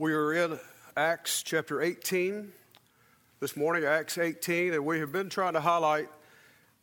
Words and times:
We 0.00 0.14
are 0.14 0.32
in 0.32 0.58
Acts 0.96 1.42
chapter 1.42 1.82
18 1.82 2.50
this 3.38 3.54
morning, 3.54 3.84
Acts 3.84 4.16
18, 4.16 4.72
and 4.72 4.86
we 4.86 4.98
have 5.00 5.12
been 5.12 5.28
trying 5.28 5.52
to 5.52 5.60
highlight 5.60 6.08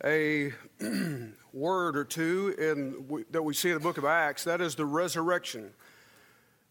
a 0.05 0.53
word 1.51 1.97
or 1.97 2.03
two 2.03 2.53
in, 2.59 3.25
that 3.31 3.41
we 3.41 3.55
see 3.55 3.69
in 3.69 3.73
the 3.73 3.79
book 3.79 3.97
of 3.97 4.05
Acts. 4.05 4.43
That 4.43 4.61
is 4.61 4.75
the 4.75 4.85
resurrection. 4.85 5.71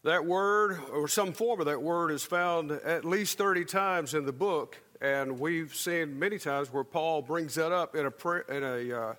That 0.03 0.23
word, 0.23 0.79
or 0.93 1.09
some 1.09 1.33
form 1.33 1.59
of 1.59 1.65
that 1.65 1.81
word, 1.81 2.11
is 2.11 2.23
found 2.23 2.71
at 2.71 3.03
least 3.03 3.37
30 3.37 3.65
times 3.65 4.13
in 4.13 4.25
the 4.25 4.31
book, 4.31 4.77
and 5.01 5.41
we've 5.41 5.75
seen 5.75 6.17
many 6.17 6.39
times 6.39 6.71
where 6.71 6.85
Paul 6.85 7.23
brings 7.23 7.55
that 7.55 7.73
up 7.73 7.93
in 7.93 8.05
a, 8.05 8.55
in 8.55 8.63
a 8.63 8.97
uh, 8.97 9.15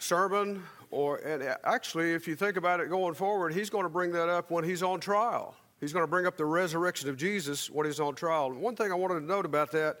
sermon, 0.00 0.64
or 0.90 1.16
and 1.16 1.42
actually, 1.64 2.12
if 2.12 2.28
you 2.28 2.36
think 2.36 2.58
about 2.58 2.80
it 2.80 2.90
going 2.90 3.14
forward, 3.14 3.54
he's 3.54 3.70
going 3.70 3.84
to 3.84 3.88
bring 3.88 4.12
that 4.12 4.28
up 4.28 4.50
when 4.50 4.64
he's 4.64 4.82
on 4.82 5.00
trial. 5.00 5.56
He's 5.80 5.92
going 5.92 6.02
to 6.02 6.10
bring 6.10 6.26
up 6.26 6.36
the 6.36 6.46
resurrection 6.46 7.08
of 7.08 7.16
Jesus 7.16 7.70
when 7.70 7.86
he's 7.86 8.00
on 8.00 8.14
trial. 8.14 8.52
One 8.52 8.76
thing 8.76 8.90
I 8.90 8.94
wanted 8.94 9.20
to 9.20 9.26
note 9.26 9.44
about 9.44 9.72
that, 9.72 9.98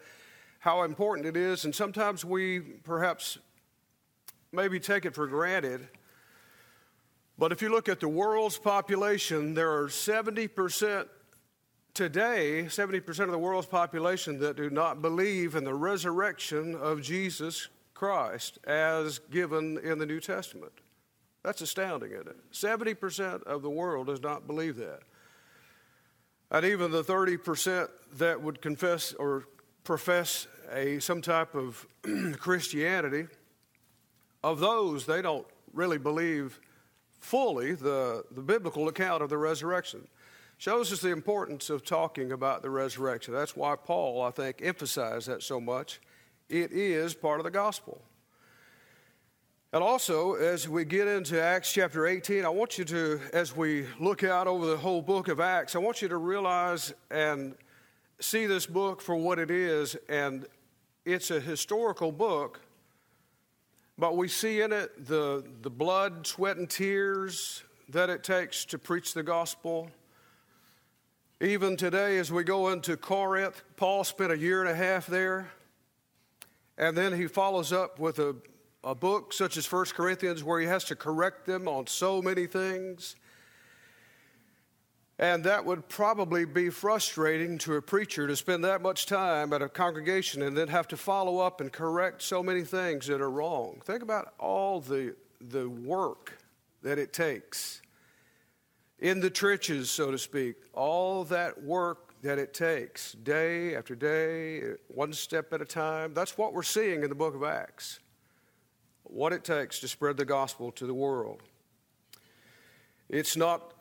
how 0.58 0.82
important 0.82 1.26
it 1.26 1.36
is, 1.36 1.64
and 1.64 1.74
sometimes 1.74 2.24
we 2.24 2.60
perhaps 2.60 3.38
maybe 4.52 4.80
take 4.80 5.04
it 5.04 5.14
for 5.14 5.26
granted. 5.26 5.86
But 7.36 7.52
if 7.52 7.60
you 7.60 7.68
look 7.68 7.88
at 7.88 8.00
the 8.00 8.08
world's 8.08 8.56
population, 8.56 9.54
there 9.54 9.72
are 9.72 9.88
70% 9.88 11.08
today, 11.92 12.64
70% 12.66 13.20
of 13.20 13.30
the 13.30 13.38
world's 13.38 13.66
population 13.66 14.38
that 14.40 14.56
do 14.56 14.70
not 14.70 15.02
believe 15.02 15.54
in 15.54 15.64
the 15.64 15.74
resurrection 15.74 16.74
of 16.74 17.02
Jesus 17.02 17.68
Christ 17.94 18.58
as 18.66 19.18
given 19.18 19.78
in 19.78 19.98
the 19.98 20.06
New 20.06 20.20
Testament. 20.20 20.72
That's 21.42 21.60
astounding, 21.60 22.12
isn't 22.12 22.28
it? 22.28 22.52
70% 22.52 23.42
of 23.44 23.62
the 23.62 23.70
world 23.70 24.06
does 24.06 24.22
not 24.22 24.46
believe 24.46 24.76
that. 24.76 25.00
And 26.54 26.64
even 26.66 26.92
the 26.92 27.02
30% 27.02 27.88
that 28.18 28.40
would 28.40 28.62
confess 28.62 29.12
or 29.14 29.42
profess 29.82 30.46
a, 30.72 31.00
some 31.00 31.20
type 31.20 31.56
of 31.56 31.84
Christianity, 32.38 33.26
of 34.44 34.60
those, 34.60 35.04
they 35.04 35.20
don't 35.20 35.48
really 35.72 35.98
believe 35.98 36.60
fully 37.18 37.72
the, 37.72 38.22
the 38.30 38.40
biblical 38.40 38.86
account 38.86 39.20
of 39.20 39.30
the 39.30 39.36
resurrection. 39.36 40.06
Shows 40.56 40.92
us 40.92 41.00
the 41.00 41.10
importance 41.10 41.70
of 41.70 41.84
talking 41.84 42.30
about 42.30 42.62
the 42.62 42.70
resurrection. 42.70 43.34
That's 43.34 43.56
why 43.56 43.74
Paul, 43.74 44.22
I 44.22 44.30
think, 44.30 44.60
emphasized 44.62 45.26
that 45.26 45.42
so 45.42 45.60
much. 45.60 46.00
It 46.48 46.70
is 46.70 47.14
part 47.14 47.40
of 47.40 47.44
the 47.44 47.50
gospel. 47.50 48.00
And 49.74 49.82
also, 49.82 50.34
as 50.34 50.68
we 50.68 50.84
get 50.84 51.08
into 51.08 51.42
Acts 51.42 51.72
chapter 51.72 52.06
18, 52.06 52.44
I 52.44 52.48
want 52.48 52.78
you 52.78 52.84
to, 52.84 53.20
as 53.32 53.56
we 53.56 53.86
look 53.98 54.22
out 54.22 54.46
over 54.46 54.66
the 54.66 54.76
whole 54.76 55.02
book 55.02 55.26
of 55.26 55.40
Acts, 55.40 55.74
I 55.74 55.80
want 55.80 56.00
you 56.00 56.06
to 56.06 56.16
realize 56.16 56.94
and 57.10 57.56
see 58.20 58.46
this 58.46 58.66
book 58.66 59.00
for 59.00 59.16
what 59.16 59.40
it 59.40 59.50
is. 59.50 59.96
And 60.08 60.46
it's 61.04 61.32
a 61.32 61.40
historical 61.40 62.12
book, 62.12 62.60
but 63.98 64.16
we 64.16 64.28
see 64.28 64.60
in 64.60 64.72
it 64.72 65.08
the, 65.08 65.42
the 65.62 65.70
blood, 65.70 66.24
sweat, 66.24 66.56
and 66.56 66.70
tears 66.70 67.64
that 67.88 68.08
it 68.10 68.22
takes 68.22 68.64
to 68.66 68.78
preach 68.78 69.12
the 69.12 69.24
gospel. 69.24 69.90
Even 71.40 71.76
today, 71.76 72.18
as 72.18 72.30
we 72.30 72.44
go 72.44 72.68
into 72.68 72.96
Corinth, 72.96 73.64
Paul 73.76 74.04
spent 74.04 74.30
a 74.30 74.38
year 74.38 74.60
and 74.60 74.70
a 74.70 74.76
half 74.76 75.08
there. 75.08 75.50
And 76.78 76.96
then 76.96 77.12
he 77.12 77.26
follows 77.26 77.72
up 77.72 77.98
with 77.98 78.20
a 78.20 78.36
a 78.84 78.94
book 78.94 79.32
such 79.32 79.56
as 79.56 79.70
1 79.70 79.86
Corinthians 79.86 80.44
where 80.44 80.60
he 80.60 80.66
has 80.66 80.84
to 80.84 80.94
correct 80.94 81.46
them 81.46 81.66
on 81.66 81.86
so 81.86 82.20
many 82.20 82.46
things. 82.46 83.16
And 85.18 85.44
that 85.44 85.64
would 85.64 85.88
probably 85.88 86.44
be 86.44 86.70
frustrating 86.70 87.56
to 87.58 87.76
a 87.76 87.82
preacher 87.82 88.26
to 88.26 88.36
spend 88.36 88.64
that 88.64 88.82
much 88.82 89.06
time 89.06 89.52
at 89.52 89.62
a 89.62 89.68
congregation 89.68 90.42
and 90.42 90.56
then 90.56 90.68
have 90.68 90.88
to 90.88 90.96
follow 90.96 91.38
up 91.38 91.60
and 91.60 91.72
correct 91.72 92.20
so 92.20 92.42
many 92.42 92.62
things 92.62 93.06
that 93.06 93.20
are 93.20 93.30
wrong. 93.30 93.80
Think 93.84 94.02
about 94.02 94.34
all 94.38 94.80
the, 94.80 95.14
the 95.40 95.68
work 95.68 96.38
that 96.82 96.98
it 96.98 97.12
takes 97.12 97.80
in 98.98 99.20
the 99.20 99.30
trenches, 99.30 99.90
so 99.90 100.10
to 100.10 100.18
speak, 100.18 100.56
all 100.72 101.24
that 101.24 101.62
work 101.62 102.14
that 102.22 102.38
it 102.38 102.52
takes 102.52 103.12
day 103.12 103.76
after 103.76 103.94
day, 103.94 104.62
one 104.88 105.12
step 105.12 105.52
at 105.52 105.62
a 105.62 105.64
time. 105.64 106.12
That's 106.12 106.36
what 106.36 106.52
we're 106.52 106.62
seeing 106.62 107.02
in 107.02 107.08
the 107.08 107.14
book 107.14 107.34
of 107.34 107.44
Acts 107.44 108.00
what 109.14 109.32
it 109.32 109.44
takes 109.44 109.78
to 109.78 109.86
spread 109.86 110.16
the 110.16 110.24
gospel 110.24 110.72
to 110.72 110.86
the 110.86 110.94
world. 110.94 111.40
It's 113.08 113.36
not, 113.36 113.72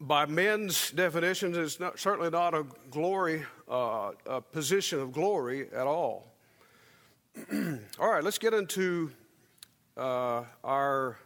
by 0.00 0.24
men's 0.24 0.90
definitions, 0.92 1.54
it's 1.58 1.78
not, 1.78 1.98
certainly 1.98 2.30
not 2.30 2.54
a 2.54 2.64
glory, 2.90 3.44
uh, 3.70 4.12
a 4.24 4.40
position 4.40 5.00
of 5.00 5.12
glory 5.12 5.68
at 5.74 5.86
all. 5.86 6.32
all 7.52 8.10
right, 8.10 8.24
let's 8.24 8.38
get 8.38 8.54
into 8.54 9.12
uh, 9.98 10.44
our 10.64 11.18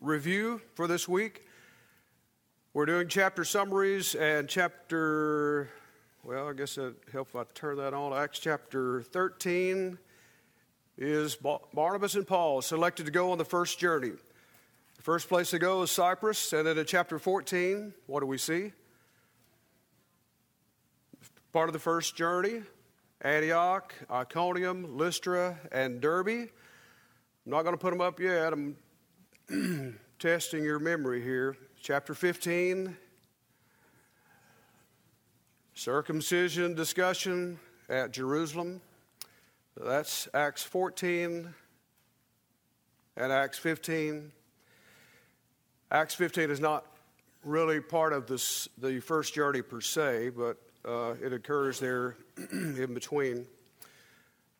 review 0.00 0.60
for 0.74 0.86
this 0.86 1.08
week. 1.08 1.42
We're 2.72 2.86
doing 2.86 3.08
chapter 3.08 3.44
summaries 3.44 4.14
and 4.14 4.48
chapter, 4.48 5.70
well, 6.22 6.48
I 6.48 6.52
guess 6.52 6.78
it 6.78 6.94
helps 7.10 7.30
if 7.30 7.36
I 7.36 7.44
turn 7.52 7.78
that 7.78 7.94
on. 7.94 8.12
Acts 8.12 8.38
chapter 8.38 9.02
13 9.02 9.98
is 10.98 11.36
Barnabas 11.74 12.14
and 12.14 12.26
Paul 12.26 12.62
selected 12.62 13.06
to 13.06 13.12
go 13.12 13.32
on 13.32 13.38
the 13.38 13.44
first 13.44 13.78
journey. 13.78 14.12
The 14.96 15.02
first 15.02 15.28
place 15.28 15.50
to 15.50 15.58
go 15.58 15.82
is 15.82 15.90
Cyprus, 15.90 16.52
and 16.52 16.66
then 16.66 16.78
in 16.78 16.86
chapter 16.86 17.18
14, 17.18 17.92
what 18.06 18.20
do 18.20 18.26
we 18.26 18.38
see? 18.38 18.72
Part 21.52 21.68
of 21.68 21.72
the 21.72 21.78
first 21.78 22.16
journey 22.16 22.62
Antioch, 23.22 23.94
Iconium, 24.10 24.96
Lystra, 24.96 25.58
and 25.72 26.00
Derbe. 26.00 26.28
I'm 26.28 26.48
not 27.46 27.62
going 27.62 27.74
to 27.74 27.80
put 27.80 27.90
them 27.90 28.00
up 28.00 28.20
yet. 28.20 28.52
I'm 28.52 28.76
testing 30.18 30.62
your 30.62 30.78
memory 30.78 31.22
here. 31.22 31.56
Chapter 31.80 32.14
15, 32.14 32.96
circumcision 35.74 36.74
discussion 36.74 37.58
at 37.88 38.10
Jerusalem. 38.12 38.80
That's 39.78 40.26
Acts 40.32 40.62
14 40.62 41.52
and 43.14 43.32
Acts 43.32 43.58
15. 43.58 44.32
Acts 45.90 46.14
15 46.14 46.50
is 46.50 46.60
not 46.60 46.86
really 47.44 47.80
part 47.80 48.14
of 48.14 48.26
this, 48.26 48.70
the 48.78 49.00
first 49.00 49.34
journey 49.34 49.60
per 49.60 49.82
se, 49.82 50.30
but 50.30 50.56
uh, 50.88 51.14
it 51.22 51.34
occurs 51.34 51.78
there 51.78 52.16
in 52.52 52.94
between. 52.94 53.46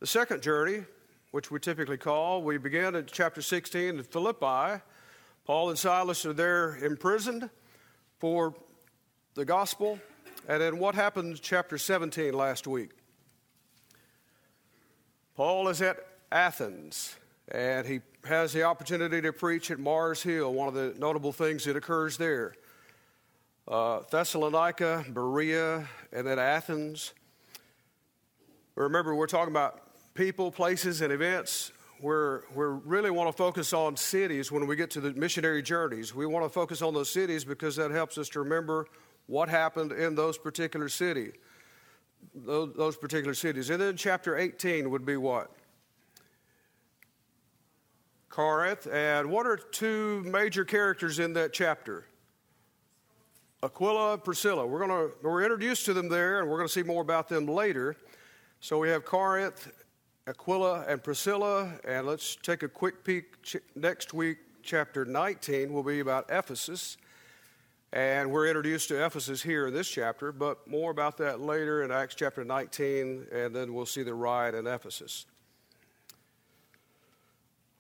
The 0.01 0.07
second 0.07 0.43
journey, 0.43 0.85
which 1.31 1.51
we 1.51 1.61
typically 1.61 1.97
call, 1.97 2.43
we 2.43 2.59
begin 2.59 2.95
at 2.95 3.07
chapter 3.07 3.41
16 3.41 3.99
in 3.99 4.03
Philippi. 4.03 4.83
Paul 5.47 5.71
and 5.71 5.79
Silas 5.79 6.27
are 6.27 6.35
there 6.35 6.77
imprisoned 6.85 7.49
for 8.19 8.55
the 9.33 9.47
gospel. 9.47 9.99
And 10.47 10.61
then 10.61 10.79
what 10.79 10.95
happened 10.95 11.31
in 11.31 11.39
chapter 11.41 11.79
17 11.79 12.35
last 12.35 12.67
week? 12.67 12.91
Paul 15.37 15.69
is 15.69 15.83
at 15.83 15.99
Athens, 16.33 17.15
and 17.49 17.87
he 17.87 18.01
has 18.25 18.55
the 18.55 18.63
opportunity 18.63 19.21
to 19.21 19.35
preach 19.35 19.71
at 19.71 19.79
Mars 19.79 20.23
Hill, 20.23 20.55
one 20.55 20.67
of 20.67 20.73
the 20.73 20.95
notable 20.99 21.31
things 21.31 21.65
that 21.65 21.77
occurs 21.77 22.17
there. 22.17 22.55
Uh, 23.69 24.01
Thessalonica, 24.11 25.05
Berea, 25.11 25.87
and 26.11 26.27
then 26.27 26.39
Athens. 26.39 27.13
Remember, 28.77 29.15
we're 29.15 29.27
talking 29.27 29.53
about 29.53 29.83
people, 30.15 30.51
places, 30.51 31.03
and 31.03 31.13
events. 31.13 31.71
We're, 32.01 32.41
we 32.55 32.65
really 32.65 33.11
want 33.11 33.29
to 33.29 33.37
focus 33.37 33.75
on 33.75 33.95
cities 33.97 34.51
when 34.51 34.67
we 34.67 34.75
get 34.75 34.91
to 34.93 35.03
the 35.03 35.13
missionary 35.13 35.61
journeys. 35.61 36.15
We 36.15 36.25
want 36.25 36.47
to 36.47 36.51
focus 36.51 36.81
on 36.81 36.95
those 36.95 37.11
cities 37.11 37.45
because 37.45 37.77
that 37.77 37.91
helps 37.91 38.17
us 38.17 38.31
to 38.31 38.39
remember 38.39 38.87
what 39.27 39.51
happened 39.51 39.93
in 39.93 40.15
those 40.15 40.39
particular 40.39 40.89
cities 40.89 41.35
those, 42.37 42.75
those 42.75 42.97
particular 42.97 43.35
cities. 43.35 43.71
And 43.71 43.81
then 43.81 43.97
chapter 43.97 44.37
18 44.37 44.91
would 44.91 45.07
be 45.07 45.17
what? 45.17 45.51
Corinth. 48.29 48.87
And 48.87 49.31
what 49.31 49.47
are 49.47 49.57
two 49.57 50.23
major 50.27 50.65
characters 50.65 51.19
in 51.19 51.33
that 51.35 51.53
chapter? 51.53 52.05
Aquila 53.63 54.15
and 54.15 54.25
Priscilla. 54.25 54.67
We're, 54.67 54.81
gonna, 54.81 55.09
we're 55.23 55.43
introduced 55.43 55.87
to 55.87 55.95
them 55.95 56.09
there, 56.09 56.41
and 56.41 56.51
we're 56.51 56.59
going 56.59 56.69
to 56.69 56.73
see 56.73 56.83
more 56.83 57.01
about 57.01 57.29
them 57.29 57.47
later. 57.47 57.97
So 58.61 58.79
we 58.79 58.91
have 58.91 59.05
Corinth, 59.05 59.73
Aquila, 60.27 60.85
and 60.87 61.03
Priscilla. 61.03 61.73
And 61.85 62.07
let's 62.07 62.37
take 62.37 62.63
a 62.63 62.69
quick 62.69 63.03
peek. 63.03 63.25
Next 63.75 64.13
week, 64.13 64.39
chapter 64.63 65.05
19 65.07 65.73
will 65.73 65.83
be 65.83 66.01
about 66.01 66.27
Ephesus. 66.29 66.99
And 67.93 68.31
we're 68.31 68.49
introduced 68.49 68.89
to 68.89 69.05
Ephesus 69.05 69.43
here 69.43 69.69
in 69.69 69.75
this 69.75 69.89
chapter, 69.89 70.33
but 70.33 70.67
more 70.69 70.91
about 70.91 71.17
that 71.19 71.41
later 71.41 71.83
in 71.83 71.93
Acts 71.93 72.15
chapter 72.15 72.45
19, 72.45 73.27
and 73.33 73.55
then 73.55 73.73
we'll 73.73 73.87
see 73.87 74.03
the 74.03 74.13
riot 74.13 74.55
in 74.55 74.67
Ephesus. 74.67 75.25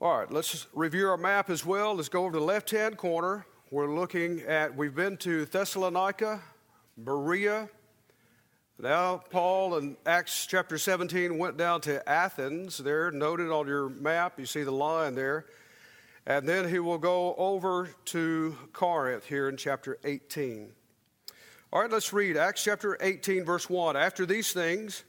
All 0.00 0.18
right, 0.18 0.30
let's 0.30 0.66
review 0.72 1.08
our 1.08 1.16
map 1.16 1.50
as 1.50 1.66
well. 1.66 1.94
Let's 1.94 2.08
go 2.08 2.24
over 2.24 2.32
to 2.32 2.38
the 2.38 2.44
left 2.44 2.70
hand 2.70 2.96
corner. 2.96 3.46
We're 3.70 3.92
looking 3.92 4.42
at, 4.42 4.76
we've 4.76 4.94
been 4.94 5.16
to 5.18 5.44
Thessalonica, 5.44 6.40
Berea. 6.96 7.68
Now, 8.78 9.16
Paul 9.30 9.78
in 9.78 9.96
Acts 10.06 10.46
chapter 10.46 10.78
17 10.78 11.36
went 11.36 11.56
down 11.56 11.80
to 11.82 12.08
Athens, 12.08 12.78
there, 12.78 13.10
noted 13.10 13.50
on 13.50 13.66
your 13.66 13.88
map. 13.88 14.38
You 14.38 14.46
see 14.46 14.62
the 14.62 14.70
line 14.70 15.14
there. 15.14 15.46
And 16.26 16.48
then 16.48 16.68
he 16.68 16.80
will 16.80 16.98
go 16.98 17.36
over 17.36 17.88
to 18.06 18.56
Corinth 18.72 19.26
here 19.26 19.48
in 19.48 19.56
chapter 19.56 19.98
18. 20.04 20.72
All 21.72 21.82
right, 21.82 21.90
let's 21.90 22.12
read 22.12 22.36
Acts 22.36 22.64
chapter 22.64 22.98
18, 23.00 23.44
verse 23.44 23.70
1. 23.70 23.96
After 23.96 24.26
these 24.26 24.52
things, 24.52 25.04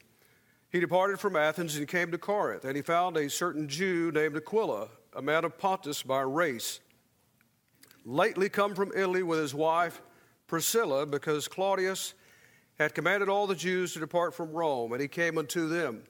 he 0.69 0.79
departed 0.79 1.19
from 1.19 1.35
Athens 1.35 1.75
and 1.75 1.87
came 1.87 2.11
to 2.11 2.19
Corinth, 2.19 2.65
and 2.65 2.75
he 2.75 2.83
found 2.83 3.17
a 3.17 3.29
certain 3.29 3.67
Jew 3.67 4.11
named 4.11 4.37
Aquila, 4.37 4.89
a 5.15 5.21
man 5.21 5.43
of 5.43 5.57
Pontus 5.57 6.03
by 6.03 6.21
race, 6.21 6.81
lately 8.05 8.47
come 8.47 8.75
from 8.75 8.91
Italy 8.95 9.23
with 9.23 9.39
his 9.39 9.55
wife 9.55 10.01
Priscilla, 10.45 11.05
because 11.05 11.47
Claudius 11.47 12.13
had 12.77 12.93
commanded 12.93 13.27
all 13.27 13.47
the 13.47 13.55
Jews 13.55 13.93
to 13.93 13.99
depart 13.99 14.35
from 14.35 14.51
Rome, 14.51 14.93
and 14.93 15.01
he 15.01 15.07
came 15.07 15.37
unto 15.37 15.67
them. 15.67 16.03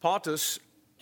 Pontus, 0.00 0.58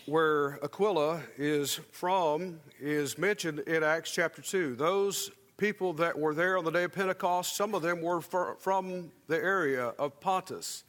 where 0.06 0.58
Aquila 0.64 1.22
is 1.36 1.80
from, 1.92 2.60
is 2.80 3.18
mentioned 3.18 3.60
in 3.60 3.82
Acts 3.82 4.10
chapter 4.10 4.42
2. 4.42 4.74
Those 4.76 5.30
people 5.56 5.92
that 5.94 6.18
were 6.18 6.34
there 6.34 6.56
on 6.56 6.64
the 6.64 6.70
day 6.70 6.84
of 6.84 6.92
Pentecost, 6.92 7.54
some 7.56 7.74
of 7.74 7.82
them 7.82 8.00
were 8.00 8.20
from 8.20 9.12
the 9.28 9.36
area 9.36 9.92
of 9.98 10.18
Pontus. 10.20 10.84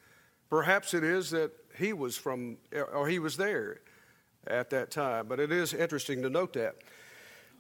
Perhaps 0.50 0.94
it 0.94 1.04
is 1.04 1.30
that 1.32 1.52
he 1.78 1.94
was 1.94 2.18
from, 2.18 2.58
or 2.94 3.08
he 3.08 3.20
was 3.20 3.38
there 3.38 3.82
at 4.48 4.70
that 4.72 4.92
time, 4.92 5.28
but 5.28 5.40
it 5.40 5.52
is 5.52 5.74
interesting 5.74 6.22
to 6.22 6.30
note 6.30 6.54
that. 6.54 6.76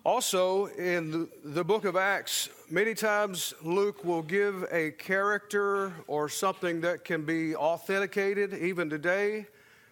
Also, 0.04 0.66
in 0.66 1.30
the 1.44 1.64
book 1.64 1.86
of 1.86 1.96
Acts, 1.96 2.50
many 2.72 2.96
times 2.96 3.54
Luke 3.62 4.04
will 4.04 4.24
give 4.24 4.66
a 4.72 4.92
character 4.92 5.94
or 6.08 6.28
something 6.28 6.82
that 6.82 7.06
can 7.06 7.24
be 7.24 7.56
authenticated. 7.56 8.54
Even 8.56 8.90
today, 8.90 9.46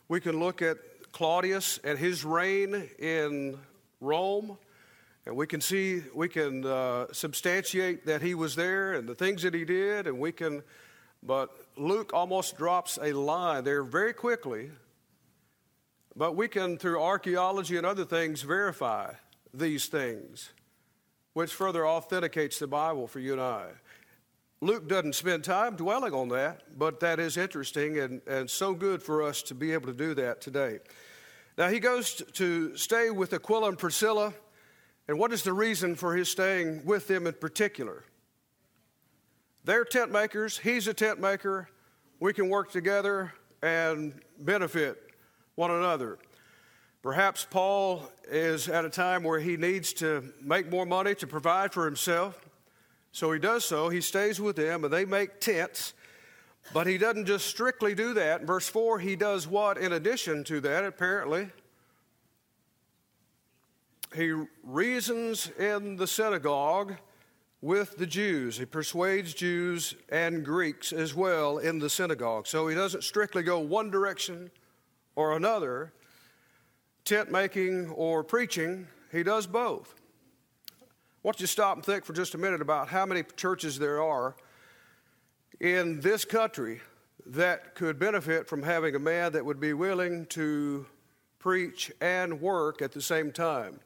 we 0.08 0.20
can 0.20 0.40
look 0.40 0.64
at 0.64 0.78
Claudius 1.12 1.80
and 1.84 1.98
his 1.98 2.24
reign 2.24 2.90
in 3.00 3.58
Rome, 4.02 4.58
and 5.26 5.36
we 5.36 5.48
can 5.48 5.62
see, 5.62 6.02
we 6.16 6.30
can 6.30 6.66
uh, 6.66 7.08
substantiate 7.12 8.06
that 8.06 8.22
he 8.22 8.36
was 8.36 8.56
there 8.56 8.94
and 8.94 9.08
the 9.08 9.16
things 9.16 9.44
that 9.44 9.54
he 9.54 9.66
did, 9.66 10.08
and 10.08 10.20
we 10.20 10.32
can, 10.32 10.64
but 11.22 11.50
Luke 11.76 12.12
almost 12.14 12.58
drops 12.58 12.98
a 13.02 13.14
line 13.14 13.64
there 13.64 13.84
very 13.84 14.14
quickly. 14.14 14.72
But 16.16 16.36
we 16.36 16.48
can, 16.48 16.78
through 16.78 17.02
archaeology 17.02 17.78
and 17.78 17.86
other 17.86 18.06
things, 18.06 18.42
verify 18.42 19.14
these 19.54 19.88
things, 19.88 20.52
which 21.34 21.54
further 21.54 21.88
authenticates 21.88 22.60
the 22.60 22.68
Bible 22.68 23.08
for 23.08 23.20
you 23.20 23.34
and 23.34 23.42
I. 23.42 23.68
Luke 24.62 24.90
doesn't 24.90 25.16
spend 25.16 25.46
time 25.46 25.78
dwelling 25.78 26.14
on 26.14 26.28
that, 26.30 26.78
but 26.78 27.00
that 27.00 27.18
is 27.20 27.38
interesting 27.38 28.00
and, 28.00 28.22
and 28.28 28.50
so 28.50 28.74
good 28.74 29.02
for 29.02 29.24
us 29.24 29.42
to 29.44 29.56
be 29.56 29.72
able 29.72 29.88
to 29.88 29.94
do 29.94 30.14
that 30.16 30.42
today. 30.42 30.80
Now, 31.58 31.70
he 31.70 31.80
goes 31.80 32.22
to 32.34 32.76
stay 32.76 33.10
with 33.10 33.34
Aquila 33.34 33.70
and 33.70 33.78
Priscilla, 33.78 34.34
and 35.08 35.18
what 35.18 35.32
is 35.32 35.44
the 35.44 35.54
reason 35.54 35.96
for 35.96 36.16
his 36.16 36.30
staying 36.30 36.86
with 36.86 37.08
them 37.08 37.26
in 37.26 37.34
particular? 37.34 38.04
They're 39.64 39.86
tent 39.86 40.12
makers, 40.12 40.58
he's 40.58 40.88
a 40.88 40.94
tent 40.94 41.22
maker. 41.22 41.70
We 42.20 42.34
can 42.34 42.50
work 42.50 42.70
together 42.70 43.34
and 43.62 44.14
benefit 44.40 45.12
one 45.56 45.72
another. 45.72 46.18
Perhaps 47.02 47.48
Paul 47.50 48.04
is 48.30 48.68
at 48.68 48.84
a 48.84 48.90
time 48.90 49.24
where 49.24 49.40
he 49.40 49.56
needs 49.56 49.94
to 49.94 50.34
make 50.42 50.70
more 50.70 50.86
money 50.86 51.16
to 51.16 51.28
provide 51.28 51.72
for 51.72 51.86
himself. 51.86 52.49
So 53.12 53.32
he 53.32 53.40
does 53.40 53.66
so. 53.66 53.90
He 53.90 54.02
stays 54.02 54.40
with 54.40 54.56
them 54.56 54.84
and 54.84 54.94
they 54.94 55.06
make 55.06 55.40
tents. 55.40 55.94
But 56.74 56.88
he 56.88 56.98
doesn't 56.98 57.26
just 57.26 57.48
strictly 57.48 57.96
do 57.96 58.14
that. 58.14 58.44
Verse 58.44 58.68
4, 58.68 59.00
he 59.00 59.16
does 59.16 59.48
what 59.48 59.78
in 59.78 59.94
addition 59.94 60.44
to 60.46 60.62
that, 60.62 60.84
apparently? 60.84 61.50
He 64.16 64.34
reasons 64.64 65.50
in 65.58 65.96
the 65.96 66.08
synagogue 66.08 66.96
with 67.62 67.98
the 67.98 68.06
Jews. 68.06 68.58
He 68.58 68.66
persuades 68.66 69.34
Jews 69.34 69.96
and 70.10 70.46
Greeks 70.46 70.94
as 70.94 71.14
well 71.14 71.58
in 71.58 71.80
the 71.80 71.90
synagogue. 71.90 72.48
So 72.48 72.68
he 72.68 72.76
doesn't 72.76 73.04
strictly 73.04 73.44
go 73.44 73.60
one 73.60 73.90
direction 73.90 74.52
or 75.16 75.36
another 75.36 75.94
tent 77.04 77.32
making 77.32 77.90
or 77.90 78.24
preaching, 78.24 78.88
he 79.12 79.24
does 79.24 79.48
both. 79.48 79.99
I 81.20 81.28
want 81.28 81.42
you 81.42 81.48
to 81.48 81.52
stop 81.52 81.76
and 81.76 81.86
think 81.86 82.06
for 82.06 82.14
just 82.14 82.34
a 82.34 82.38
minute 82.38 82.62
about 82.62 82.88
how 82.88 83.06
many 83.06 83.24
churches 83.36 83.78
there 83.78 84.02
are 84.02 84.38
in 85.60 86.00
this 86.00 86.24
country 86.24 86.80
that 87.26 87.76
could 87.76 88.00
benefit 88.00 88.48
from 88.48 88.64
having 88.64 88.96
a 88.96 89.00
man 89.00 89.34
that 89.34 89.44
would 89.44 89.60
be 89.60 89.74
willing 89.74 90.28
to 90.28 90.86
preach 91.38 91.92
and 92.00 92.40
work 92.40 92.82
at 92.82 92.94
the 92.94 93.02
same 93.02 93.34
time. 93.34 93.82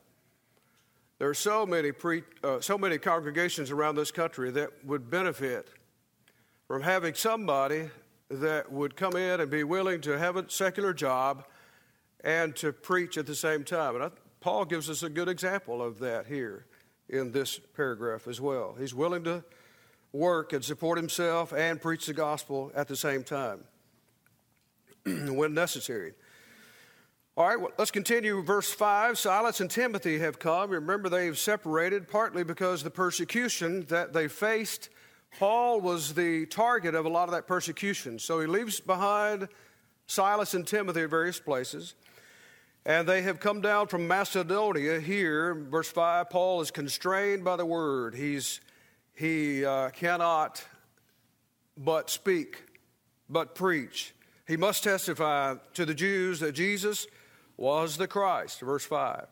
There 1.18 1.28
are 1.28 1.34
so 1.34 1.66
many, 1.66 1.92
pre, 1.92 2.22
uh, 2.44 2.62
so 2.62 2.78
many 2.78 3.00
congregations 3.00 3.72
around 3.72 3.96
this 3.96 4.12
country 4.12 4.52
that 4.52 4.70
would 4.86 5.10
benefit 5.10 5.70
from 6.68 6.84
having 6.84 7.16
somebody 7.16 7.90
that 8.30 8.72
would 8.72 8.96
come 8.96 9.16
in 9.16 9.42
and 9.42 9.50
be 9.50 9.64
willing 9.64 10.02
to 10.02 10.20
have 10.20 10.38
a 10.38 10.48
secular 10.52 10.94
job 10.94 11.46
and 12.24 12.56
to 12.58 12.72
preach 12.72 13.18
at 13.18 13.26
the 13.26 13.34
same 13.34 13.64
time. 13.64 13.96
And 13.96 14.04
I, 14.04 14.10
Paul 14.40 14.66
gives 14.66 14.88
us 14.88 15.02
a 15.02 15.10
good 15.10 15.30
example 15.30 15.82
of 15.82 15.98
that 15.98 16.28
here 16.28 16.68
in 17.10 17.32
this 17.32 17.60
paragraph 17.76 18.28
as 18.28 18.40
well. 18.40 18.76
He's 18.80 18.94
willing 18.94 19.24
to 19.26 19.44
work 20.12 20.54
and 20.54 20.64
support 20.64 20.98
himself 20.98 21.54
and 21.54 21.82
preach 21.82 22.06
the 22.06 22.14
gospel 22.14 22.72
at 22.76 22.88
the 22.88 22.96
same 22.96 23.24
time 23.24 23.64
when 25.06 25.54
necessary. 25.54 26.14
All 27.36 27.48
right, 27.48 27.60
well, 27.60 27.72
let's 27.80 27.90
continue. 27.90 28.44
Verse 28.44 28.72
5 28.72 29.18
Silas 29.18 29.60
and 29.60 29.70
Timothy 29.70 30.20
have 30.20 30.38
come. 30.38 30.70
Remember, 30.70 31.10
they've 31.10 31.38
separated 31.38 32.08
partly 32.08 32.44
because 32.44 32.84
the 32.84 32.92
persecution 32.92 33.86
that 33.86 34.14
they 34.14 34.28
faced. 34.28 34.90
Paul 35.40 35.82
was 35.82 36.14
the 36.14 36.46
target 36.46 36.94
of 36.94 37.06
a 37.06 37.10
lot 37.10 37.28
of 37.28 37.32
that 37.32 37.48
persecution. 37.48 38.20
So 38.20 38.40
he 38.40 38.46
leaves 38.46 38.80
behind 38.80 39.48
Silas 40.06 40.54
and 40.54 40.66
Timothy 40.68 41.02
at 41.02 41.10
various 41.10 41.40
places. 41.40 41.96
And 42.86 43.08
they 43.08 43.22
have 43.22 43.40
come 43.40 43.62
down 43.62 43.88
from 43.88 44.08
Macedonia 44.08 45.00
here. 45.00 45.54
Verse 45.54 45.90
5 45.90 46.30
Paul 46.30 46.62
is 46.62 46.72
constrained 46.72 47.44
by 47.44 47.56
the 47.56 47.66
word. 47.66 48.14
He's, 48.14 48.60
he 49.14 49.64
uh, 49.64 49.90
cannot 49.92 50.64
but 51.78 52.10
speak, 52.10 52.64
but 53.30 53.56
preach. 53.56 54.14
He 54.46 54.58
must 54.58 54.84
testify 54.84 55.56
to 55.74 55.86
the 55.86 55.94
Jews 55.94 56.42
that 56.42 56.52
Jesus 56.52 57.08
was 57.56 57.96
the 57.96 58.08
Christ. 58.08 58.60
Verse 58.60 58.86
5. 58.86 59.28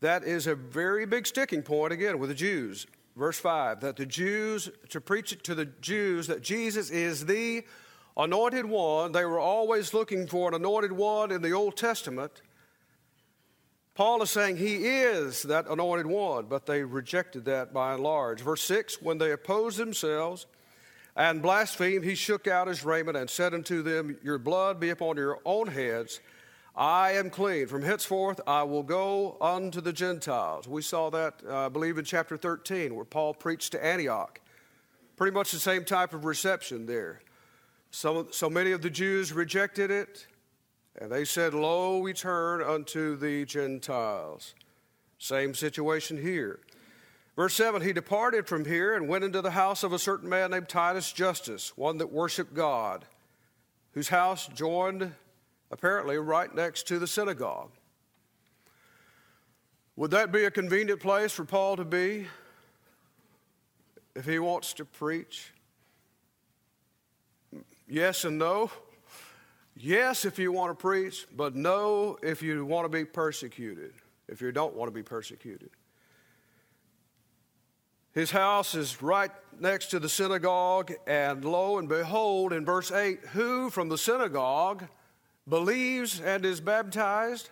That 0.00 0.24
is 0.24 0.46
a 0.46 0.54
very 0.54 1.06
big 1.06 1.26
sticking 1.26 1.62
point 1.62 1.94
again 1.94 2.18
with 2.18 2.28
the 2.28 2.34
Jews. 2.34 2.86
Verse 3.16 3.38
5 3.38 3.80
that 3.80 3.96
the 3.96 4.04
Jews, 4.04 4.68
to 4.90 5.00
preach 5.00 5.42
to 5.44 5.54
the 5.54 5.66
Jews 5.66 6.26
that 6.26 6.42
Jesus 6.42 6.90
is 6.90 7.24
the 7.24 7.64
anointed 8.16 8.66
one, 8.66 9.12
they 9.12 9.24
were 9.24 9.38
always 9.38 9.94
looking 9.94 10.26
for 10.26 10.48
an 10.48 10.54
anointed 10.54 10.92
one 10.92 11.30
in 11.30 11.40
the 11.40 11.52
Old 11.52 11.76
Testament. 11.76 12.42
Paul 13.94 14.22
is 14.22 14.30
saying 14.30 14.56
he 14.56 14.86
is 14.86 15.42
that 15.44 15.68
anointed 15.68 16.06
one, 16.06 16.46
but 16.46 16.66
they 16.66 16.82
rejected 16.82 17.44
that 17.44 17.72
by 17.72 17.94
and 17.94 18.02
large. 18.02 18.40
Verse 18.40 18.62
6 18.62 19.00
When 19.00 19.18
they 19.18 19.30
opposed 19.30 19.78
themselves 19.78 20.46
and 21.14 21.40
blasphemed, 21.40 22.04
he 22.04 22.16
shook 22.16 22.48
out 22.48 22.66
his 22.66 22.84
raiment 22.84 23.16
and 23.16 23.30
said 23.30 23.54
unto 23.54 23.82
them, 23.82 24.16
Your 24.22 24.38
blood 24.38 24.80
be 24.80 24.90
upon 24.90 25.16
your 25.16 25.38
own 25.44 25.68
heads. 25.68 26.20
I 26.74 27.12
am 27.12 27.30
clean. 27.30 27.68
From 27.68 27.82
henceforth 27.82 28.40
I 28.48 28.64
will 28.64 28.82
go 28.82 29.36
unto 29.40 29.80
the 29.80 29.92
Gentiles. 29.92 30.66
We 30.66 30.82
saw 30.82 31.08
that, 31.10 31.40
uh, 31.48 31.66
I 31.66 31.68
believe, 31.68 31.96
in 31.96 32.04
chapter 32.04 32.36
13, 32.36 32.96
where 32.96 33.04
Paul 33.04 33.32
preached 33.32 33.70
to 33.72 33.84
Antioch. 33.84 34.40
Pretty 35.16 35.32
much 35.32 35.52
the 35.52 35.60
same 35.60 35.84
type 35.84 36.12
of 36.12 36.24
reception 36.24 36.86
there. 36.86 37.20
So, 37.92 38.26
so 38.32 38.50
many 38.50 38.72
of 38.72 38.82
the 38.82 38.90
Jews 38.90 39.32
rejected 39.32 39.92
it. 39.92 40.26
And 41.00 41.10
they 41.10 41.24
said, 41.24 41.54
Lo, 41.54 41.98
we 41.98 42.12
turn 42.12 42.62
unto 42.62 43.16
the 43.16 43.44
Gentiles. 43.44 44.54
Same 45.18 45.54
situation 45.54 46.20
here. 46.20 46.60
Verse 47.36 47.54
7 47.54 47.82
He 47.82 47.92
departed 47.92 48.46
from 48.46 48.64
here 48.64 48.94
and 48.94 49.08
went 49.08 49.24
into 49.24 49.42
the 49.42 49.50
house 49.50 49.82
of 49.82 49.92
a 49.92 49.98
certain 49.98 50.28
man 50.28 50.52
named 50.52 50.68
Titus 50.68 51.12
Justus, 51.12 51.76
one 51.76 51.98
that 51.98 52.12
worshiped 52.12 52.54
God, 52.54 53.04
whose 53.92 54.08
house 54.08 54.46
joined 54.48 55.12
apparently 55.70 56.16
right 56.16 56.54
next 56.54 56.86
to 56.88 56.98
the 56.98 57.06
synagogue. 57.06 57.70
Would 59.96 60.10
that 60.12 60.32
be 60.32 60.44
a 60.44 60.50
convenient 60.50 61.00
place 61.00 61.32
for 61.32 61.44
Paul 61.44 61.76
to 61.76 61.84
be 61.84 62.26
if 64.14 64.24
he 64.24 64.38
wants 64.38 64.72
to 64.74 64.84
preach? 64.84 65.52
Yes 67.88 68.24
and 68.24 68.38
no. 68.38 68.70
Yes, 69.76 70.24
if 70.24 70.38
you 70.38 70.52
want 70.52 70.70
to 70.70 70.80
preach, 70.80 71.26
but 71.36 71.54
no 71.54 72.16
if 72.22 72.42
you 72.42 72.64
want 72.64 72.84
to 72.84 72.88
be 72.88 73.04
persecuted, 73.04 73.92
if 74.28 74.40
you 74.40 74.52
don't 74.52 74.74
want 74.74 74.88
to 74.88 74.92
be 74.92 75.02
persecuted. 75.02 75.70
His 78.12 78.30
house 78.30 78.76
is 78.76 79.02
right 79.02 79.32
next 79.58 79.86
to 79.86 79.98
the 79.98 80.08
synagogue, 80.08 80.92
and 81.06 81.44
lo 81.44 81.78
and 81.78 81.88
behold, 81.88 82.52
in 82.52 82.64
verse 82.64 82.92
8, 82.92 83.20
who 83.32 83.70
from 83.70 83.88
the 83.88 83.98
synagogue 83.98 84.84
believes 85.48 86.20
and 86.20 86.44
is 86.44 86.60
baptized? 86.60 87.50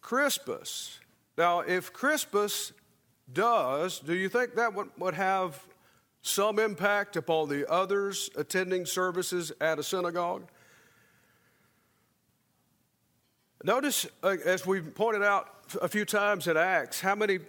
Crispus. 0.00 1.00
Now, 1.36 1.60
if 1.60 1.92
Crispus 1.92 2.72
does, 3.32 3.98
do 3.98 4.14
you 4.14 4.28
think 4.28 4.54
that 4.54 4.72
would, 4.74 5.14
have 5.14 5.60
some 6.28 6.58
impact 6.58 7.16
upon 7.16 7.48
the 7.48 7.70
others 7.70 8.30
attending 8.36 8.86
services 8.86 9.52
at 9.60 9.78
a 9.78 9.82
synagogue? 9.82 10.48
Notice, 13.64 14.06
uh, 14.22 14.36
as 14.44 14.64
we 14.66 14.80
pointed 14.80 15.22
out 15.22 15.48
a 15.82 15.88
few 15.88 16.04
times 16.04 16.46
in 16.46 16.56
Acts, 16.56 17.00
how 17.00 17.14
many 17.14 17.40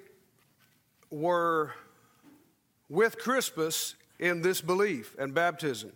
were 1.12 1.74
with 2.90 3.18
Crispus 3.20 3.96
in 4.20 4.42
this 4.42 4.62
belief 4.62 5.16
and 5.18 5.34
baptism. 5.34 5.94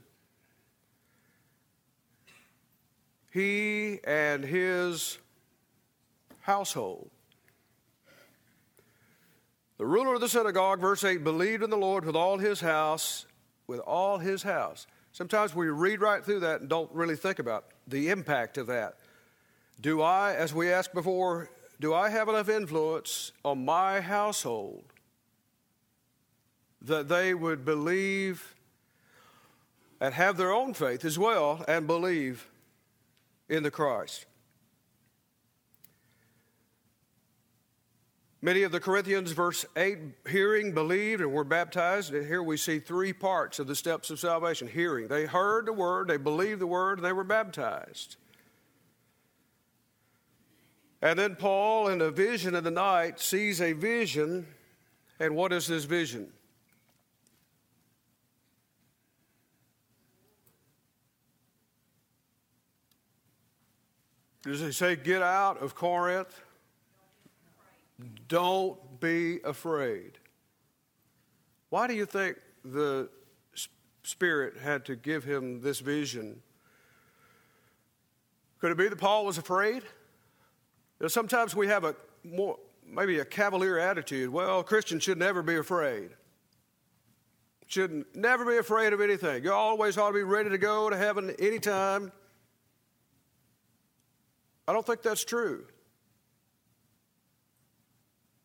He 3.32 4.00
and 4.06 4.44
his 4.44 5.18
household. 6.42 7.10
The 9.84 9.90
ruler 9.90 10.14
of 10.14 10.22
the 10.22 10.30
synagogue, 10.30 10.80
verse 10.80 11.04
8, 11.04 11.26
believed 11.26 11.62
in 11.62 11.70
the 11.70 11.76
Lord 11.76 12.06
with 12.06 12.16
all 12.16 12.38
his 12.38 12.62
house, 12.62 13.26
with 13.68 13.82
all 13.82 14.18
his 14.18 14.42
house. 14.42 14.88
Sometimes 15.12 15.54
we 15.54 15.68
read 15.68 16.00
right 16.00 16.24
through 16.24 16.40
that 16.40 16.62
and 16.62 16.70
don't 16.70 16.90
really 16.94 17.18
think 17.18 17.38
about 17.38 17.66
the 17.86 18.08
impact 18.08 18.58
of 18.58 18.68
that. 18.68 18.96
Do 19.82 20.02
I, 20.02 20.36
as 20.36 20.54
we 20.54 20.72
asked 20.72 20.94
before, 20.94 21.50
do 21.82 21.94
I 21.94 22.08
have 22.08 22.30
enough 22.30 22.48
influence 22.48 23.34
on 23.44 23.66
my 23.66 24.00
household 24.00 24.86
that 26.82 27.10
they 27.10 27.34
would 27.34 27.66
believe 27.66 28.56
and 30.00 30.14
have 30.14 30.38
their 30.38 30.54
own 30.54 30.74
faith 30.74 31.04
as 31.04 31.20
well 31.20 31.66
and 31.68 31.88
believe 31.88 32.50
in 33.50 33.64
the 33.64 33.72
Christ. 33.72 34.28
Many 38.44 38.64
of 38.64 38.74
the 38.74 38.82
Corinthians, 38.82 39.32
verse 39.32 39.66
8, 39.78 40.00
hearing, 40.28 40.74
believed, 40.74 41.22
and 41.22 41.32
were 41.32 41.46
baptized. 41.46 42.14
And 42.14 42.28
here 42.28 42.44
we 42.44 42.58
see 42.58 42.78
three 42.78 43.14
parts 43.14 43.58
of 43.58 43.68
the 43.68 43.76
steps 43.76 44.10
of 44.10 44.20
salvation 44.20 44.68
hearing. 44.68 45.08
They 45.08 45.26
heard 45.26 45.66
the 45.66 45.72
word, 45.72 46.10
they 46.10 46.18
believed 46.18 46.60
the 46.60 46.68
word, 46.68 47.02
they 47.02 47.14
were 47.14 47.24
baptized. 47.24 48.18
And 51.02 51.18
then 51.18 51.38
Paul, 51.38 51.88
in 51.88 52.02
a 52.02 52.12
vision 52.12 52.54
of 52.54 52.66
the 52.66 52.72
night, 52.72 53.22
sees 53.22 53.62
a 53.62 53.72
vision. 53.72 54.46
And 55.22 55.38
what 55.38 55.54
is 55.54 55.68
this 55.68 55.86
vision? 55.86 56.28
Does 64.42 64.60
he 64.60 64.74
say, 64.74 64.98
get 64.98 65.22
out 65.22 65.62
of 65.62 65.76
Corinth? 65.76 66.42
Don't 68.28 69.00
be 69.00 69.40
afraid. 69.44 70.18
Why 71.70 71.88
do 71.88 71.94
you 71.94 72.06
think 72.06 72.38
the 72.64 73.10
Spirit 74.04 74.58
had 74.58 74.86
to 74.86 74.96
give 74.96 75.24
him 75.24 75.62
this 75.62 75.80
vision? 75.80 76.42
Could 78.60 78.72
it 78.72 78.78
be 78.78 78.88
that 78.88 78.98
Paul 78.98 79.26
was 79.26 79.38
afraid? 79.38 79.84
You 79.84 81.02
know, 81.02 81.08
sometimes 81.08 81.56
we 81.56 81.68
have 81.68 81.84
a 81.84 81.96
more, 82.24 82.58
maybe 82.88 83.20
a 83.20 83.26
cavalier 83.26 83.78
attitude. 83.78 84.30
Well, 84.30 84.64
Christians 84.64 85.04
should 85.04 85.18
never 85.18 85.42
be 85.42 85.56
afraid. 85.56 86.12
Should 87.68 88.06
never 88.14 88.46
be 88.46 88.58
afraid 88.58 88.94
of 88.94 89.02
anything. 89.02 89.44
You 89.44 89.52
always 89.52 89.98
ought 89.98 90.10
to 90.10 90.14
be 90.14 90.24
ready 90.24 90.50
to 90.50 90.58
go 90.58 90.90
to 90.90 90.96
heaven 90.96 91.34
anytime. 91.40 92.12
I 94.68 94.74
don't 94.74 94.86
think 94.86 95.02
that's 95.02 95.26
true. 95.26 95.66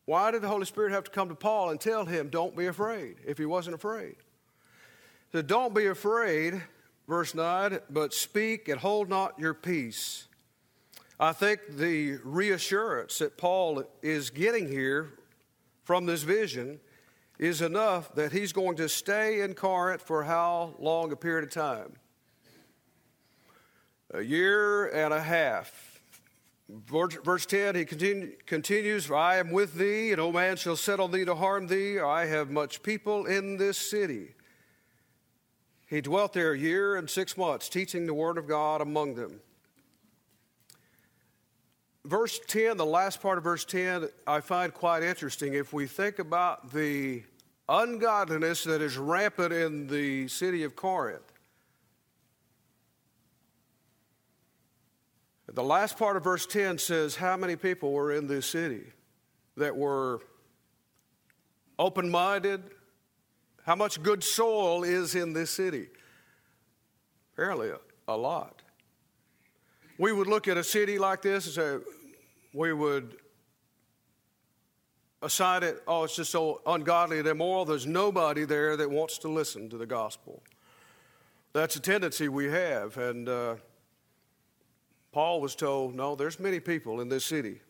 Why 0.09 0.31
did 0.31 0.41
the 0.41 0.47
Holy 0.47 0.65
Spirit 0.65 0.91
have 0.91 1.03
to 1.03 1.11
come 1.11 1.29
to 1.29 1.35
Paul 1.35 1.69
and 1.69 1.79
tell 1.79 2.03
him, 2.03 2.29
don't 2.29 2.57
be 2.57 2.65
afraid, 2.65 3.17
if 3.27 3.37
he 3.37 3.45
wasn't 3.45 3.75
afraid? 3.75 4.15
So 5.31 5.43
don't 5.43 5.75
be 5.75 5.85
afraid, 5.85 6.63
verse 7.07 7.35
9, 7.35 7.77
but 7.91 8.15
speak 8.15 8.69
and 8.69 8.79
hold 8.79 9.07
not 9.07 9.37
your 9.37 9.53
peace. 9.53 10.27
I 11.19 11.31
think 11.31 11.59
the 11.69 12.17
reassurance 12.23 13.19
that 13.19 13.37
Paul 13.37 13.83
is 14.01 14.31
getting 14.31 14.67
here 14.67 15.11
from 15.83 16.07
this 16.07 16.23
vision 16.23 16.79
is 17.37 17.61
enough 17.61 18.15
that 18.15 18.31
he's 18.31 18.51
going 18.51 18.77
to 18.77 18.89
stay 18.89 19.41
in 19.41 19.53
Corinth 19.53 20.01
for 20.01 20.23
how 20.23 20.73
long 20.79 21.11
a 21.11 21.15
period 21.15 21.43
of 21.43 21.51
time? 21.51 21.93
A 24.15 24.21
year 24.21 24.87
and 24.87 25.13
a 25.13 25.21
half. 25.21 25.88
Verse 26.69 27.47
10, 27.47 27.73
he 27.73 27.83
continue, 27.83 28.35
continues, 28.45 29.05
For 29.05 29.15
I 29.15 29.37
am 29.37 29.49
with 29.49 29.73
thee, 29.73 30.11
and 30.11 30.17
no 30.19 30.31
man 30.31 30.55
shall 30.55 30.75
set 30.75 30.99
on 30.99 31.09
thee 31.11 31.25
to 31.25 31.33
harm 31.33 31.65
thee. 31.65 31.99
I 31.99 32.25
have 32.27 32.51
much 32.51 32.83
people 32.83 33.25
in 33.25 33.57
this 33.57 33.77
city. 33.77 34.35
He 35.87 36.01
dwelt 36.01 36.33
there 36.33 36.51
a 36.51 36.57
year 36.57 36.95
and 36.95 37.09
six 37.09 37.35
months, 37.35 37.69
teaching 37.69 38.05
the 38.05 38.13
word 38.13 38.37
of 38.37 38.47
God 38.47 38.81
among 38.81 39.15
them. 39.15 39.41
Verse 42.05 42.39
10, 42.47 42.77
the 42.77 42.85
last 42.85 43.19
part 43.19 43.39
of 43.39 43.43
verse 43.43 43.65
10, 43.65 44.07
I 44.27 44.39
find 44.39 44.71
quite 44.71 45.01
interesting. 45.01 45.55
If 45.55 45.73
we 45.73 45.87
think 45.87 46.19
about 46.19 46.71
the 46.71 47.23
ungodliness 47.67 48.63
that 48.65 48.81
is 48.81 48.95
rampant 48.95 49.53
in 49.53 49.87
the 49.87 50.27
city 50.27 50.61
of 50.63 50.75
Corinth, 50.75 51.38
The 55.53 55.63
last 55.63 55.97
part 55.97 56.15
of 56.15 56.23
verse 56.23 56.45
10 56.45 56.77
says 56.77 57.15
how 57.15 57.35
many 57.35 57.55
people 57.55 57.91
were 57.91 58.11
in 58.11 58.27
this 58.27 58.45
city 58.45 58.83
that 59.57 59.75
were 59.75 60.19
open 61.79 62.09
minded? 62.09 62.61
How 63.65 63.75
much 63.75 64.01
good 64.03 64.23
soil 64.23 64.83
is 64.83 65.15
in 65.15 65.33
this 65.33 65.49
city? 65.49 65.87
Apparently, 67.33 67.69
a, 67.69 67.79
a 68.07 68.15
lot. 68.17 68.61
We 69.97 70.11
would 70.11 70.27
look 70.27 70.47
at 70.47 70.57
a 70.57 70.63
city 70.63 70.99
like 70.99 71.23
this 71.23 71.45
and 71.45 71.55
say, 71.55 71.91
we 72.53 72.73
would 72.73 73.17
assign 75.21 75.63
it, 75.63 75.81
oh, 75.87 76.03
it's 76.03 76.15
just 76.15 76.31
so 76.31 76.61
ungodly 76.65 77.19
and 77.19 77.27
immoral. 77.27 77.65
There's 77.65 77.87
nobody 77.87 78.45
there 78.45 78.77
that 78.77 78.89
wants 78.89 79.17
to 79.19 79.27
listen 79.27 79.69
to 79.69 79.77
the 79.77 79.85
gospel. 79.85 80.43
That's 81.53 81.75
a 81.75 81.79
tendency 81.79 82.29
we 82.29 82.45
have. 82.45 82.97
And, 82.97 83.27
uh, 83.27 83.55
Paul 85.11 85.41
was 85.41 85.55
told, 85.55 85.95
no, 85.95 86.15
there's 86.15 86.39
many 86.39 86.59
people 86.59 87.01
in 87.01 87.09
this 87.09 87.25
city 87.25 87.61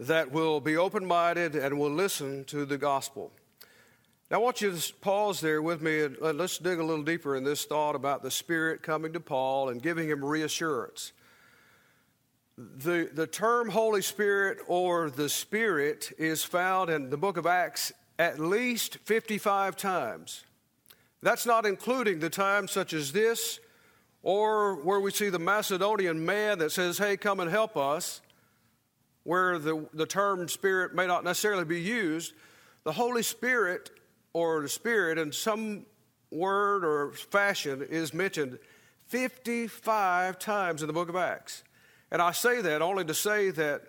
that 0.00 0.32
will 0.32 0.60
be 0.60 0.76
open 0.76 1.06
minded 1.06 1.54
and 1.54 1.78
will 1.78 1.90
listen 1.90 2.44
to 2.46 2.64
the 2.64 2.78
gospel. 2.78 3.32
Now, 4.30 4.38
I 4.38 4.40
want 4.40 4.60
you 4.60 4.70
to 4.70 4.94
pause 5.00 5.40
there 5.40 5.62
with 5.62 5.80
me 5.80 6.02
and 6.02 6.18
let's 6.20 6.58
dig 6.58 6.78
a 6.78 6.84
little 6.84 7.04
deeper 7.04 7.34
in 7.34 7.44
this 7.44 7.64
thought 7.64 7.94
about 7.94 8.22
the 8.22 8.30
Spirit 8.30 8.82
coming 8.82 9.12
to 9.14 9.20
Paul 9.20 9.70
and 9.70 9.82
giving 9.82 10.08
him 10.08 10.24
reassurance. 10.24 11.12
The, 12.56 13.08
the 13.12 13.26
term 13.26 13.70
Holy 13.70 14.02
Spirit 14.02 14.58
or 14.66 15.10
the 15.10 15.28
Spirit 15.28 16.12
is 16.18 16.44
found 16.44 16.90
in 16.90 17.10
the 17.10 17.16
book 17.16 17.36
of 17.36 17.46
Acts 17.46 17.92
at 18.18 18.40
least 18.40 18.98
55 19.04 19.76
times. 19.76 20.44
That's 21.22 21.46
not 21.46 21.64
including 21.64 22.18
the 22.18 22.30
times 22.30 22.72
such 22.72 22.92
as 22.92 23.12
this 23.12 23.60
or 24.22 24.76
where 24.76 25.00
we 25.00 25.10
see 25.10 25.28
the 25.28 25.38
Macedonian 25.38 26.24
man 26.24 26.58
that 26.58 26.72
says, 26.72 26.98
Hey, 26.98 27.16
come 27.16 27.40
and 27.40 27.50
help 27.50 27.76
us, 27.76 28.20
where 29.24 29.58
the, 29.58 29.86
the 29.92 30.06
term 30.06 30.48
Spirit 30.48 30.94
may 30.94 31.06
not 31.06 31.24
necessarily 31.24 31.64
be 31.64 31.80
used, 31.80 32.32
the 32.84 32.92
Holy 32.92 33.22
Spirit 33.22 33.90
or 34.32 34.62
the 34.62 34.68
Spirit 34.68 35.18
in 35.18 35.32
some 35.32 35.84
word 36.30 36.84
or 36.84 37.12
fashion 37.12 37.86
is 37.88 38.12
mentioned 38.12 38.58
55 39.06 40.38
times 40.38 40.82
in 40.82 40.86
the 40.86 40.92
book 40.92 41.08
of 41.08 41.16
Acts. 41.16 41.64
And 42.10 42.22
I 42.22 42.32
say 42.32 42.60
that 42.62 42.82
only 42.82 43.04
to 43.04 43.14
say 43.14 43.50
that 43.50 43.82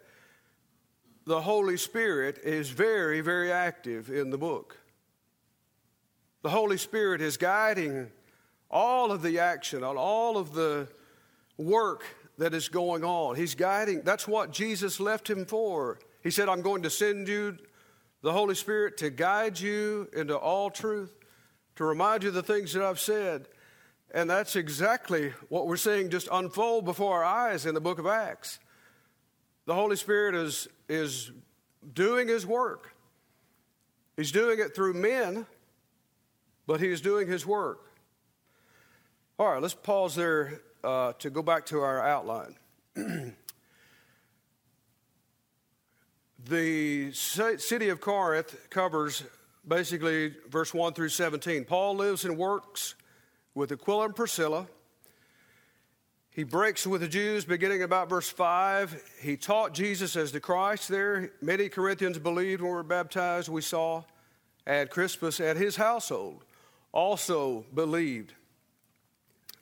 the 1.25 1.41
Holy 1.41 1.77
Spirit 1.77 2.39
is 2.43 2.69
very, 2.69 3.21
very 3.21 3.51
active 3.51 4.09
in 4.09 4.29
the 4.29 4.37
book. 4.37 4.77
The 6.41 6.49
Holy 6.49 6.77
Spirit 6.77 7.21
is 7.21 7.37
guiding 7.37 8.09
all 8.69 9.11
of 9.11 9.21
the 9.21 9.39
action, 9.39 9.83
on 9.83 9.97
all 9.97 10.37
of 10.37 10.53
the 10.53 10.87
work 11.57 12.03
that 12.37 12.53
is 12.53 12.69
going 12.69 13.03
on. 13.03 13.35
He's 13.35 13.55
guiding. 13.55 14.01
That's 14.03 14.27
what 14.27 14.51
Jesus 14.51 14.99
left 14.99 15.29
him 15.29 15.45
for. 15.45 15.99
He 16.23 16.31
said, 16.31 16.49
I'm 16.49 16.61
going 16.61 16.83
to 16.83 16.89
send 16.89 17.27
you 17.27 17.57
the 18.21 18.31
Holy 18.31 18.55
Spirit 18.55 18.97
to 18.97 19.09
guide 19.09 19.59
you 19.59 20.07
into 20.13 20.37
all 20.37 20.69
truth, 20.69 21.13
to 21.75 21.83
remind 21.83 22.23
you 22.23 22.31
the 22.31 22.43
things 22.43 22.73
that 22.73 22.83
I've 22.83 22.99
said. 22.99 23.47
And 24.11 24.29
that's 24.29 24.55
exactly 24.55 25.33
what 25.49 25.67
we're 25.67 25.77
seeing 25.77 26.09
just 26.09 26.27
unfold 26.31 26.85
before 26.85 27.23
our 27.23 27.23
eyes 27.23 27.65
in 27.65 27.75
the 27.75 27.81
book 27.81 27.99
of 27.99 28.07
Acts. 28.07 28.59
The 29.65 29.75
Holy 29.75 29.95
Spirit 29.95 30.35
is, 30.35 30.67
is 30.87 31.31
doing 31.93 32.27
his 32.27 32.45
work. 32.45 32.93
He's 34.17 34.31
doing 34.31 34.59
it 34.59 34.75
through 34.75 34.95
men, 34.95 35.45
but 36.65 36.81
he 36.81 36.87
is 36.87 37.01
doing 37.01 37.27
his 37.27 37.45
work. 37.45 37.88
All 39.39 39.47
right, 39.53 39.61
let's 39.61 39.73
pause 39.73 40.15
there 40.15 40.59
uh, 40.83 41.13
to 41.19 41.29
go 41.29 41.41
back 41.41 41.65
to 41.67 41.79
our 41.79 42.05
outline. 42.05 42.55
the 46.45 47.13
city 47.13 47.87
of 47.87 48.01
Corinth 48.01 48.69
covers 48.69 49.23
basically 49.65 50.33
verse 50.49 50.73
1 50.73 50.91
through 50.91 51.07
17. 51.07 51.63
Paul 51.63 51.95
lives 51.95 52.25
and 52.25 52.37
works 52.37 52.95
with 53.55 53.71
Aquila 53.71 54.07
and 54.07 54.15
Priscilla. 54.15 54.67
He 56.31 56.43
breaks 56.43 56.85
with 56.85 56.99
the 56.99 57.07
Jews 57.07 57.45
beginning 57.45 57.81
about 57.81 58.09
verse 58.09 58.27
5. 58.27 59.01
He 59.21 59.37
taught 59.37 59.73
Jesus 59.73 60.17
as 60.17 60.33
the 60.33 60.41
Christ 60.41 60.89
there. 60.89 61.31
Many 61.41 61.69
Corinthians 61.69 62.19
believed 62.19 62.61
when 62.61 62.71
we 62.71 62.75
were 62.75 62.83
baptized, 62.83 63.47
we 63.47 63.61
saw. 63.61 64.03
And 64.67 64.89
Crispus 64.89 65.39
and 65.39 65.57
his 65.57 65.77
household 65.77 66.43
also 66.91 67.65
believed. 67.73 68.33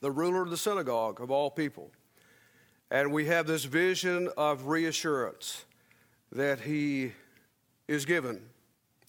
The 0.01 0.11
ruler 0.11 0.43
of 0.43 0.49
the 0.49 0.57
synagogue 0.57 1.21
of 1.21 1.31
all 1.31 1.49
people. 1.49 1.91
And 2.89 3.11
we 3.11 3.25
have 3.25 3.47
this 3.47 3.65
vision 3.65 4.29
of 4.37 4.67
reassurance 4.67 5.65
that 6.31 6.61
he 6.61 7.13
is 7.87 8.05
given 8.05 8.41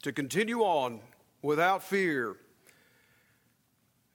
to 0.03 0.13
continue 0.13 0.61
on 0.61 1.01
without 1.43 1.83
fear. 1.83 2.37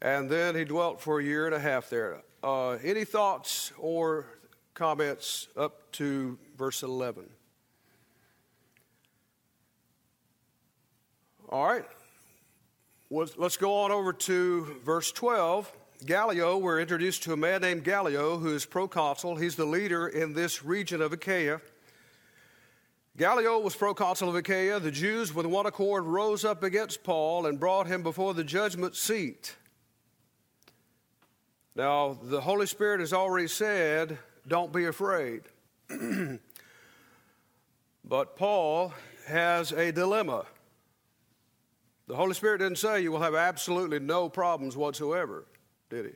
And 0.02 0.30
then 0.30 0.56
he 0.56 0.66
dwelt 0.66 1.00
for 1.00 1.20
a 1.20 1.24
year 1.24 1.46
and 1.46 1.56
a 1.56 1.60
half 1.60 1.90
there. 1.90 2.22
Uh, 2.44 2.72
any 2.84 3.06
thoughts 3.06 3.72
or 3.78 4.26
comments 4.74 5.48
up 5.56 5.92
to 5.94 6.38
verse 6.58 6.84
11? 6.84 7.30
All 11.50 11.66
right. 11.66 11.86
Let's 13.10 13.58
go 13.58 13.78
on 13.78 13.92
over 13.92 14.12
to 14.12 14.82
verse 14.84 15.12
12. 15.12 15.72
Gallio, 16.04 16.58
we're 16.58 16.82
introduced 16.82 17.24
to 17.24 17.34
a 17.34 17.38
man 17.38 17.62
named 17.62 17.84
Gallio 17.84 18.38
who 18.38 18.54
is 18.54 18.66
proconsul. 18.66 19.36
He's 19.36 19.56
the 19.56 19.66
leader 19.66 20.08
in 20.08 20.34
this 20.34 20.64
region 20.64 21.02
of 21.02 21.14
Achaia. 21.14 21.62
Gallio 23.16 23.60
was 23.60 23.76
proconsul 23.76 24.30
of 24.30 24.36
Achaia. 24.36 24.80
The 24.80 24.92
Jews, 24.92 25.34
with 25.34 25.46
one 25.46 25.66
accord, 25.66 26.06
rose 26.06 26.44
up 26.44 26.64
against 26.64 27.04
Paul 27.04 27.46
and 27.46 27.60
brought 27.60 27.88
him 27.88 28.04
before 28.04 28.34
the 28.34 28.44
judgment 28.44 28.96
seat. 28.96 29.56
Now, 31.76 32.18
the 32.22 32.42
Holy 32.42 32.66
Spirit 32.66 33.00
has 33.00 33.14
already 33.14 33.48
said, 33.48 34.18
don't 34.48 34.74
be 34.74 34.86
afraid. 34.86 35.44
but 38.04 38.36
Paul 38.36 38.94
has 39.28 39.72
a 39.72 39.92
dilemma. 39.92 40.46
The 42.08 42.16
Holy 42.16 42.34
Spirit 42.34 42.58
didn't 42.60 42.78
say 42.78 43.02
you 43.02 43.12
will 43.12 43.22
have 43.22 43.36
absolutely 43.36 44.00
no 44.00 44.28
problems 44.28 44.76
whatsoever, 44.76 45.46
did 45.94 46.06
he? 46.06 46.12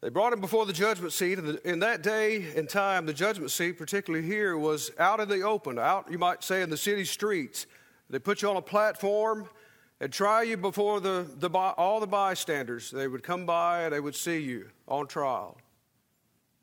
They 0.00 0.08
brought 0.08 0.32
him 0.32 0.40
before 0.40 0.64
the 0.64 0.72
judgment 0.72 1.12
seat, 1.12 1.38
and 1.38 1.58
in 1.58 1.80
that 1.80 2.02
day 2.02 2.46
and 2.56 2.68
time, 2.68 3.04
the 3.04 3.12
judgment 3.12 3.50
seat, 3.50 3.72
particularly 3.72 4.26
here, 4.26 4.56
was 4.56 4.90
out 4.98 5.20
in 5.20 5.28
the 5.28 5.42
open, 5.42 5.78
out, 5.78 6.10
you 6.10 6.18
might 6.18 6.42
say, 6.42 6.62
in 6.62 6.70
the 6.70 6.76
city 6.76 7.04
streets. 7.04 7.66
They 8.08 8.18
put 8.18 8.40
you 8.40 8.48
on 8.48 8.56
a 8.56 8.62
platform 8.62 9.48
and 10.00 10.10
try 10.10 10.42
you 10.42 10.56
before 10.56 11.00
the, 11.00 11.26
the, 11.36 11.50
all 11.50 12.00
the 12.00 12.06
bystanders. 12.06 12.90
They 12.90 13.08
would 13.08 13.22
come 13.22 13.44
by 13.44 13.82
and 13.82 13.92
they 13.92 14.00
would 14.00 14.14
see 14.16 14.38
you 14.38 14.70
on 14.88 15.06
trial. 15.06 15.58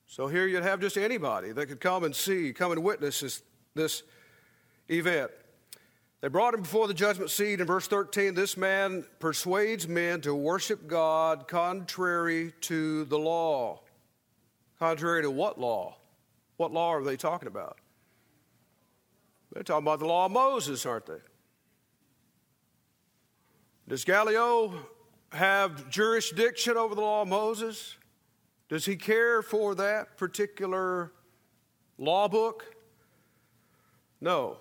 So 0.08 0.28
here 0.28 0.48
you'd 0.48 0.64
have 0.64 0.82
just 0.82 0.98
anybody 0.98 1.52
that 1.52 1.68
could 1.68 1.80
come 1.80 2.04
and 2.04 2.16
see, 2.16 2.54
come 2.54 2.72
and 2.72 2.84
witness 2.84 3.20
this, 3.20 3.44
this 3.76 4.04
event. 4.90 5.32
They 6.22 6.30
brought 6.30 6.56
him 6.56 6.62
before 6.62 6.88
the 6.88 6.94
judgment 6.94 7.30
seat. 7.30 7.62
In 7.62 7.68
verse 7.68 7.88
13, 7.88 8.34
this 8.34 8.58
man 8.58 9.06
persuades 9.20 9.88
men 9.88 10.22
to 10.22 10.34
worship 10.34 10.88
God 10.88 11.48
contrary 11.48 12.54
to 12.62 13.06
the 13.06 13.20
law. 13.20 13.82
Contrary 14.80 15.22
to 15.22 15.32
what 15.32 15.60
law? 15.60 15.98
What 16.58 16.74
law 16.74 16.94
are 16.94 17.04
they 17.04 17.18
talking 17.18 17.48
about? 17.48 17.78
They're 19.54 19.64
talking 19.64 19.86
about 19.86 20.00
the 20.00 20.06
law 20.06 20.26
of 20.26 20.32
Moses, 20.32 20.86
aren't 20.86 21.06
they? 21.06 21.22
Does 23.88 24.04
Gallio 24.04 24.74
have 25.32 25.90
jurisdiction 25.90 26.78
over 26.78 26.96
the 26.96 27.02
law 27.02 27.22
of 27.22 27.28
Moses? 27.28 27.96
Does 28.70 28.86
he 28.86 28.96
care 28.96 29.42
for 29.42 29.76
that 29.76 30.18
particular 30.18 31.14
law 31.98 32.28
book? 32.28 32.76
No. 34.20 34.58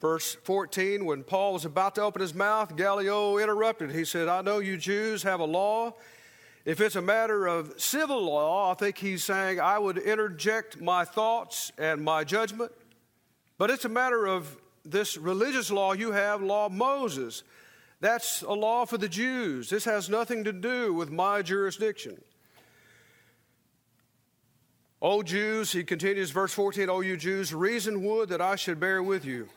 Verse 0.00 0.36
14, 0.44 1.04
when 1.04 1.24
Paul 1.24 1.54
was 1.54 1.64
about 1.64 1.96
to 1.96 2.02
open 2.02 2.22
his 2.22 2.34
mouth, 2.34 2.76
Gallio 2.76 3.38
interrupted. 3.38 3.90
He 3.90 4.04
said, 4.04 4.28
I 4.28 4.42
know 4.42 4.60
you 4.60 4.76
Jews 4.76 5.24
have 5.24 5.40
a 5.40 5.44
law. 5.44 5.94
If 6.64 6.80
it's 6.80 6.94
a 6.94 7.02
matter 7.02 7.46
of 7.46 7.80
civil 7.80 8.22
law, 8.22 8.70
I 8.70 8.74
think 8.74 8.98
he's 8.98 9.24
saying 9.24 9.58
I 9.58 9.78
would 9.78 9.98
interject 9.98 10.80
my 10.80 11.04
thoughts 11.04 11.72
and 11.78 12.04
my 12.04 12.22
judgment. 12.22 12.70
But 13.56 13.70
it's 13.70 13.84
a 13.84 13.88
matter 13.88 14.26
of 14.26 14.56
this 14.84 15.16
religious 15.16 15.70
law 15.70 15.94
you 15.94 16.12
have, 16.12 16.42
law 16.42 16.66
of 16.66 16.72
Moses. 16.72 17.42
That's 18.00 18.42
a 18.42 18.52
law 18.52 18.84
for 18.84 18.98
the 18.98 19.08
Jews. 19.08 19.68
This 19.68 19.84
has 19.84 20.08
nothing 20.08 20.44
to 20.44 20.52
do 20.52 20.94
with 20.94 21.10
my 21.10 21.42
jurisdiction. 21.42 22.20
O 25.02 25.22
Jews, 25.22 25.72
he 25.72 25.82
continues, 25.82 26.30
verse 26.30 26.52
14, 26.52 26.88
O 26.88 27.00
you 27.00 27.16
Jews, 27.16 27.52
reason 27.52 28.04
would 28.04 28.28
that 28.28 28.40
I 28.40 28.54
should 28.54 28.78
bear 28.78 29.02
with 29.02 29.24
you. 29.24 29.48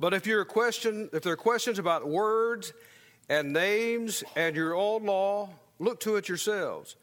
But 0.00 0.14
if 0.14 0.26
you're 0.26 0.42
a 0.42 0.46
question, 0.46 1.10
if 1.12 1.22
there 1.22 1.32
are 1.32 1.36
questions 1.36 1.78
about 1.78 2.08
words 2.08 2.72
and 3.28 3.52
names 3.52 4.22
and 4.36 4.54
your 4.54 4.74
own 4.74 5.06
law, 5.06 5.50
look 5.78 6.00
to 6.00 6.16
it 6.16 6.28
yourselves. 6.28 6.96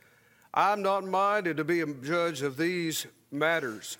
I'm 0.54 0.82
not 0.82 1.04
minded 1.04 1.58
to 1.58 1.66
be 1.66 1.82
a 1.82 1.88
judge 1.88 2.42
of 2.42 2.56
these 2.56 3.06
matters. 3.32 3.98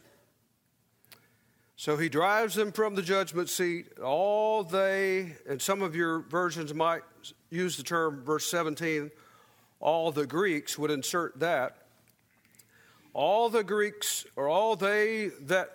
So 1.76 1.98
he 1.98 2.08
drives 2.08 2.56
them 2.56 2.72
from 2.72 2.96
the 2.96 3.02
judgment 3.02 3.50
seat. 3.50 4.00
All 4.00 4.64
they, 4.64 5.36
and 5.48 5.62
some 5.62 5.82
of 5.82 5.94
your 5.94 6.20
versions 6.20 6.74
might 6.74 7.02
use 7.50 7.76
the 7.76 7.84
term, 7.84 8.24
verse 8.24 8.50
17, 8.50 9.12
all 9.82 10.12
the 10.14 10.26
Greeks 10.26 10.80
would 10.80 10.90
insert 10.90 11.38
that. 11.42 11.78
All 13.14 13.50
the 13.50 13.64
Greeks, 13.64 14.26
or 14.38 14.48
all 14.48 14.78
they 14.78 15.32
that 15.42 15.75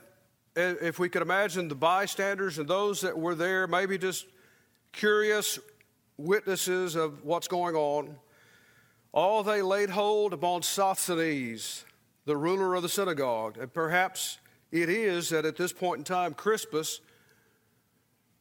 if 0.60 0.98
we 0.98 1.08
could 1.08 1.22
imagine 1.22 1.68
the 1.68 1.74
bystanders 1.74 2.58
and 2.58 2.68
those 2.68 3.00
that 3.02 3.18
were 3.18 3.34
there, 3.34 3.66
maybe 3.66 3.98
just 3.98 4.26
curious 4.92 5.58
witnesses 6.16 6.94
of 6.96 7.24
what's 7.24 7.48
going 7.48 7.74
on, 7.74 8.16
all 9.12 9.42
they 9.42 9.62
laid 9.62 9.90
hold 9.90 10.32
upon 10.32 10.62
Sosthenes, 10.62 11.84
the 12.26 12.36
ruler 12.36 12.74
of 12.74 12.82
the 12.82 12.88
synagogue. 12.88 13.58
And 13.58 13.72
perhaps 13.72 14.38
it 14.70 14.88
is 14.88 15.30
that 15.30 15.44
at 15.44 15.56
this 15.56 15.72
point 15.72 15.98
in 15.98 16.04
time, 16.04 16.34
Crispus 16.34 17.00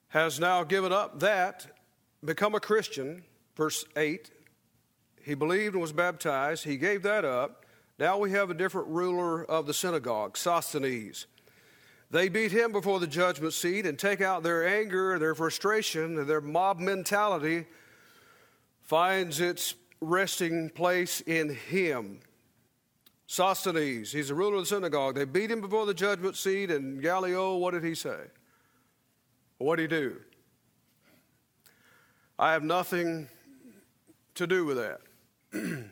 has 0.10 0.39
now 0.39 0.63
given 0.63 0.91
up 0.91 1.19
that, 1.19 1.67
become 2.23 2.55
a 2.55 2.60
Christian. 2.60 3.23
Verse 3.55 3.84
8, 3.95 4.32
he 5.23 5.34
believed 5.34 5.73
and 5.73 5.82
was 5.82 5.91
baptized. 5.91 6.63
He 6.63 6.77
gave 6.77 7.03
that 7.03 7.25
up. 7.25 7.65
Now 7.97 8.17
we 8.17 8.32
have 8.32 8.49
a 8.49 8.53
different 8.53 8.88
ruler 8.88 9.43
of 9.43 9.65
the 9.65 9.73
synagogue, 9.73 10.38
Sosthenes. 10.38 11.25
They 12.12 12.28
beat 12.28 12.52
him 12.52 12.72
before 12.72 13.00
the 13.00 13.08
judgment 13.08 13.54
seat 13.54 13.86
and 13.86 13.98
take 13.98 14.19
out 14.19 14.41
their 14.41 14.67
anger, 14.67 15.19
their 15.19 15.36
frustration, 15.36 16.17
and 16.17 16.28
their 16.28 16.41
mob 16.41 16.80
mentality 16.80 17.65
finds 18.82 19.39
its 19.39 19.76
resting 20.02 20.69
place 20.72 21.22
in 21.22 21.54
him. 21.54 22.19
Sosthenes, 23.28 24.12
he's 24.12 24.30
the 24.30 24.34
ruler 24.34 24.56
of 24.56 24.62
the 24.62 24.65
synagogue. 24.65 25.13
They 25.13 25.26
beat 25.26 25.52
him 25.52 25.62
before 25.62 25.86
the 25.86 25.93
judgment 25.93 26.36
seat, 26.36 26.72
and 26.72 27.00
Gallio, 27.00 27.58
what 27.58 27.76
did 27.76 27.84
he 27.84 27.93
say? 27.93 28.17
What 29.60 29.76
did 29.76 29.91
he 29.91 29.98
do? 30.00 30.15
I 32.39 32.54
have 32.54 32.63
nothing 32.63 33.30
to 34.34 34.48
do 34.48 34.65
with 34.65 34.78
that. 34.78 35.02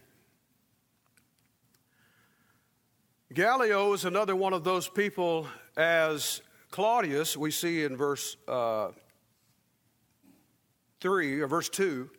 Gallio 3.34 3.93
is 3.93 4.06
another 4.06 4.36
one 4.36 4.53
of 4.53 4.63
those 4.63 4.88
people 4.88 5.45
as 5.77 6.41
Claudius, 6.71 7.37
we 7.37 7.51
see 7.51 7.83
in 7.83 7.95
verse 7.95 8.35
uh, 8.47 8.89
3 10.99 11.39
or 11.39 11.47
verse 11.47 11.69
2. 11.69 12.09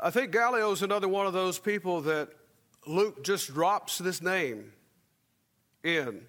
I 0.00 0.10
think 0.10 0.32
Gallio 0.32 0.72
is 0.72 0.82
another 0.82 1.08
one 1.08 1.26
of 1.26 1.32
those 1.32 1.58
people 1.58 2.00
that 2.02 2.30
Luke 2.86 3.22
just 3.22 3.52
drops 3.52 3.98
this 3.98 4.22
name 4.22 4.72
in. 5.84 6.22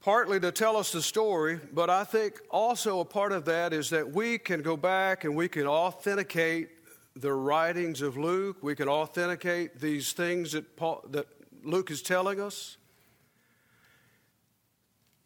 Partly 0.00 0.40
to 0.40 0.52
tell 0.52 0.76
us 0.76 0.92
the 0.92 1.02
story, 1.02 1.60
but 1.72 1.90
I 1.90 2.04
think 2.04 2.40
also 2.50 3.00
a 3.00 3.04
part 3.04 3.32
of 3.32 3.44
that 3.46 3.72
is 3.72 3.90
that 3.90 4.12
we 4.12 4.38
can 4.38 4.62
go 4.62 4.76
back 4.76 5.24
and 5.24 5.36
we 5.36 5.48
can 5.48 5.66
authenticate 5.66 6.70
the 7.16 7.32
writings 7.32 8.00
of 8.00 8.16
Luke. 8.16 8.58
We 8.62 8.74
can 8.74 8.88
authenticate 8.88 9.78
these 9.80 10.12
things 10.12 10.52
that, 10.52 10.76
Paul, 10.76 11.04
that 11.10 11.26
Luke 11.62 11.90
is 11.90 12.02
telling 12.02 12.40
us. 12.40 12.76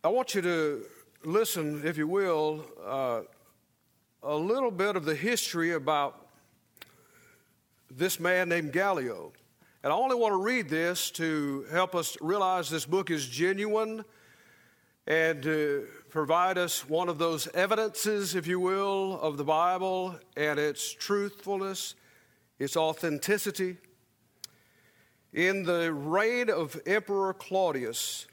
I 0.02 0.08
want 0.08 0.34
you 0.34 0.42
to 0.42 0.84
listen, 1.24 1.82
if 1.84 1.96
you 1.96 2.08
will, 2.08 2.64
uh, 2.84 3.20
a 4.22 4.34
little 4.34 4.70
bit 4.70 4.96
of 4.96 5.04
the 5.04 5.14
history 5.14 5.72
about 5.72 6.26
this 7.90 8.18
man 8.18 8.48
named 8.48 8.72
Gallio. 8.72 9.32
And 9.82 9.92
I 9.92 9.96
only 9.96 10.16
want 10.16 10.32
to 10.32 10.42
read 10.42 10.68
this 10.68 11.10
to 11.12 11.66
help 11.70 11.94
us 11.94 12.16
realize 12.20 12.68
this 12.68 12.86
book 12.86 13.10
is 13.10 13.26
genuine 13.26 14.04
and 15.06 15.42
to 15.42 15.86
provide 16.08 16.58
us 16.58 16.88
one 16.88 17.08
of 17.08 17.18
those 17.18 17.46
evidences, 17.48 18.34
if 18.34 18.46
you 18.46 18.58
will, 18.58 19.20
of 19.20 19.36
the 19.36 19.44
Bible 19.44 20.18
and 20.36 20.58
its 20.58 20.92
truthfulness, 20.92 21.94
its 22.58 22.76
authenticity. 22.76 23.76
In 25.34 25.64
the 25.64 25.92
reign 25.92 26.48
of 26.48 26.80
Emperor 26.86 27.34
Claudius, 27.34 28.28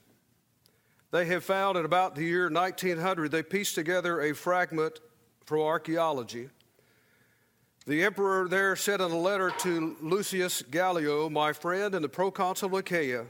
they 1.09 1.25
have 1.25 1.43
found 1.43 1.75
at 1.75 1.83
about 1.83 2.13
the 2.13 2.23
year 2.23 2.47
1900, 2.47 3.31
they 3.31 3.41
pieced 3.41 3.73
together 3.73 4.21
a 4.21 4.35
fragment 4.35 4.99
from 5.43 5.61
archaeology. 5.61 6.49
The 7.87 8.03
emperor 8.03 8.47
there 8.47 8.75
said 8.75 9.01
in 9.01 9.09
a 9.09 9.17
letter 9.17 9.49
to 9.61 9.97
Lucius 9.99 10.61
Gallio, 10.61 11.27
my 11.27 11.53
friend 11.53 11.95
and 11.95 12.05
the 12.05 12.09
proconsul 12.09 12.67
of 12.67 12.73
Achaia, 12.75 13.25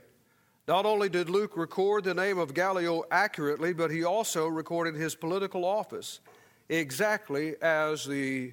not 0.67 0.85
only 0.85 1.07
did 1.07 1.29
Luke 1.29 1.55
record 1.55 2.03
the 2.03 2.13
name 2.13 2.39
of 2.39 2.53
Gallio 2.53 3.05
accurately, 3.09 3.71
but 3.71 3.89
he 3.89 4.03
also 4.03 4.47
recorded 4.47 4.95
his 4.95 5.15
political 5.15 5.63
office 5.63 6.19
exactly 6.67 7.55
as 7.61 8.03
the 8.03 8.51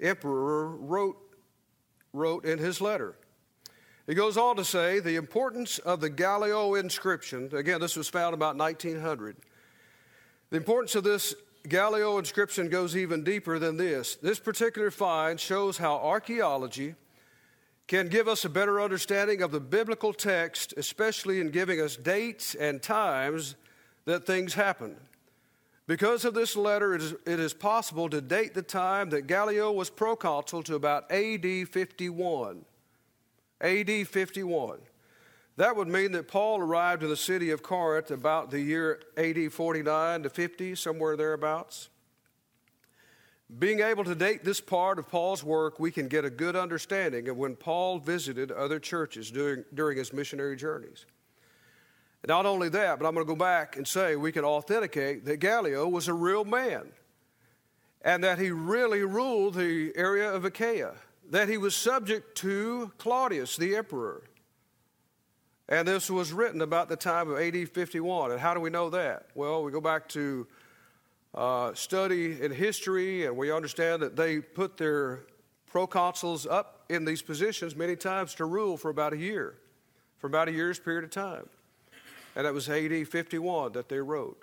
emperor 0.00 0.68
wrote, 0.68 1.18
wrote 2.14 2.46
in 2.46 2.58
his 2.58 2.80
letter. 2.80 3.14
He 4.06 4.14
goes 4.14 4.36
on 4.36 4.56
to 4.56 4.64
say 4.64 5.00
the 5.00 5.16
importance 5.16 5.78
of 5.78 6.00
the 6.00 6.10
Gallio 6.10 6.74
inscription, 6.74 7.50
again, 7.54 7.80
this 7.80 7.96
was 7.96 8.08
found 8.08 8.34
about 8.34 8.56
1900. 8.56 9.36
The 10.50 10.56
importance 10.56 10.94
of 10.94 11.04
this 11.04 11.34
Gallio 11.66 12.18
inscription 12.18 12.68
goes 12.68 12.94
even 12.94 13.24
deeper 13.24 13.58
than 13.58 13.78
this. 13.78 14.16
This 14.16 14.38
particular 14.38 14.90
find 14.90 15.40
shows 15.40 15.78
how 15.78 15.96
archaeology 15.96 16.94
can 17.86 18.08
give 18.08 18.28
us 18.28 18.44
a 18.44 18.50
better 18.50 18.80
understanding 18.80 19.40
of 19.40 19.50
the 19.50 19.60
biblical 19.60 20.12
text, 20.12 20.74
especially 20.76 21.40
in 21.40 21.50
giving 21.50 21.80
us 21.80 21.96
dates 21.96 22.54
and 22.54 22.82
times 22.82 23.56
that 24.04 24.26
things 24.26 24.52
happened. 24.54 24.96
Because 25.86 26.24
of 26.24 26.34
this 26.34 26.56
letter, 26.56 26.94
it 26.94 27.02
is, 27.02 27.14
it 27.26 27.40
is 27.40 27.52
possible 27.52 28.08
to 28.08 28.20
date 28.20 28.54
the 28.54 28.62
time 28.62 29.10
that 29.10 29.26
Gallio 29.26 29.70
was 29.72 29.90
proconsul 29.90 30.62
to 30.64 30.74
about 30.74 31.10
AD 31.10 31.68
51. 31.68 32.64
AD 33.64 34.06
51. 34.06 34.78
That 35.56 35.74
would 35.76 35.88
mean 35.88 36.12
that 36.12 36.28
Paul 36.28 36.60
arrived 36.60 37.02
in 37.02 37.08
the 37.08 37.16
city 37.16 37.50
of 37.50 37.62
Corinth 37.62 38.10
about 38.10 38.50
the 38.50 38.60
year 38.60 39.00
AD 39.16 39.52
49 39.52 40.24
to 40.24 40.28
50, 40.30 40.74
somewhere 40.74 41.16
thereabouts. 41.16 41.88
Being 43.58 43.80
able 43.80 44.04
to 44.04 44.14
date 44.14 44.44
this 44.44 44.60
part 44.60 44.98
of 44.98 45.08
Paul's 45.08 45.42
work, 45.42 45.78
we 45.78 45.90
can 45.90 46.08
get 46.08 46.24
a 46.24 46.30
good 46.30 46.56
understanding 46.56 47.28
of 47.28 47.36
when 47.36 47.56
Paul 47.56 47.98
visited 47.98 48.50
other 48.50 48.78
churches 48.78 49.30
during, 49.30 49.64
during 49.72 49.96
his 49.96 50.12
missionary 50.12 50.56
journeys. 50.56 51.06
not 52.26 52.46
only 52.46 52.68
that, 52.70 52.98
but 52.98 53.06
I'm 53.06 53.14
going 53.14 53.24
to 53.26 53.32
go 53.32 53.36
back 53.36 53.76
and 53.76 53.86
say 53.86 54.16
we 54.16 54.32
can 54.32 54.44
authenticate 54.44 55.24
that 55.26 55.38
Gallio 55.38 55.88
was 55.88 56.08
a 56.08 56.14
real 56.14 56.44
man 56.44 56.88
and 58.02 58.24
that 58.24 58.38
he 58.38 58.50
really 58.50 59.02
ruled 59.02 59.54
the 59.54 59.92
area 59.94 60.30
of 60.30 60.44
Achaia 60.44 60.94
that 61.30 61.48
he 61.48 61.56
was 61.56 61.74
subject 61.74 62.36
to 62.38 62.92
Claudius, 62.98 63.56
the 63.56 63.76
emperor. 63.76 64.22
And 65.68 65.88
this 65.88 66.10
was 66.10 66.32
written 66.32 66.60
about 66.60 66.88
the 66.88 66.96
time 66.96 67.30
of 67.30 67.38
AD 67.38 67.68
51. 67.70 68.32
And 68.32 68.40
how 68.40 68.52
do 68.52 68.60
we 68.60 68.70
know 68.70 68.90
that? 68.90 69.28
Well, 69.34 69.62
we 69.62 69.72
go 69.72 69.80
back 69.80 70.08
to 70.10 70.46
uh, 71.34 71.74
study 71.74 72.40
in 72.40 72.52
history, 72.52 73.26
and 73.26 73.36
we 73.36 73.50
understand 73.50 74.02
that 74.02 74.14
they 74.14 74.40
put 74.40 74.76
their 74.76 75.20
proconsuls 75.72 76.46
up 76.48 76.84
in 76.88 77.04
these 77.04 77.22
positions 77.22 77.74
many 77.74 77.96
times 77.96 78.34
to 78.36 78.44
rule 78.44 78.76
for 78.76 78.90
about 78.90 79.12
a 79.12 79.16
year, 79.16 79.56
for 80.18 80.26
about 80.26 80.48
a 80.48 80.52
year's 80.52 80.78
period 80.78 81.02
of 81.02 81.10
time. 81.10 81.48
And 82.36 82.46
it 82.46 82.52
was 82.52 82.68
AD 82.68 83.08
51 83.08 83.72
that 83.72 83.88
they 83.88 83.98
wrote. 83.98 84.40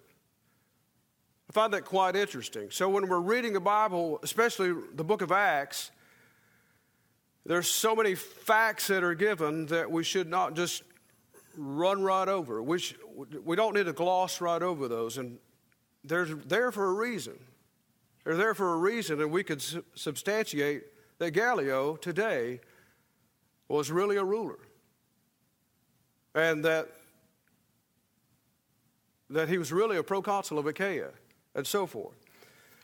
I 1.50 1.54
find 1.54 1.74
that 1.74 1.86
quite 1.86 2.16
interesting. 2.16 2.72
So 2.72 2.90
when 2.90 3.08
we're 3.08 3.20
reading 3.20 3.54
the 3.54 3.60
Bible, 3.60 4.20
especially 4.24 4.74
the 4.96 5.04
book 5.04 5.22
of 5.22 5.32
Acts, 5.32 5.92
there's 7.46 7.68
so 7.68 7.96
many 7.96 8.16
facts 8.16 8.88
that 8.88 9.04
are 9.04 9.16
given 9.16 9.66
that 9.68 9.90
we 9.90 10.04
should 10.04 10.30
not 10.30 10.56
just 10.56 10.84
run 11.58 12.04
right 12.04 12.28
over. 12.28 12.62
We, 12.62 12.80
sh- 12.80 12.96
we 13.44 13.56
don't 13.56 13.74
need 13.74 13.86
to 13.88 13.94
gloss 13.94 14.42
right 14.42 14.62
over 14.62 14.88
those. 14.88 15.18
And 15.18 15.40
they're 16.04 16.26
there 16.26 16.72
for 16.72 16.86
a 16.86 16.94
reason. 16.94 17.38
They're 18.24 18.38
there 18.38 18.54
for 18.54 18.74
a 18.74 18.78
reason, 18.78 19.20
and 19.20 19.32
we 19.32 19.44
could 19.44 19.62
su- 19.62 19.84
substantiate 19.96 20.84
that 21.18 21.32
Gallio 21.32 21.96
today 21.96 22.60
was 23.68 23.90
really 23.92 24.18
a 24.18 24.24
ruler. 24.24 24.60
And 26.36 26.64
that, 26.64 26.90
that 29.30 29.50
he 29.50 29.58
was 29.58 29.72
really 29.72 29.98
a 29.98 30.04
proconsul 30.04 30.60
of 30.60 30.68
Achaia, 30.68 31.10
and 31.56 31.66
so 31.66 31.88
forth. 31.88 32.16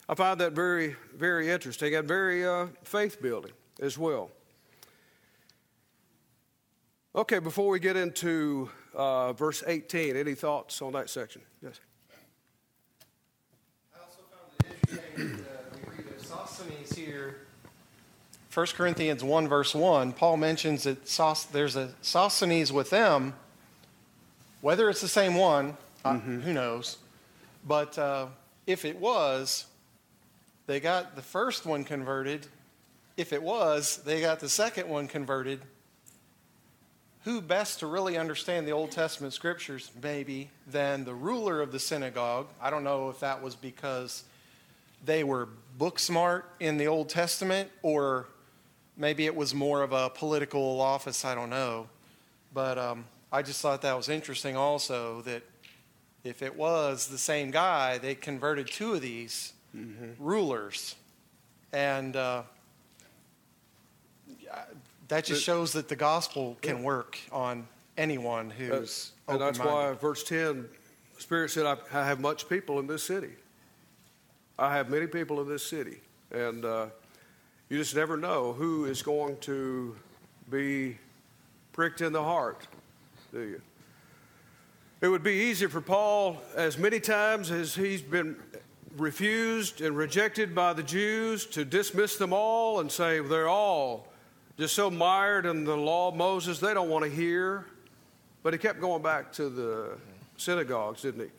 I 0.09 0.15
find 0.15 0.39
that 0.41 0.53
very, 0.53 0.95
very 1.15 1.49
interesting 1.49 1.93
and 1.95 2.07
very 2.07 2.45
uh, 2.45 2.67
faith 2.83 3.21
building 3.21 3.51
as 3.79 3.97
well. 3.97 4.31
Okay, 7.17 7.39
before 7.39 7.69
we 7.69 7.79
get 7.79 7.95
into 7.95 8.69
uh, 8.93 9.33
verse 9.33 9.63
18, 9.65 10.15
any 10.15 10.35
thoughts 10.35 10.83
on 10.83 10.93
that 10.93 11.09
section? 11.09 11.41
Yes. 11.63 11.79
I 13.91 14.03
also 14.03 14.19
found 14.29 14.71
it 14.71 14.91
interesting 14.91 15.43
that 15.43 15.73
uh, 15.73 15.89
we 15.89 16.03
read 16.03 16.15
of 16.15 16.23
Sosthenes 16.23 16.95
here. 16.95 17.37
1 18.53 18.67
Corinthians 18.67 19.23
1, 19.23 19.47
verse 19.47 19.73
1, 19.73 20.13
Paul 20.13 20.37
mentions 20.37 20.83
that 20.83 21.07
Sos- 21.07 21.45
there's 21.45 21.75
a 21.75 21.89
Sosthenes 22.03 22.71
with 22.71 22.91
them. 22.91 23.33
Whether 24.61 24.87
it's 24.87 25.01
the 25.01 25.07
same 25.07 25.33
one, 25.33 25.75
mm-hmm. 26.05 26.37
uh, 26.37 26.41
who 26.41 26.53
knows? 26.53 26.97
But 27.67 27.97
uh, 27.97 28.27
if 28.67 28.85
it 28.85 28.99
was, 28.99 29.65
they 30.67 30.79
got 30.79 31.15
the 31.15 31.23
first 31.23 31.65
one 31.65 31.83
converted. 31.83 32.45
If 33.17 33.33
it 33.33 33.41
was, 33.41 34.03
they 34.05 34.21
got 34.21 34.39
the 34.39 34.49
second 34.49 34.87
one 34.87 35.07
converted 35.07 35.61
who 37.23 37.41
best 37.41 37.79
to 37.79 37.87
really 37.87 38.17
understand 38.17 38.67
the 38.67 38.71
Old 38.71 38.91
Testament 38.91 39.33
scriptures, 39.33 39.91
maybe, 40.01 40.49
than 40.65 41.03
the 41.03 41.13
ruler 41.13 41.61
of 41.61 41.71
the 41.71 41.79
synagogue? 41.79 42.47
I 42.61 42.69
don't 42.69 42.83
know 42.83 43.09
if 43.09 43.19
that 43.19 43.41
was 43.41 43.55
because 43.55 44.23
they 45.03 45.23
were 45.23 45.49
book 45.77 45.99
smart 45.99 46.49
in 46.59 46.77
the 46.77 46.87
Old 46.87 47.09
Testament 47.09 47.69
or 47.81 48.27
maybe 48.97 49.25
it 49.25 49.35
was 49.35 49.53
more 49.53 49.83
of 49.83 49.91
a 49.91 50.09
political 50.09 50.81
office, 50.81 51.23
I 51.23 51.35
don't 51.35 51.49
know. 51.49 51.87
But 52.53 52.77
um, 52.77 53.05
I 53.31 53.41
just 53.41 53.61
thought 53.61 53.81
that 53.83 53.95
was 53.95 54.09
interesting 54.09 54.55
also 54.55 55.21
that 55.21 55.43
if 56.23 56.41
it 56.41 56.55
was 56.55 57.07
the 57.07 57.17
same 57.17 57.51
guy, 57.51 57.97
they 57.97 58.15
converted 58.15 58.67
two 58.67 58.93
of 58.93 59.01
these 59.01 59.53
mm-hmm. 59.75 60.11
rulers. 60.19 60.95
And 61.71 62.15
uh, 62.15 62.43
that 65.07 65.25
just 65.25 65.43
shows 65.43 65.73
that 65.73 65.87
the 65.87 65.95
gospel 65.95 66.57
can 66.61 66.83
work 66.83 67.17
on 67.31 67.67
anyone 67.97 68.49
who's 68.49 69.11
uh, 69.27 69.33
and 69.33 69.41
that's 69.41 69.59
why 69.59 69.93
verse 69.93 70.23
10 70.23 70.67
spirit 71.17 71.49
said 71.49 71.65
I, 71.65 71.77
I, 71.93 72.05
have 72.05 72.19
much 72.19 72.47
people 72.47 72.79
in 72.79 72.87
this 72.87 73.03
city. 73.03 73.31
I 74.59 74.75
have 74.75 74.89
many 74.89 75.07
people 75.07 75.41
in 75.41 75.47
this 75.49 75.65
city. 75.65 75.97
And 76.31 76.63
uh, 76.63 76.87
you 77.69 77.77
just 77.77 77.95
never 77.95 78.17
know 78.17 78.53
who 78.53 78.85
is 78.85 79.01
going 79.01 79.37
to 79.41 79.95
be 80.49 80.97
pricked 81.73 82.01
in 82.01 82.13
the 82.13 82.23
heart 82.23 82.67
do 83.31 83.41
you? 83.41 83.61
It 85.01 85.09
would 85.09 85.23
be 85.23 85.33
easier 85.33 85.69
for 85.69 85.81
paul 85.81 86.41
as 86.55 86.77
many 86.77 86.99
times 86.99 87.51
as 87.51 87.75
he's 87.75 88.01
been 88.01 88.35
refused 88.97 89.81
and 89.81 89.95
rejected 89.95 90.55
by 90.55 90.73
the 90.73 90.81
jews 90.81 91.45
to 91.47 91.63
dismiss 91.63 92.15
them 92.15 92.33
all 92.33 92.79
and 92.79 92.91
say 92.91 93.19
they're 93.19 93.47
all 93.47 94.07
just 94.57 94.75
so 94.75 94.89
mired 94.89 95.45
in 95.45 95.63
the 95.63 95.77
law 95.77 96.09
of 96.09 96.15
Moses, 96.15 96.59
they 96.59 96.73
don't 96.73 96.89
want 96.89 97.05
to 97.05 97.11
hear. 97.11 97.65
But 98.43 98.53
he 98.53 98.59
kept 98.59 98.79
going 98.79 99.01
back 99.01 99.31
to 99.33 99.49
the 99.49 99.97
synagogues, 100.37 101.01
didn't 101.01 101.21
he? 101.21 101.29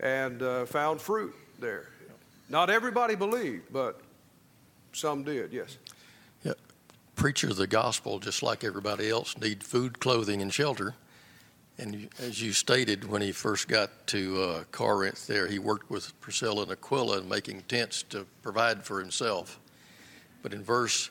And 0.00 0.42
uh, 0.42 0.66
found 0.66 1.00
fruit 1.00 1.34
there. 1.58 1.88
Not 2.48 2.70
everybody 2.70 3.14
believed, 3.14 3.72
but 3.72 4.00
some 4.92 5.22
did, 5.22 5.52
yes. 5.52 5.78
Yeah. 6.44 6.52
Preachers 7.16 7.52
of 7.52 7.56
the 7.56 7.66
gospel, 7.66 8.18
just 8.18 8.42
like 8.42 8.64
everybody 8.64 9.08
else, 9.08 9.36
need 9.38 9.64
food, 9.64 10.00
clothing, 10.00 10.42
and 10.42 10.52
shelter. 10.52 10.94
And 11.78 12.08
as 12.20 12.40
you 12.42 12.52
stated, 12.52 13.08
when 13.08 13.22
he 13.22 13.32
first 13.32 13.68
got 13.68 14.06
to 14.08 14.42
uh, 14.42 14.64
Corinth 14.70 15.26
there, 15.26 15.48
he 15.48 15.58
worked 15.58 15.90
with 15.90 16.18
Priscilla 16.20 16.62
and 16.62 16.72
Aquila 16.72 17.18
in 17.18 17.28
making 17.28 17.62
tents 17.62 18.02
to 18.04 18.26
provide 18.42 18.84
for 18.84 19.00
himself. 19.00 19.58
But 20.42 20.52
in 20.52 20.62
verse 20.62 21.10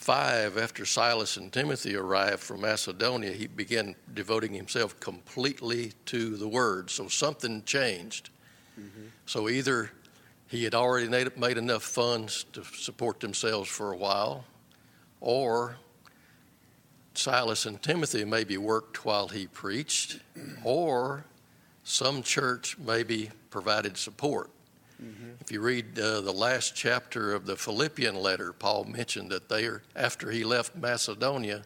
5, 0.00 0.56
after 0.56 0.86
Silas 0.86 1.36
and 1.36 1.52
Timothy 1.52 1.94
arrived 1.94 2.40
from 2.40 2.62
Macedonia, 2.62 3.32
he 3.32 3.46
began 3.46 3.94
devoting 4.14 4.54
himself 4.54 4.98
completely 4.98 5.92
to 6.06 6.38
the 6.38 6.48
word. 6.48 6.88
So 6.88 7.06
something 7.08 7.62
changed. 7.64 8.30
Mm-hmm. 8.80 9.08
So 9.26 9.50
either 9.50 9.90
he 10.48 10.64
had 10.64 10.74
already 10.74 11.08
made 11.36 11.58
enough 11.58 11.82
funds 11.82 12.46
to 12.54 12.64
support 12.64 13.20
themselves 13.20 13.68
for 13.68 13.92
a 13.92 13.96
while, 13.96 14.46
or 15.20 15.76
Silas 17.12 17.66
and 17.66 17.80
Timothy 17.82 18.24
maybe 18.24 18.56
worked 18.56 19.04
while 19.04 19.28
he 19.28 19.46
preached, 19.48 20.20
or 20.64 21.24
some 21.84 22.22
church 22.22 22.78
maybe 22.78 23.30
provided 23.50 23.98
support. 23.98 24.50
Mm-hmm. 25.02 25.30
If 25.40 25.50
you 25.50 25.60
read 25.60 25.98
uh, 25.98 26.20
the 26.20 26.32
last 26.32 26.74
chapter 26.74 27.32
of 27.32 27.46
the 27.46 27.56
Philippian 27.56 28.14
letter, 28.16 28.52
Paul 28.52 28.84
mentioned 28.84 29.30
that 29.30 29.48
they 29.48 29.64
are, 29.64 29.82
after 29.96 30.30
he 30.30 30.44
left 30.44 30.76
Macedonia, 30.76 31.62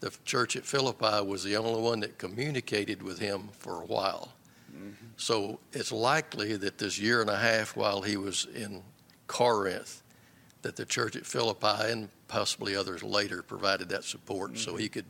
the 0.00 0.12
church 0.24 0.56
at 0.56 0.64
Philippi 0.64 1.24
was 1.24 1.44
the 1.44 1.56
only 1.56 1.80
one 1.80 2.00
that 2.00 2.18
communicated 2.18 3.02
with 3.02 3.18
him 3.18 3.48
for 3.58 3.82
a 3.82 3.86
while. 3.86 4.32
Mm-hmm. 4.74 5.06
So 5.16 5.60
it's 5.72 5.92
likely 5.92 6.56
that 6.56 6.78
this 6.78 6.98
year 6.98 7.20
and 7.20 7.30
a 7.30 7.36
half 7.36 7.76
while 7.76 8.02
he 8.02 8.16
was 8.16 8.46
in 8.54 8.82
Corinth, 9.26 10.02
that 10.62 10.76
the 10.76 10.86
church 10.86 11.16
at 11.16 11.26
Philippi 11.26 11.90
and 11.90 12.08
possibly 12.28 12.74
others 12.74 13.02
later 13.02 13.42
provided 13.42 13.88
that 13.90 14.04
support 14.04 14.58
so 14.58 14.76
he 14.76 14.86
mm-hmm. 14.86 14.94
could 14.94 15.04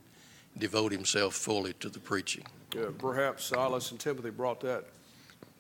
devote 0.58 0.92
himself 0.92 1.34
fully 1.34 1.72
to 1.74 1.88
the 1.88 2.00
preaching. 2.00 2.44
Yeah, 2.74 2.86
perhaps 2.98 3.44
Silas 3.44 3.90
and 3.90 4.00
Timothy 4.00 4.30
brought 4.30 4.60
that 4.60 4.84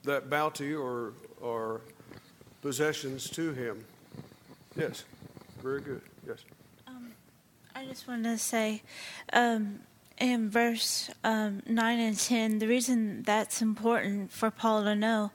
that 0.04 0.30
bounty 0.30 0.74
or 0.74 1.12
or 1.40 1.80
possessions 2.62 3.28
to 3.30 3.52
him. 3.52 3.84
Yes, 4.76 5.04
very 5.62 5.80
good. 5.80 6.00
Yes. 6.26 6.38
I 7.76 7.86
just 7.86 8.06
wanted 8.06 8.30
to 8.30 8.38
say, 8.38 8.82
um, 9.32 9.80
in 10.18 10.48
verse 10.48 11.10
um, 11.24 11.60
9 11.66 11.98
and 11.98 12.16
10, 12.16 12.60
the 12.60 12.68
reason 12.68 13.22
that's 13.24 13.60
important 13.60 14.30
for 14.30 14.50
Paul 14.50 14.84
to 14.84 14.94
know 14.94 15.32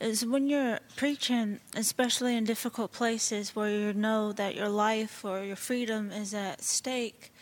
is 0.00 0.24
when 0.24 0.48
you're 0.48 0.78
preaching, 0.96 1.60
especially 1.76 2.36
in 2.36 2.44
difficult 2.44 2.92
places 2.92 3.54
where 3.54 3.68
you 3.68 3.92
know 3.92 4.32
that 4.32 4.54
your 4.54 4.68
life 4.68 5.24
or 5.24 5.44
your 5.44 5.56
freedom 5.56 6.10
is 6.10 6.32
at 6.32 6.62
stake, 6.62 7.32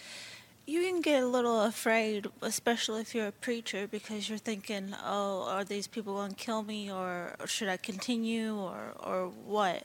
you 0.66 0.82
can 0.82 1.00
get 1.00 1.22
a 1.22 1.26
little 1.26 1.62
afraid, 1.62 2.26
especially 2.42 3.00
if 3.00 3.14
you're 3.14 3.28
a 3.28 3.32
preacher, 3.32 3.86
because 3.86 4.28
you're 4.28 4.38
thinking, 4.38 4.94
oh, 5.04 5.46
are 5.48 5.64
these 5.64 5.86
people 5.86 6.14
going 6.14 6.32
to 6.32 6.36
kill 6.36 6.62
me, 6.62 6.90
or, 6.90 7.36
should 7.46 7.68
I 7.68 7.76
continue, 7.76 8.56
or, 8.56 8.92
or 8.98 9.28
what? 9.28 9.84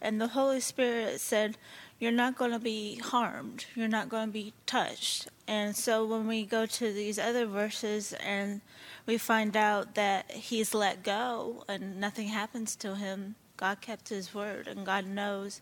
And 0.00 0.20
the 0.20 0.28
Holy 0.28 0.60
Spirit 0.60 1.20
said, 1.20 1.56
you're 1.98 2.12
not 2.12 2.36
going 2.36 2.50
to 2.50 2.58
be 2.58 2.96
harmed. 2.96 3.64
You're 3.74 3.88
not 3.88 4.08
going 4.08 4.26
to 4.26 4.32
be 4.32 4.52
touched. 4.66 5.28
And 5.48 5.74
so 5.74 6.04
when 6.04 6.26
we 6.26 6.44
go 6.44 6.66
to 6.66 6.92
these 6.92 7.18
other 7.18 7.46
verses 7.46 8.12
and 8.14 8.60
we 9.06 9.16
find 9.16 9.56
out 9.56 9.94
that 9.94 10.30
he's 10.30 10.74
let 10.74 11.02
go 11.02 11.64
and 11.68 11.98
nothing 11.98 12.28
happens 12.28 12.76
to 12.76 12.96
him, 12.96 13.36
God 13.56 13.80
kept 13.80 14.10
his 14.10 14.34
word 14.34 14.68
and 14.68 14.84
God 14.84 15.06
knows 15.06 15.60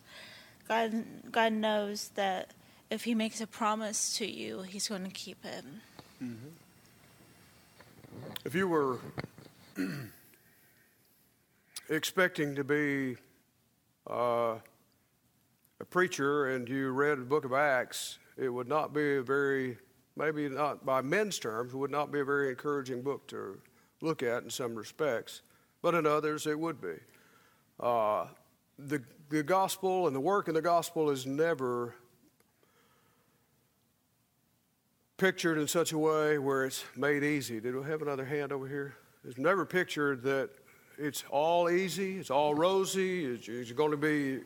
God 0.67 1.05
God 1.31 1.53
knows 1.53 2.11
that 2.15 2.51
if 2.95 3.03
he 3.03 3.15
makes 3.15 3.41
a 3.41 3.47
promise 3.47 4.17
to 4.19 4.27
you, 4.27 4.63
he's 4.63 4.87
going 4.87 5.05
to 5.05 5.11
keep 5.11 5.45
it. 5.45 5.65
If 8.45 8.55
you 8.55 8.69
were 8.69 8.99
expecting 11.89 12.55
to 12.55 12.63
be 12.63 13.17
uh, 14.09 14.59
a 15.81 15.85
preacher 15.91 16.51
and 16.51 16.69
you 16.69 16.91
read 16.91 17.19
the 17.19 17.25
book 17.25 17.45
of 17.45 17.53
Acts, 17.53 18.19
it 18.37 18.49
would 18.49 18.69
not 18.69 18.95
be 18.95 19.17
a 19.17 19.23
very, 19.23 19.77
maybe 20.17 20.49
not 20.49 20.87
by 20.87 21.03
men's 21.03 21.41
terms, 21.41 21.75
would 21.75 21.91
not 21.91 22.13
be 22.13 22.21
a 22.21 22.25
very 22.25 22.49
encouraging 22.49 23.03
book 23.03 23.27
to 23.27 23.59
look 24.03 24.23
at 24.23 24.45
in 24.45 24.51
some 24.51 24.77
respects, 24.77 25.43
but 25.83 25.95
in 25.97 26.07
others 26.07 26.47
it 26.47 26.59
would 26.59 26.81
be. 26.81 26.95
Uh, 27.81 28.27
the, 28.79 29.03
the 29.31 29.43
gospel 29.43 30.07
and 30.07 30.15
the 30.15 30.21
work 30.21 30.47
in 30.47 30.55
the 30.55 30.63
gospel 30.63 31.11
is 31.11 31.27
never 31.27 31.97
pictured 35.17 35.59
in 35.59 35.69
such 35.69 35.93
a 35.93 35.99
way 35.99 36.39
where 36.39 36.65
it's 36.65 36.85
made 36.97 37.23
easy. 37.23 37.61
Did 37.61 37.77
we 37.77 37.85
have 37.85 38.03
another 38.03 38.25
hand 38.25 38.53
over 38.53 38.67
here? 38.67 38.95
It's 39.27 39.39
never 39.39 39.65
pictured 39.65 40.23
that 40.23 40.51
it's 40.99 41.25
all 41.31 41.71
easy, 41.71 42.19
it's 42.19 42.31
all 42.31 42.55
rosy, 42.55 43.25
it's, 43.25 43.49
it's 43.49 43.73
going 43.73 43.91
to 43.91 43.97
be 43.97 44.41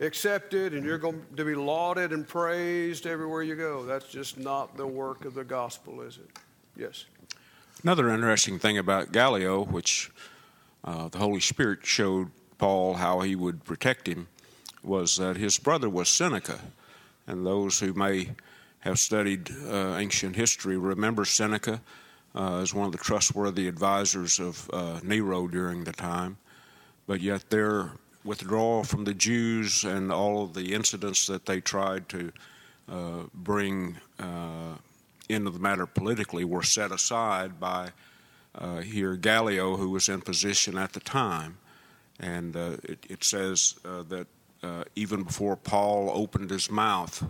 accepted, 0.00 0.74
and 0.74 0.84
you're 0.84 0.98
going 0.98 1.24
to 1.36 1.44
be 1.44 1.54
lauded 1.54 2.12
and 2.12 2.26
praised 2.26 3.06
everywhere 3.06 3.42
you 3.42 3.54
go. 3.54 3.84
That's 3.84 4.10
just 4.10 4.38
not 4.38 4.76
the 4.76 4.86
work 4.86 5.24
of 5.24 5.34
the 5.34 5.44
gospel, 5.44 6.00
is 6.00 6.18
it? 6.18 6.38
Yes. 6.76 7.04
Another 7.82 8.10
interesting 8.10 8.58
thing 8.58 8.78
about 8.78 9.12
Gallio, 9.12 9.64
which 9.64 10.10
uh, 10.84 11.08
the 11.08 11.18
Holy 11.18 11.40
Spirit 11.40 11.80
showed 11.84 12.30
Paul 12.58 12.94
how 12.94 13.20
he 13.20 13.34
would 13.36 13.64
protect 13.64 14.06
him, 14.06 14.28
was 14.82 15.16
that 15.16 15.36
his 15.36 15.58
brother 15.58 15.88
was 15.88 16.08
Seneca. 16.08 16.58
And 17.26 17.46
those 17.46 17.78
who 17.78 17.92
may 17.92 18.30
have 18.82 18.98
studied 18.98 19.50
uh, 19.68 19.96
ancient 19.96 20.36
history 20.36 20.76
remember 20.76 21.24
Seneca 21.24 21.80
uh, 22.34 22.58
as 22.58 22.74
one 22.74 22.86
of 22.86 22.92
the 22.92 22.98
trustworthy 22.98 23.68
advisors 23.68 24.40
of 24.40 24.68
uh, 24.72 25.00
Nero 25.02 25.46
during 25.46 25.84
the 25.84 25.92
time. 25.92 26.36
But 27.06 27.20
yet, 27.20 27.48
their 27.50 27.92
withdrawal 28.24 28.84
from 28.84 29.04
the 29.04 29.14
Jews 29.14 29.84
and 29.84 30.12
all 30.12 30.42
of 30.42 30.54
the 30.54 30.74
incidents 30.74 31.26
that 31.26 31.46
they 31.46 31.60
tried 31.60 32.08
to 32.10 32.32
uh, 32.88 33.22
bring 33.34 33.96
uh, 34.18 34.74
into 35.28 35.50
the 35.50 35.58
matter 35.58 35.86
politically 35.86 36.44
were 36.44 36.62
set 36.62 36.90
aside 36.90 37.60
by 37.60 37.90
uh, 38.54 38.80
here 38.80 39.14
Gallio, 39.14 39.76
who 39.76 39.90
was 39.90 40.08
in 40.08 40.20
position 40.20 40.76
at 40.76 40.92
the 40.92 41.00
time. 41.00 41.58
And 42.18 42.54
it, 42.56 43.06
it, 43.08 43.24
says 43.24 43.74
that 43.82 44.26
even 44.94 45.24
before 45.24 45.56
Paul 45.56 46.10
opened 46.14 46.50
his 46.50 46.70
mouth, 46.70 47.24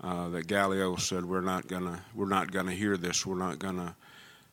uh, 0.00 0.28
that 0.28 0.46
Gallio 0.46 0.96
said, 0.96 1.24
"We're 1.24 1.40
not 1.40 1.66
gonna, 1.66 2.00
we're 2.14 2.28
not 2.28 2.52
gonna 2.52 2.72
hear 2.72 2.96
this. 2.96 3.26
We're 3.26 3.36
not 3.36 3.58
gonna 3.58 3.96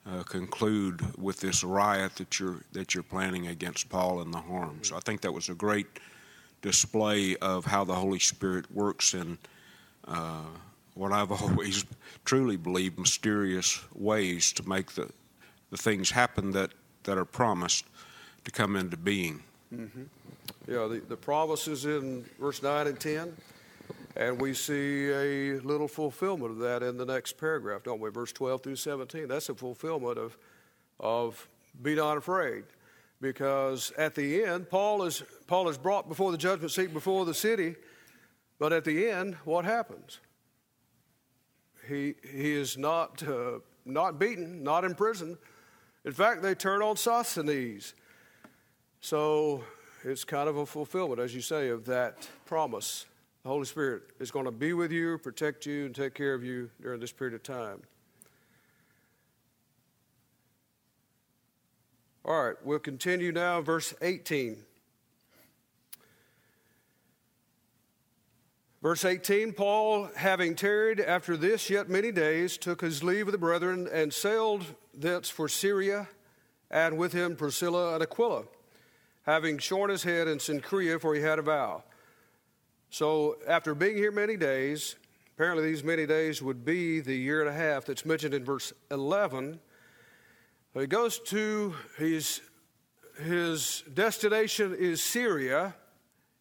uh, 0.10 0.23
conclude 0.23 1.01
with 1.17 1.39
this 1.39 1.63
riot 1.63 2.15
that 2.15 2.39
you're 2.39 2.62
that 2.71 2.93
you're 2.93 3.03
planning 3.03 3.47
against 3.47 3.89
Paul 3.89 4.21
and 4.21 4.34
the 4.34 4.39
harm." 4.39 4.79
So 4.84 4.95
I 4.95 4.99
think 4.99 5.21
that 5.21 5.31
was 5.31 5.49
a 5.49 5.53
great 5.53 5.88
display 6.62 7.36
of 7.38 7.65
how 7.65 7.84
the 7.84 7.93
Holy 7.93 8.19
Spirit 8.19 8.65
works 8.73 9.13
in 9.13 9.38
uh, 10.08 10.45
what 10.95 11.12
I've 11.12 11.31
always 11.43 11.86
truly 12.23 12.58
believed 12.58 12.97
mysterious 12.97 13.79
ways 13.93 14.51
to 14.53 14.67
make 14.67 14.93
the 14.93 15.12
the 15.69 15.77
things 15.77 16.10
happen 16.10 16.51
that 16.51 16.71
that 17.03 17.19
are 17.19 17.25
promised 17.25 17.86
to 18.45 18.51
come 18.51 18.75
into 18.75 18.97
being. 18.97 19.43
Mm-hmm. 19.73 20.03
Yeah, 20.67 20.88
the, 20.88 21.01
the 21.08 21.17
promises 21.17 21.86
in 21.86 22.25
verse 22.39 22.63
nine 22.63 22.88
and 22.88 22.99
ten 22.99 23.36
and 24.15 24.39
we 24.39 24.54
see 24.54 25.10
a 25.10 25.60
little 25.60 25.88
fulfillment 25.88 26.51
of 26.51 26.60
that 26.60 26.84
in 26.84 26.97
the 26.97 27.06
next 27.06 27.38
paragraph, 27.38 27.84
don't 27.84 27.99
we? 27.99 28.10
Verse 28.10 28.32
12 28.32 28.63
through 28.63 28.75
17. 28.78 29.28
That's 29.28 29.49
a 29.49 29.56
fulfillment 29.56 30.17
of, 30.17 30.38
of 30.99 31.47
be 31.82 31.95
not 31.95 32.17
afraid. 32.17 32.63
Because 33.19 33.91
at 33.97 34.15
the 34.15 34.43
end, 34.43 34.69
Paul 34.69 35.04
is, 35.04 35.23
Paul 35.47 35.67
is 35.67 35.78
brought 35.78 36.08
before 36.08 36.32
the 36.32 36.38
judgment 36.38 36.71
seat 36.71 36.93
before 36.93 37.25
the 37.25 37.34
city, 37.34 37.75
but 38.58 38.71
at 38.71 38.86
the 38.86 39.10
end, 39.10 39.36
what 39.43 39.65
happens? 39.65 40.19
He, 41.88 42.15
he 42.23 42.54
is 42.54 42.78
not, 42.78 43.21
uh, 43.23 43.60
not 43.86 44.17
beaten, 44.17 44.63
not 44.63 44.86
imprisoned. 44.86 45.38
In 46.06 46.13
fact, 46.13 46.41
they 46.41 46.56
turn 46.56 46.82
on 46.82 46.95
Sosthenes. 46.95 47.93
So 49.01 49.63
it's 50.04 50.23
kind 50.23 50.47
of 50.47 50.58
a 50.58 50.65
fulfillment, 50.65 51.19
as 51.19 51.36
you 51.36 51.41
say, 51.41 51.69
of 51.69 51.86
that 51.86 52.28
promise 52.45 53.06
the 53.45 53.49
Holy 53.49 53.65
Spirit 53.65 54.01
is 54.19 54.31
going 54.31 54.45
to 54.45 54.51
be 54.51 54.73
with 54.73 54.91
you, 54.91 55.19
protect 55.19 55.67
you, 55.67 55.86
and 55.86 55.93
take 55.93 56.15
care 56.15 56.34
of 56.34 56.43
you 56.43 56.67
during 56.81 56.99
this 56.99 57.12
period 57.12 57.36
of 57.36 57.43
time. 57.43 57.79
All 62.25 62.43
right, 62.43 62.55
we'll 62.63 62.79
continue 62.79 63.31
now, 63.31 63.62
verse 63.62 63.93
18. 64.01 64.58
Verse 68.81 69.05
18 69.05 69.53
Paul, 69.53 70.10
having 70.15 70.55
tarried 70.55 70.99
after 70.99 71.38
this 71.38 71.69
yet 71.69 71.88
many 71.88 72.12
days, 72.12 72.58
took 72.58 72.81
his 72.81 73.03
leave 73.03 73.27
of 73.27 73.31
the 73.31 73.38
brethren 73.38 73.88
and 73.93 74.12
sailed 74.12 74.65
thence 74.91 75.29
for 75.29 75.47
Syria, 75.47 76.08
and 76.71 76.97
with 76.97 77.13
him 77.13 77.36
Priscilla 77.36 77.93
and 77.93 78.01
Aquila, 78.01 78.45
having 79.21 79.60
shorn 79.60 79.91
his 79.91 80.01
head 80.01 80.27
in 80.27 80.39
Cenchrea, 80.39 80.99
for 80.99 81.13
he 81.13 81.21
had 81.21 81.38
a 81.38 81.43
vow. 81.43 81.84
So, 82.97 83.36
after 83.45 83.75
being 83.75 83.97
here 83.97 84.10
many 84.10 84.38
days, 84.38 84.95
apparently 85.36 85.69
these 85.69 85.84
many 85.84 86.05
days 86.05 86.41
would 86.41 86.63
be 86.63 87.01
the 87.01 87.13
year 87.13 87.41
and 87.41 87.49
a 87.49 87.53
half 87.53 87.84
that's 87.84 88.05
mentioned 88.05 88.34
in 88.34 88.45
verse 88.45 88.71
11. 88.89 89.60
He 90.73 90.88
goes 90.88 91.19
to 91.19 91.75
his, 91.97 92.39
his 93.21 93.84
destination 93.93 94.73
is 94.73 95.03
Syria, 95.03 95.75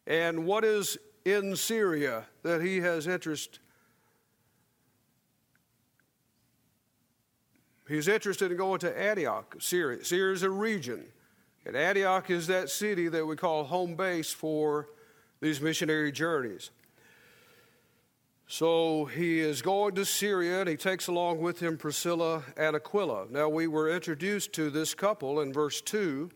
and 0.07 0.47
what 0.47 0.65
is 0.65 0.97
in 1.25 1.57
Syria 1.57 2.27
that 2.45 2.63
he 2.63 2.77
has 2.83 3.09
interest? 3.09 3.59
He's 7.89 8.07
interested 8.07 8.53
in 8.53 8.59
going 8.59 8.79
to 8.79 8.97
Antioch, 8.97 9.57
Syria. 9.59 10.05
Syria 10.05 10.35
is 10.35 10.45
a 10.45 10.51
region. 10.51 11.05
And 11.67 11.75
Antioch 11.75 12.31
is 12.31 12.47
that 12.47 12.71
city 12.71 13.09
that 13.09 13.27
we 13.27 13.35
call 13.35 13.65
home 13.65 13.97
base 13.97 14.33
for 14.33 14.87
these 15.45 15.61
missionary 15.61 16.11
journeys. 16.11 16.71
So 18.47 19.05
he 19.05 19.41
is 19.41 19.61
going 19.61 19.95
to 19.97 20.07
Syria 20.07 20.61
and 20.61 20.69
he 20.71 20.77
takes 20.77 21.07
along 21.07 21.41
with 21.41 21.61
him 21.61 21.77
Priscilla 21.77 22.43
and 22.57 22.75
Aquila. 22.75 23.27
Now, 23.31 23.51
we 23.51 23.67
were 23.67 23.91
introduced 23.91 24.55
to 24.55 24.71
this 24.71 24.95
couple 24.95 25.41
in 25.41 25.53
verse 25.53 25.83
2, 25.83 26.31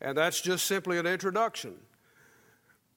and 0.00 0.18
that's 0.18 0.40
just 0.40 0.66
simply 0.66 0.98
an 0.98 1.06
introduction. 1.06 1.74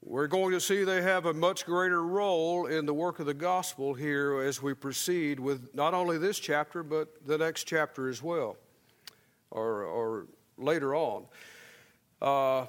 We're 0.02 0.26
going 0.26 0.52
to 0.54 0.60
see 0.60 0.84
they 0.84 1.04
have 1.04 1.28
a 1.28 1.34
much 1.34 1.64
greater 1.68 2.02
role 2.02 2.66
in 2.66 2.88
the 2.88 2.94
work 2.94 3.20
of 3.20 3.28
the 3.28 3.36
gospel 3.36 3.94
here 3.94 4.42
as 4.42 4.64
we 4.64 4.74
proceed 4.74 5.40
with 5.40 5.76
not 5.76 5.94
only 5.94 6.18
this 6.18 6.40
chapter, 6.40 6.82
but 6.82 7.28
the 7.28 7.38
next 7.38 7.66
chapter 7.66 8.10
as 8.10 8.24
well, 8.24 8.58
or, 9.52 9.84
or 9.84 10.26
later 10.58 10.96
on. 10.96 11.26
Uh, 12.20 12.66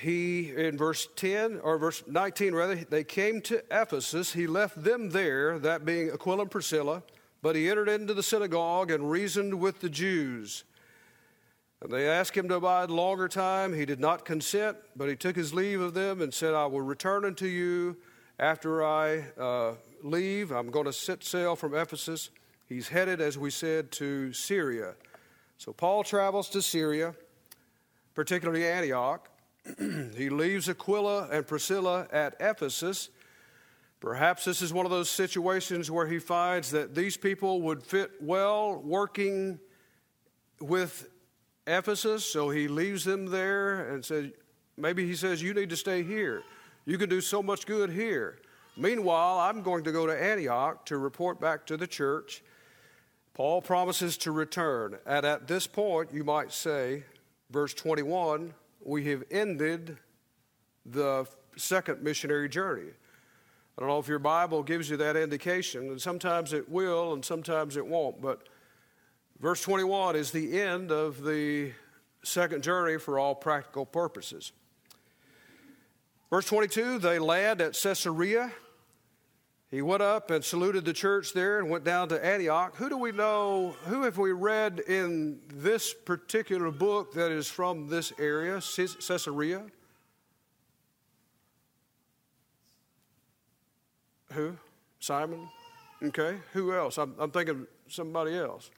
he, 0.00 0.54
in 0.54 0.76
verse 0.76 1.08
10, 1.16 1.60
or 1.62 1.78
verse 1.78 2.02
19 2.06 2.54
rather, 2.54 2.76
they 2.76 3.04
came 3.04 3.40
to 3.42 3.62
Ephesus. 3.70 4.32
He 4.32 4.46
left 4.46 4.82
them 4.82 5.10
there, 5.10 5.58
that 5.60 5.84
being 5.84 6.10
Aquila 6.10 6.42
and 6.42 6.50
Priscilla, 6.50 7.02
but 7.42 7.56
he 7.56 7.70
entered 7.70 7.88
into 7.88 8.12
the 8.12 8.22
synagogue 8.22 8.90
and 8.90 9.10
reasoned 9.10 9.58
with 9.58 9.80
the 9.80 9.88
Jews. 9.88 10.64
And 11.80 11.92
they 11.92 12.08
asked 12.08 12.36
him 12.36 12.48
to 12.48 12.56
abide 12.56 12.90
longer 12.90 13.28
time. 13.28 13.72
He 13.72 13.84
did 13.84 14.00
not 14.00 14.24
consent, 14.24 14.76
but 14.96 15.08
he 15.08 15.16
took 15.16 15.36
his 15.36 15.54
leave 15.54 15.80
of 15.80 15.94
them 15.94 16.20
and 16.20 16.32
said, 16.32 16.54
I 16.54 16.66
will 16.66 16.80
return 16.80 17.24
unto 17.24 17.46
you 17.46 17.96
after 18.38 18.84
I 18.84 19.24
uh, 19.38 19.74
leave. 20.02 20.50
I'm 20.52 20.70
going 20.70 20.86
to 20.86 20.92
set 20.92 21.24
sail 21.24 21.56
from 21.56 21.74
Ephesus. 21.74 22.30
He's 22.68 22.88
headed, 22.88 23.20
as 23.20 23.38
we 23.38 23.50
said, 23.50 23.92
to 23.92 24.32
Syria. 24.32 24.94
So 25.58 25.72
Paul 25.72 26.02
travels 26.02 26.48
to 26.50 26.60
Syria, 26.60 27.14
particularly 28.14 28.66
Antioch. 28.66 29.30
he 30.16 30.28
leaves 30.28 30.68
Aquila 30.68 31.28
and 31.30 31.46
Priscilla 31.46 32.06
at 32.12 32.36
Ephesus. 32.40 33.10
Perhaps 34.00 34.44
this 34.44 34.62
is 34.62 34.72
one 34.72 34.84
of 34.84 34.90
those 34.90 35.10
situations 35.10 35.90
where 35.90 36.06
he 36.06 36.18
finds 36.18 36.70
that 36.70 36.94
these 36.94 37.16
people 37.16 37.62
would 37.62 37.82
fit 37.82 38.10
well 38.20 38.80
working 38.82 39.58
with 40.60 41.08
Ephesus, 41.66 42.24
so 42.24 42.50
he 42.50 42.68
leaves 42.68 43.04
them 43.04 43.26
there 43.26 43.92
and 43.92 44.04
says, 44.04 44.30
maybe 44.76 45.06
he 45.06 45.16
says, 45.16 45.42
You 45.42 45.54
need 45.54 45.70
to 45.70 45.76
stay 45.76 46.02
here. 46.02 46.42
You 46.84 46.98
can 46.98 47.08
do 47.08 47.20
so 47.20 47.42
much 47.42 47.66
good 47.66 47.90
here. 47.90 48.38
Meanwhile, 48.76 49.38
I'm 49.40 49.62
going 49.62 49.84
to 49.84 49.92
go 49.92 50.06
to 50.06 50.12
Antioch 50.12 50.84
to 50.86 50.98
report 50.98 51.40
back 51.40 51.66
to 51.66 51.76
the 51.76 51.86
church. 51.86 52.42
Paul 53.34 53.60
promises 53.62 54.16
to 54.18 54.30
return. 54.30 54.96
And 55.06 55.26
at 55.26 55.48
this 55.48 55.66
point, 55.66 56.10
you 56.12 56.24
might 56.24 56.52
say, 56.52 57.04
verse 57.50 57.74
21, 57.74 58.54
we 58.86 59.04
have 59.06 59.24
ended 59.30 59.98
the 60.84 61.26
second 61.56 62.02
missionary 62.02 62.48
journey. 62.48 62.90
I 63.76 63.80
don't 63.80 63.88
know 63.88 63.98
if 63.98 64.08
your 64.08 64.18
Bible 64.18 64.62
gives 64.62 64.88
you 64.88 64.96
that 64.98 65.16
indication, 65.16 65.88
and 65.88 66.00
sometimes 66.00 66.52
it 66.52 66.68
will 66.68 67.12
and 67.12 67.24
sometimes 67.24 67.76
it 67.76 67.86
won't, 67.86 68.22
but 68.22 68.48
verse 69.40 69.60
21 69.62 70.16
is 70.16 70.30
the 70.30 70.60
end 70.60 70.90
of 70.90 71.22
the 71.24 71.72
second 72.22 72.62
journey 72.62 72.98
for 72.98 73.18
all 73.18 73.34
practical 73.34 73.84
purposes. 73.84 74.52
Verse 76.30 76.46
22 76.46 76.98
they 76.98 77.18
land 77.18 77.60
at 77.60 77.74
Caesarea. 77.74 78.52
He 79.70 79.82
went 79.82 80.00
up 80.00 80.30
and 80.30 80.44
saluted 80.44 80.84
the 80.84 80.92
church 80.92 81.32
there 81.32 81.58
and 81.58 81.68
went 81.68 81.82
down 81.82 82.08
to 82.10 82.24
Antioch. 82.24 82.76
Who 82.76 82.88
do 82.88 82.96
we 82.96 83.10
know? 83.10 83.74
Who 83.86 84.02
have 84.02 84.16
we 84.16 84.30
read 84.30 84.80
in 84.80 85.40
this 85.52 85.92
particular 85.92 86.70
book 86.70 87.14
that 87.14 87.32
is 87.32 87.48
from 87.48 87.88
this 87.88 88.12
area, 88.18 88.60
Caesarea? 88.60 89.64
Who? 94.32 94.56
Simon? 95.00 95.48
Okay. 96.02 96.36
Who 96.52 96.72
else? 96.72 96.96
I'm, 96.98 97.14
I'm 97.18 97.30
thinking 97.32 97.66
somebody 97.88 98.36
else. 98.36 98.70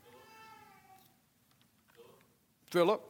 Philip. 2.71 3.03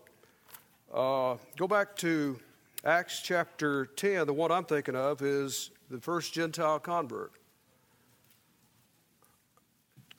Uh, 0.93 1.37
go 1.57 1.69
back 1.69 1.95
to 1.97 2.41
Acts 2.85 3.21
chapter 3.23 3.87
10. 3.87 4.27
The 4.27 4.33
one 4.33 4.51
I'm 4.51 4.65
thinking 4.65 4.97
of 4.97 5.23
is 5.23 5.71
the 5.91 6.01
first 6.01 6.33
Gentile 6.33 6.79
convert. 6.81 7.38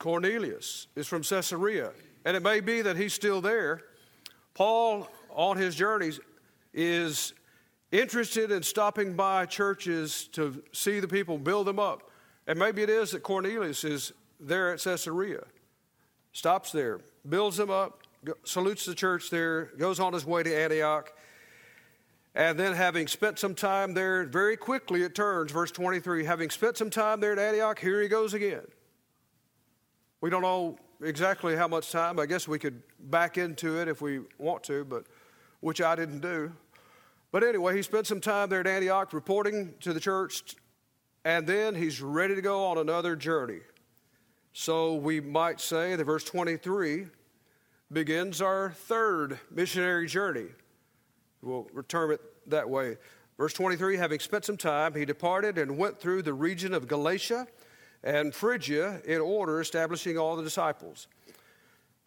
Cornelius 0.00 0.86
is 0.96 1.06
from 1.06 1.22
Caesarea, 1.22 1.92
and 2.24 2.34
it 2.34 2.42
may 2.42 2.60
be 2.60 2.80
that 2.80 2.96
he's 2.96 3.12
still 3.12 3.42
there. 3.42 3.82
Paul, 4.54 5.06
on 5.28 5.58
his 5.58 5.76
journeys, 5.76 6.18
is 6.72 7.34
interested 7.92 8.50
in 8.50 8.62
stopping 8.62 9.14
by 9.14 9.44
churches 9.44 10.24
to 10.32 10.62
see 10.72 11.00
the 11.00 11.06
people, 11.06 11.36
build 11.36 11.66
them 11.66 11.78
up. 11.78 12.10
And 12.46 12.58
maybe 12.58 12.82
it 12.82 12.88
is 12.88 13.10
that 13.10 13.22
Cornelius 13.22 13.84
is 13.84 14.12
there 14.40 14.72
at 14.72 14.80
Caesarea, 14.80 15.44
stops 16.32 16.72
there, 16.72 17.00
builds 17.28 17.58
them 17.58 17.70
up, 17.70 18.00
salutes 18.44 18.86
the 18.86 18.94
church 18.94 19.28
there, 19.28 19.66
goes 19.76 20.00
on 20.00 20.14
his 20.14 20.24
way 20.24 20.42
to 20.42 20.56
Antioch. 20.56 21.12
And 22.34 22.58
then, 22.58 22.74
having 22.74 23.06
spent 23.06 23.38
some 23.38 23.54
time 23.54 23.92
there, 23.92 24.24
very 24.24 24.56
quickly 24.56 25.02
it 25.02 25.14
turns, 25.14 25.52
verse 25.52 25.70
23 25.72 26.24
having 26.24 26.48
spent 26.48 26.78
some 26.78 26.88
time 26.88 27.20
there 27.20 27.32
at 27.32 27.38
Antioch, 27.38 27.78
here 27.78 28.00
he 28.00 28.08
goes 28.08 28.32
again. 28.32 28.62
We 30.20 30.28
don't 30.28 30.42
know 30.42 30.76
exactly 31.02 31.56
how 31.56 31.66
much 31.66 31.90
time. 31.90 32.18
I 32.18 32.26
guess 32.26 32.46
we 32.46 32.58
could 32.58 32.82
back 32.98 33.38
into 33.38 33.80
it 33.80 33.88
if 33.88 34.02
we 34.02 34.20
want 34.38 34.62
to, 34.64 34.84
but 34.84 35.04
which 35.60 35.80
I 35.80 35.96
didn't 35.96 36.20
do. 36.20 36.52
But 37.32 37.44
anyway, 37.44 37.76
he 37.76 37.82
spent 37.82 38.06
some 38.06 38.20
time 38.20 38.48
there 38.48 38.60
at 38.60 38.66
Antioch 38.66 39.12
reporting 39.12 39.74
to 39.80 39.92
the 39.92 40.00
church, 40.00 40.56
and 41.24 41.46
then 41.46 41.74
he's 41.74 42.02
ready 42.02 42.34
to 42.34 42.42
go 42.42 42.64
on 42.64 42.78
another 42.78 43.16
journey. 43.16 43.60
So 44.52 44.94
we 44.94 45.20
might 45.20 45.60
say 45.60 45.94
that 45.96 46.04
verse 46.04 46.24
23 46.24 47.06
begins 47.92 48.42
our 48.42 48.70
third 48.70 49.38
missionary 49.50 50.06
journey. 50.06 50.46
We'll 51.40 51.66
term 51.88 52.10
it 52.10 52.20
that 52.50 52.68
way. 52.68 52.98
Verse 53.38 53.54
23 53.54 53.96
Having 53.96 54.20
spent 54.20 54.44
some 54.44 54.56
time, 54.56 54.94
he 54.94 55.04
departed 55.04 55.56
and 55.56 55.78
went 55.78 55.98
through 55.98 56.22
the 56.22 56.34
region 56.34 56.74
of 56.74 56.88
Galatia 56.88 57.46
and 58.02 58.34
Phrygia 58.34 59.00
in 59.04 59.20
order, 59.20 59.60
establishing 59.60 60.18
all 60.18 60.36
the 60.36 60.42
disciples. 60.42 61.08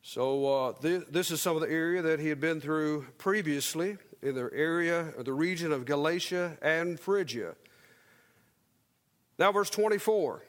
So, 0.01 0.45
uh, 0.45 0.73
th- 0.81 1.03
this 1.09 1.31
is 1.31 1.41
some 1.41 1.55
of 1.55 1.61
the 1.61 1.69
area 1.69 2.01
that 2.01 2.19
he 2.19 2.27
had 2.27 2.39
been 2.39 2.59
through 2.59 3.05
previously 3.17 3.97
in 4.21 4.35
the 4.35 4.49
area 4.53 5.13
the 5.17 5.33
region 5.33 5.71
of 5.71 5.85
Galatia 5.85 6.57
and 6.61 6.99
Phrygia. 6.99 7.55
Now, 9.39 9.51
verse 9.51 9.69
24. 9.69 10.41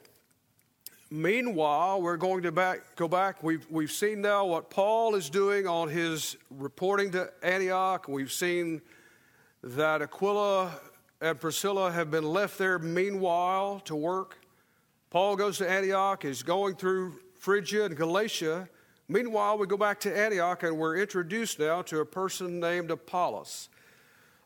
Meanwhile, 1.11 2.01
we're 2.01 2.17
going 2.17 2.43
to 2.43 2.51
back, 2.51 2.95
go 2.95 3.07
back. 3.07 3.43
We've, 3.43 3.65
we've 3.69 3.91
seen 3.91 4.21
now 4.21 4.45
what 4.45 4.69
Paul 4.69 5.15
is 5.15 5.29
doing 5.29 5.67
on 5.67 5.87
his 5.87 6.35
reporting 6.49 7.11
to 7.11 7.31
Antioch. 7.43 8.07
We've 8.07 8.31
seen 8.31 8.81
that 9.63 10.01
Aquila 10.01 10.71
and 11.21 11.39
Priscilla 11.39 11.91
have 11.91 12.11
been 12.11 12.25
left 12.25 12.57
there 12.57 12.79
meanwhile 12.79 13.79
to 13.81 13.95
work. 13.95 14.37
Paul 15.15 15.37
goes 15.37 15.59
to 15.59 15.69
Antioch, 15.69 16.23
he's 16.23 16.43
going 16.43 16.75
through 16.75 17.17
Phrygia 17.39 17.85
and 17.85 17.95
Galatia. 17.95 18.67
Meanwhile, 19.07 19.57
we 19.57 19.65
go 19.65 19.77
back 19.77 20.01
to 20.01 20.13
Antioch 20.13 20.63
and 20.63 20.77
we're 20.77 20.97
introduced 20.97 21.57
now 21.57 21.83
to 21.83 22.01
a 22.01 22.05
person 22.05 22.59
named 22.59 22.91
Apollos. 22.91 23.69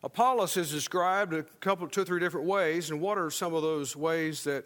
Apollos 0.03 0.57
is 0.57 0.69
described 0.69 1.33
a 1.33 1.41
couple, 1.41 1.87
two 1.87 2.01
or 2.01 2.05
three 2.05 2.19
different 2.19 2.45
ways, 2.45 2.91
and 2.91 3.01
what 3.01 3.17
are 3.17 3.31
some 3.31 3.55
of 3.55 3.63
those 3.63 3.95
ways 3.95 4.43
that 4.43 4.63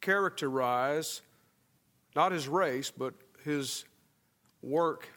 characterize 0.00 1.22
not 2.16 2.32
his 2.32 2.48
race, 2.48 2.90
but 2.90 3.14
his 3.44 3.84
work? 4.62 5.08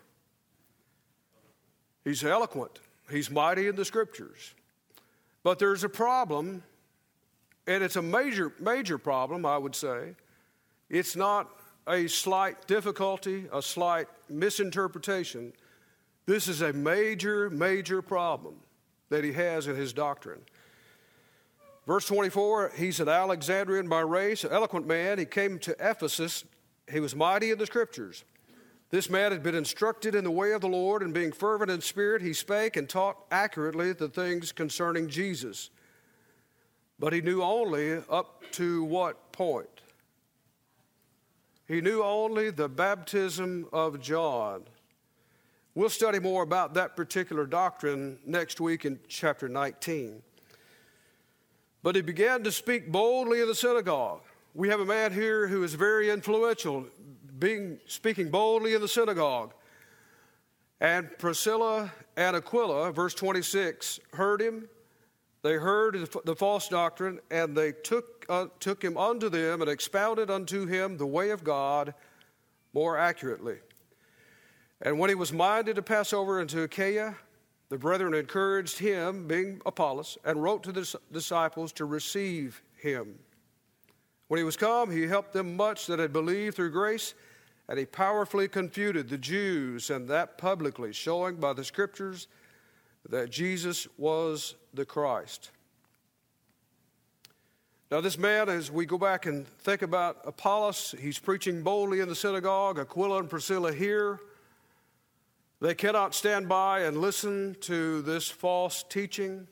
He's 2.03 2.23
eloquent, 2.23 2.79
he's 3.09 3.31
mighty 3.31 3.65
in 3.65 3.75
the 3.75 3.85
scriptures. 3.85 4.53
But 5.41 5.57
there's 5.57 5.83
a 5.83 5.89
problem 5.89 6.61
and 7.67 7.83
it's 7.83 7.95
a 7.95 8.01
major, 8.01 8.53
major 8.59 8.97
problem, 8.97 9.45
I 9.45 9.57
would 9.57 9.75
say. 9.75 10.15
It's 10.89 11.15
not 11.15 11.49
a 11.87 12.07
slight 12.07 12.67
difficulty, 12.67 13.45
a 13.51 13.61
slight 13.61 14.07
misinterpretation. 14.29 15.53
This 16.25 16.47
is 16.47 16.61
a 16.61 16.73
major, 16.73 17.49
major 17.49 18.01
problem 18.01 18.55
that 19.09 19.23
he 19.23 19.33
has 19.33 19.67
in 19.67 19.75
his 19.75 19.93
doctrine. 19.93 20.41
Verse 21.87 22.05
24, 22.05 22.73
he's 22.75 22.99
an 22.99 23.09
Alexandrian 23.09 23.89
by 23.89 24.01
race, 24.01 24.43
an 24.43 24.51
eloquent 24.51 24.87
man. 24.87 25.17
He 25.17 25.25
came 25.25 25.57
to 25.59 25.75
Ephesus. 25.79 26.45
He 26.91 26.99
was 26.99 27.15
mighty 27.15 27.51
in 27.51 27.57
the 27.57 27.65
scriptures. 27.65 28.23
This 28.91 29.09
man 29.09 29.31
had 29.31 29.41
been 29.41 29.55
instructed 29.55 30.15
in 30.15 30.23
the 30.23 30.31
way 30.31 30.51
of 30.51 30.61
the 30.61 30.67
Lord, 30.67 31.01
and 31.01 31.13
being 31.13 31.31
fervent 31.31 31.71
in 31.71 31.81
spirit, 31.81 32.21
he 32.21 32.33
spake 32.33 32.75
and 32.75 32.87
taught 32.87 33.17
accurately 33.31 33.93
the 33.93 34.09
things 34.09 34.51
concerning 34.51 35.07
Jesus. 35.07 35.69
But 37.01 37.13
he 37.13 37.21
knew 37.21 37.41
only 37.41 37.93
up 38.11 38.43
to 38.51 38.83
what 38.83 39.31
point? 39.31 39.81
He 41.67 41.81
knew 41.81 42.03
only 42.03 42.51
the 42.51 42.69
baptism 42.69 43.67
of 43.73 43.99
John. 43.99 44.65
We'll 45.73 45.89
study 45.89 46.19
more 46.19 46.43
about 46.43 46.75
that 46.75 46.95
particular 46.95 47.47
doctrine 47.47 48.19
next 48.23 48.61
week 48.61 48.85
in 48.85 48.99
chapter 49.07 49.49
19. 49.49 50.21
But 51.81 51.95
he 51.95 52.03
began 52.03 52.43
to 52.43 52.51
speak 52.51 52.91
boldly 52.91 53.41
in 53.41 53.47
the 53.47 53.55
synagogue. 53.55 54.21
We 54.53 54.69
have 54.69 54.79
a 54.79 54.85
man 54.85 55.11
here 55.11 55.47
who 55.47 55.63
is 55.63 55.73
very 55.73 56.11
influential, 56.11 56.85
being 57.39 57.79
speaking 57.87 58.29
boldly 58.29 58.75
in 58.75 58.81
the 58.81 58.87
synagogue. 58.87 59.55
And 60.79 61.09
Priscilla 61.17 61.91
and 62.15 62.35
Aquila, 62.35 62.91
verse 62.91 63.15
26, 63.15 63.99
heard 64.13 64.39
him. 64.39 64.69
They 65.43 65.53
heard 65.53 66.07
the 66.25 66.35
false 66.35 66.67
doctrine, 66.67 67.19
and 67.31 67.57
they 67.57 67.71
took, 67.71 68.25
uh, 68.29 68.47
took 68.59 68.83
him 68.83 68.95
unto 68.95 69.27
them 69.27 69.61
and 69.61 69.69
expounded 69.69 70.29
unto 70.29 70.67
him 70.67 70.97
the 70.97 71.07
way 71.07 71.31
of 71.31 71.43
God 71.43 71.95
more 72.73 72.97
accurately. 72.97 73.57
And 74.81 74.99
when 74.99 75.09
he 75.09 75.15
was 75.15 75.33
minded 75.33 75.75
to 75.77 75.81
pass 75.81 76.13
over 76.13 76.39
into 76.39 76.61
Achaia, 76.61 77.15
the 77.69 77.77
brethren 77.77 78.13
encouraged 78.13 78.79
him, 78.79 79.27
being 79.27 79.61
Apollos, 79.65 80.17
and 80.25 80.43
wrote 80.43 80.63
to 80.63 80.71
the 80.71 80.99
disciples 81.11 81.71
to 81.73 81.85
receive 81.85 82.61
him. 82.75 83.17
When 84.27 84.37
he 84.37 84.43
was 84.43 84.57
come, 84.57 84.91
he 84.91 85.07
helped 85.07 85.33
them 85.33 85.55
much 85.55 85.87
that 85.87 85.99
had 85.99 86.13
believed 86.13 86.55
through 86.55 86.71
grace, 86.71 87.13
and 87.67 87.79
he 87.79 87.85
powerfully 87.85 88.47
confuted 88.47 89.09
the 89.09 89.17
Jews, 89.17 89.89
and 89.89 90.07
that 90.09 90.37
publicly, 90.37 90.93
showing 90.93 91.37
by 91.37 91.53
the 91.53 91.63
scriptures 91.63 92.27
that 93.09 93.29
Jesus 93.29 93.87
was 93.97 94.55
the 94.73 94.85
Christ. 94.85 95.51
Now, 97.91 97.99
this 97.99 98.17
man, 98.17 98.47
as 98.47 98.71
we 98.71 98.85
go 98.85 98.97
back 98.97 99.25
and 99.25 99.45
think 99.45 99.81
about 99.81 100.19
Apollos, 100.25 100.95
he's 100.97 101.19
preaching 101.19 101.61
boldly 101.61 101.99
in 101.99 102.07
the 102.07 102.15
synagogue. 102.15 102.79
Aquila 102.79 103.19
and 103.19 103.29
Priscilla 103.29 103.73
here. 103.73 104.21
They 105.59 105.75
cannot 105.75 106.15
stand 106.15 106.47
by 106.47 106.81
and 106.81 106.97
listen 106.97 107.55
to 107.61 108.01
this 108.03 108.29
false 108.29 108.83
teaching. 108.87 109.45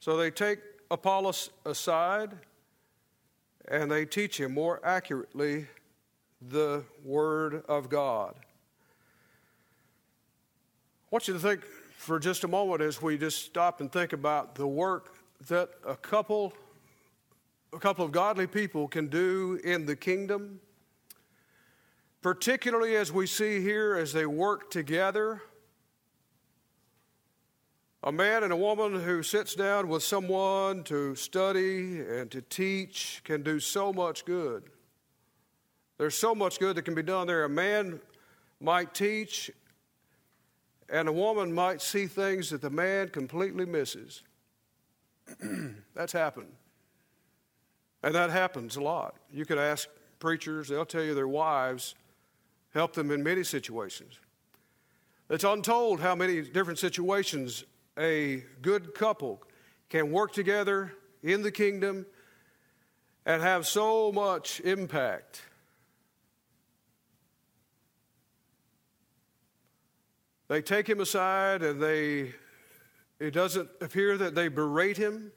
So 0.00 0.16
they 0.16 0.32
take 0.32 0.58
Apollos 0.90 1.50
aside 1.64 2.32
and 3.68 3.88
they 3.90 4.04
teach 4.04 4.40
him 4.40 4.52
more 4.52 4.80
accurately 4.84 5.66
the 6.42 6.82
Word 7.04 7.62
of 7.68 7.88
God. 7.88 8.34
I 11.04 11.08
want 11.10 11.28
you 11.28 11.34
to 11.34 11.40
think 11.40 11.62
for 12.00 12.18
just 12.18 12.44
a 12.44 12.48
moment 12.48 12.80
as 12.80 13.02
we 13.02 13.18
just 13.18 13.44
stop 13.44 13.82
and 13.82 13.92
think 13.92 14.14
about 14.14 14.54
the 14.54 14.66
work 14.66 15.18
that 15.48 15.68
a 15.86 15.94
couple 15.94 16.54
a 17.74 17.78
couple 17.78 18.04
of 18.04 18.10
godly 18.10 18.46
people 18.46 18.88
can 18.88 19.06
do 19.06 19.60
in 19.62 19.84
the 19.84 19.94
kingdom 19.94 20.60
particularly 22.22 22.96
as 22.96 23.12
we 23.12 23.26
see 23.26 23.60
here 23.60 23.96
as 23.96 24.12
they 24.12 24.26
work 24.26 24.70
together. 24.70 25.42
A 28.02 28.12
man 28.12 28.44
and 28.44 28.52
a 28.52 28.56
woman 28.56 29.00
who 29.00 29.22
sits 29.22 29.54
down 29.54 29.88
with 29.88 30.02
someone 30.02 30.84
to 30.84 31.14
study 31.14 32.00
and 32.00 32.30
to 32.30 32.40
teach 32.40 33.20
can 33.24 33.42
do 33.42 33.60
so 33.60 33.92
much 33.92 34.24
good. 34.24 34.64
There's 35.98 36.14
so 36.14 36.34
much 36.34 36.58
good 36.58 36.76
that 36.76 36.82
can 36.82 36.94
be 36.94 37.02
done 37.02 37.26
there. 37.26 37.44
A 37.44 37.48
man 37.48 38.00
might 38.58 38.94
teach, 38.94 39.50
and 40.90 41.08
a 41.08 41.12
woman 41.12 41.52
might 41.52 41.80
see 41.80 42.06
things 42.06 42.50
that 42.50 42.60
the 42.60 42.70
man 42.70 43.08
completely 43.08 43.64
misses. 43.64 44.22
That's 45.94 46.12
happened. 46.12 46.52
And 48.02 48.14
that 48.14 48.30
happens 48.30 48.76
a 48.76 48.82
lot. 48.82 49.14
You 49.32 49.44
could 49.44 49.58
ask 49.58 49.88
preachers, 50.18 50.68
they'll 50.68 50.86
tell 50.86 51.02
you 51.02 51.14
their 51.14 51.28
wives 51.28 51.94
help 52.74 52.94
them 52.94 53.10
in 53.10 53.22
many 53.22 53.44
situations. 53.44 54.18
It's 55.28 55.44
untold 55.44 56.00
how 56.00 56.14
many 56.14 56.42
different 56.42 56.78
situations 56.78 57.64
a 57.98 58.44
good 58.62 58.94
couple 58.94 59.42
can 59.88 60.10
work 60.10 60.32
together 60.32 60.92
in 61.22 61.42
the 61.42 61.52
kingdom 61.52 62.06
and 63.26 63.42
have 63.42 63.66
so 63.66 64.10
much 64.10 64.60
impact. 64.60 65.42
They 70.50 70.60
take 70.60 70.86
him 70.86 71.00
aside 71.00 71.62
and 71.62 71.80
they, 71.80 72.34
it 73.18 73.30
doesn't 73.30 73.70
appear 73.80 74.18
that 74.18 74.34
they 74.34 74.48
berate 74.48 74.98
him. 74.98 75.32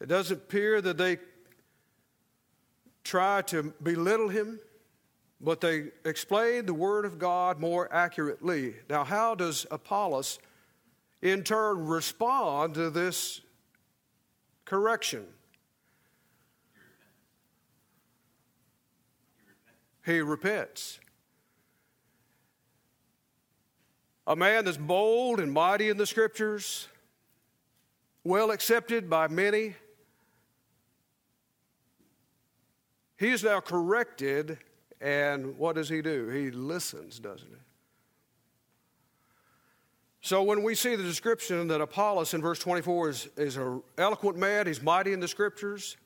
It 0.00 0.08
doesn't 0.08 0.38
appear 0.38 0.80
that 0.80 0.96
they 0.96 1.18
try 3.04 3.42
to 3.42 3.72
belittle 3.82 4.28
him 4.28 4.58
but 5.40 5.60
they 5.60 5.88
explain 6.04 6.66
the 6.66 6.74
Word 6.74 7.04
of 7.04 7.18
God 7.18 7.60
more 7.60 7.92
accurately. 7.92 8.74
Now, 8.90 9.04
how 9.04 9.34
does 9.34 9.66
Apollos 9.70 10.38
in 11.22 11.44
turn 11.44 11.86
respond 11.86 12.74
to 12.74 12.90
this 12.90 13.40
correction? 14.64 15.24
He 20.04 20.20
repents. 20.20 20.98
A 24.28 24.36
man 24.36 24.66
that's 24.66 24.76
bold 24.76 25.40
and 25.40 25.50
mighty 25.50 25.88
in 25.88 25.96
the 25.96 26.06
scriptures, 26.06 26.86
well 28.24 28.50
accepted 28.50 29.08
by 29.08 29.26
many, 29.26 29.74
he 33.16 33.30
is 33.30 33.42
now 33.42 33.60
corrected 33.60 34.58
and 35.00 35.56
what 35.56 35.76
does 35.76 35.88
he 35.88 36.02
do? 36.02 36.28
He 36.28 36.50
listens, 36.50 37.18
doesn't 37.18 37.48
he? 37.48 37.56
So 40.20 40.42
when 40.42 40.62
we 40.62 40.74
see 40.74 40.94
the 40.94 41.04
description 41.04 41.68
that 41.68 41.80
Apollos 41.80 42.34
in 42.34 42.42
verse 42.42 42.58
24 42.58 43.08
is, 43.08 43.28
is 43.38 43.56
an 43.56 43.82
eloquent 43.96 44.36
man, 44.36 44.66
he's 44.66 44.82
mighty 44.82 45.14
in 45.14 45.20
the 45.20 45.28
scriptures, 45.28 45.96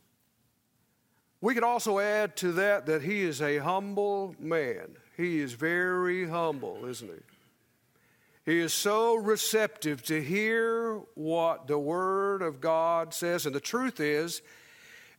we 1.41 1.55
could 1.55 1.65
also 1.65 1.99
add 1.99 2.37
to 2.37 2.53
that 2.53 2.87
that 2.87 3.03
he 3.03 3.23
is 3.23 3.43
a 3.43 3.59
humble 3.59 4.37
man. 4.39 4.95
He 5.17 5.41
is 5.41 5.55
very 5.55 6.29
humble, 6.29 6.85
isn't 6.87 7.09
he? 7.09 7.32
He 8.45 8.59
is 8.59 8.73
so 8.73 9.15
receptive 9.15 10.03
to 10.05 10.21
hear 10.21 11.01
what 11.15 11.69
the 11.69 11.79
Word 11.79 12.43
of 12.43 12.61
God 12.61 13.15
says. 13.15 13.47
And 13.47 13.55
the 13.55 13.61
truth 13.61 14.01
is, 14.01 14.43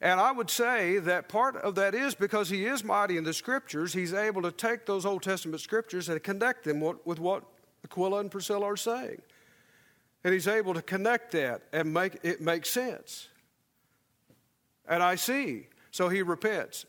and 0.01 0.19
I 0.19 0.33
would 0.33 0.49
say 0.49 0.99
that 0.99 1.29
part 1.29 1.55
of 1.55 1.75
that 1.75 1.95
is 1.95 2.13
because 2.13 2.49
he 2.49 2.65
is 2.65 2.83
mighty 2.83 3.15
in 3.15 3.23
the 3.23 3.33
scriptures, 3.33 3.93
he's 3.93 4.13
able 4.13 4.41
to 4.41 4.51
take 4.51 4.85
those 4.85 5.05
Old 5.05 5.23
Testament 5.23 5.61
scriptures 5.61 6.09
and 6.09 6.21
connect 6.21 6.65
them 6.65 6.81
with 6.81 7.19
what 7.19 7.43
Aquila 7.85 8.19
and 8.19 8.29
Priscilla 8.29 8.65
are 8.65 8.77
saying. 8.77 9.21
And 10.25 10.33
he's 10.33 10.47
able 10.47 10.73
to 10.73 10.81
connect 10.81 11.31
that 11.31 11.61
and 11.71 11.93
make 11.93 12.19
it 12.23 12.41
make 12.41 12.65
sense. 12.65 13.29
And 14.85 15.01
I 15.01 15.15
see. 15.15 15.67
So 15.91 16.09
he 16.09 16.21
repents. 16.21 16.85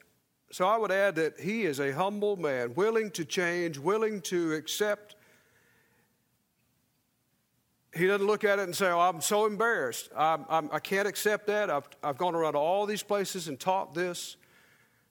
So 0.51 0.67
I 0.67 0.77
would 0.77 0.91
add 0.91 1.15
that 1.17 1.39
he 1.39 1.65
is 1.65 1.79
a 1.79 1.93
humble 1.93 2.37
man, 2.37 2.75
willing 2.75 3.11
to 3.13 3.25
change, 3.25 3.79
willing 3.79 4.21
to 4.23 4.55
accept 4.55 5.14
he 7.95 8.07
doesn't 8.07 8.27
look 8.27 8.45
at 8.45 8.59
it 8.59 8.63
and 8.63 8.75
say, 8.75 8.89
oh, 8.89 9.01
I'm 9.01 9.21
so 9.21 9.47
embarrassed. 9.47 10.11
I'm, 10.17 10.45
I'm, 10.49 10.69
I 10.73 10.81
can 10.81 10.99
not 10.99 11.07
accept 11.07 11.47
that. 11.47 11.71
I've, 11.71 11.89
I've 12.03 12.19
gone 12.19 12.35
around 12.35 12.57
all 12.57 12.87
these 12.87 13.03
places 13.03 13.49
and 13.49 13.59
taught 13.59 13.95
this. 13.95 14.37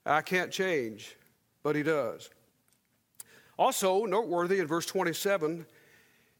I 0.04 0.20
can't 0.20 0.50
change. 0.50 1.16
But 1.62 1.76
he 1.76 1.82
does. 1.82 2.28
Also, 3.58 4.04
noteworthy 4.04 4.58
in 4.58 4.66
verse 4.66 4.84
27, 4.86 5.64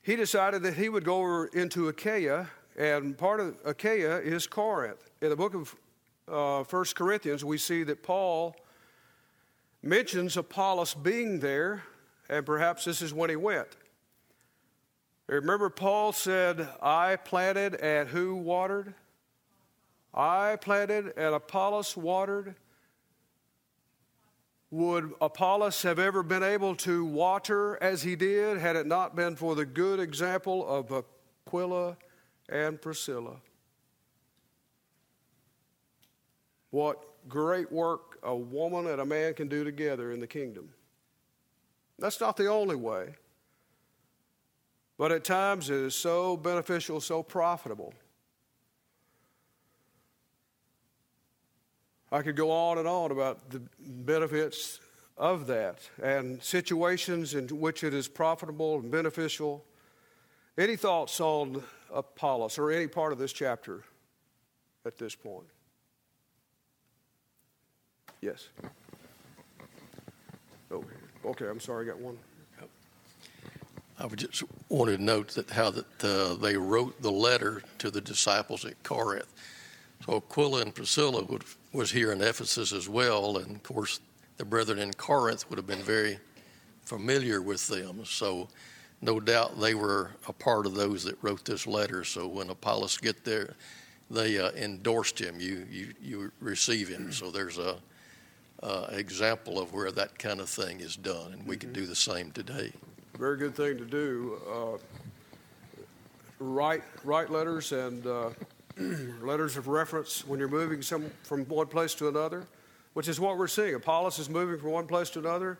he 0.03 0.17
decided 0.17 0.63
that 0.65 0.75
he 0.75 0.89
would 0.89 1.05
go 1.05 1.19
over 1.19 1.47
into 1.47 1.89
Achaia, 1.89 2.51
and 2.77 3.17
part 3.17 3.41
of 3.41 3.57
Achaia 3.65 4.19
is 4.19 4.47
Corinth. 4.47 5.11
In 5.23 5.31
the 5.31 5.37
book 5.37 5.55
of 5.55 5.75
uh, 6.29 6.65
1 6.65 6.85
Corinthians, 6.95 7.45
we 7.45 7.57
see 7.57 7.85
that 7.85 8.03
Paul 8.03 8.55
mentions 9.83 10.37
Apollos 10.37 10.93
being 10.93 11.41
there, 11.41 11.85
and 12.29 12.45
perhaps 12.45 12.85
this 12.85 13.01
is 13.01 13.15
when 13.15 13.31
he 13.31 13.37
went. 13.37 13.69
Remember, 15.27 15.71
Paul 15.71 16.13
said, 16.13 16.69
I 16.83 17.17
planted 17.17 17.77
and 17.77 18.09
who 18.09 18.37
watered? 18.37 18.95
I 20.13 20.57
planted 20.61 21.13
and 21.17 21.35
Apollos 21.35 21.97
watered. 21.97 22.55
Would 24.71 25.15
Apollos 25.21 25.83
have 25.83 25.99
ever 25.99 26.23
been 26.23 26.43
able 26.43 26.75
to 26.77 27.05
water 27.05 27.83
as 27.83 28.03
he 28.03 28.17
did 28.17 28.59
had 28.59 28.77
it 28.77 28.87
not 28.87 29.17
been 29.17 29.37
for 29.37 29.55
the 29.55 29.65
good 29.65 30.01
example 30.01 30.67
of 30.69 31.05
Aquila 31.47 31.97
and 32.49 32.81
Priscilla? 32.81 33.37
What 36.71 37.05
great 37.29 37.71
work 37.73 38.15
a 38.25 38.35
woman 38.35 38.87
and 38.89 39.01
a 39.01 39.07
man 39.07 39.35
can 39.35 39.49
do 39.49 39.63
together 39.63 40.11
in 40.11 40.21
the 40.21 40.27
kingdom. 40.27 40.71
That's 41.99 42.21
not 42.21 42.37
the 42.37 42.49
only 42.49 42.77
way. 42.77 43.15
But 44.97 45.13
at 45.13 45.25
times 45.25 45.71
it 45.71 45.77
is 45.77 45.95
so 45.95 46.37
beneficial, 46.37 47.01
so 47.01 47.23
profitable. 47.23 47.93
I 52.13 52.23
could 52.23 52.37
go 52.37 52.51
on 52.53 52.79
and 52.79 52.87
on 52.87 53.11
about 53.11 53.51
the 53.51 53.61
benefits 53.81 54.79
of 55.17 55.47
that 55.49 55.79
and 56.03 56.41
situations 56.43 57.35
in 57.35 57.49
which 57.49 57.83
it 57.83 57.93
is 57.93 58.07
profitable 58.07 58.79
and 58.79 58.91
beneficial. 58.91 59.65
Any 60.57 60.77
thoughts 60.77 61.21
on 61.21 61.63
Apollos 61.93 62.59
or 62.59 62.71
any 62.71 62.87
part 62.87 63.13
of 63.13 63.19
this 63.19 63.33
chapter 63.33 63.83
at 64.87 64.97
this 64.97 65.17
point? 65.17 65.47
Yes. 68.21 68.49
Oh, 70.71 70.85
okay, 71.25 71.47
I'm 71.47 71.61
sorry, 71.61 71.87
I 71.87 71.89
got 71.89 71.99
one. 71.99 72.17
I 73.99 74.07
would 74.07 74.19
just 74.19 74.43
wanted 74.69 74.97
to 74.97 75.03
note 75.03 75.29
that 75.31 75.51
how 75.51 75.71
that 75.71 76.05
uh, 76.05 76.35
they 76.35 76.57
wrote 76.57 77.01
the 77.01 77.13
letter 77.13 77.63
to 77.79 77.91
the 77.91 78.01
disciples 78.01 78.65
at 78.65 78.83
Corinth. 78.83 79.33
So 80.05 80.17
Aquila 80.17 80.63
and 80.63 80.75
Priscilla 80.75 81.23
would, 81.25 81.45
was 81.73 81.91
here 81.91 82.13
in 82.13 82.21
Ephesus 82.21 82.73
as 82.73 82.89
well, 82.89 83.39
and 83.39 83.57
of 83.57 83.63
course 83.63 84.01
the 84.37 84.45
brethren 84.45 84.79
in 84.79 84.93
Corinth 84.93 85.49
would 85.49 85.59
have 85.59 85.67
been 85.67 85.83
very 85.83 86.19
familiar 86.83 87.41
with 87.41 87.67
them. 87.69 88.05
So 88.05 88.49
no 89.01 89.21
doubt 89.21 89.61
they 89.61 89.75
were 89.75 90.11
a 90.27 90.33
part 90.33 90.67
of 90.67 90.75
those 90.75 91.05
that 91.05 91.17
wrote 91.23 91.45
this 91.45 91.67
letter. 91.67 92.05
So 92.05 92.27
when 92.27 92.51
Apollos 92.51 92.99
get 92.99 93.25
there, 93.25 93.55
they 94.11 94.39
uh, 94.39 94.51
endorsed 94.53 95.19
him. 95.19 95.37
You 95.39 95.67
you 95.71 95.95
you 96.03 96.33
receive 96.41 96.89
him. 96.89 97.13
So 97.13 97.31
there's 97.31 97.59
a 97.59 97.77
uh, 98.63 98.87
example 98.91 99.59
of 99.61 99.73
where 99.73 99.93
that 99.93 100.19
kind 100.19 100.41
of 100.41 100.49
thing 100.49 100.81
is 100.81 100.97
done, 100.97 101.33
and 101.33 101.47
we 101.47 101.57
can 101.57 101.73
do 101.73 101.87
the 101.87 101.97
same 101.97 102.31
today. 102.33 102.73
Very 103.19 103.37
good 103.37 103.55
thing 103.55 103.79
to 103.79 103.85
do. 103.85 104.41
Uh, 104.53 104.79
write 106.41 106.83
write 107.05 107.31
letters 107.31 107.71
and 107.71 108.05
uh, 108.05 108.31
letters 109.23 109.57
of 109.57 109.69
reference 109.69 110.27
when 110.27 110.41
you're 110.41 110.49
moving 110.49 110.83
some 110.83 111.09
from 111.23 111.45
one 111.45 111.69
place 111.69 111.95
to 111.95 112.09
another, 112.09 112.45
which 112.95 113.07
is 113.07 113.21
what 113.21 113.39
we're 113.39 113.47
seeing. 113.47 113.77
Apollos 113.77 114.19
is 114.19 114.29
moving 114.29 114.59
from 114.59 114.73
one 114.73 114.89
place 114.89 115.11
to 115.11 115.21
another. 115.21 115.59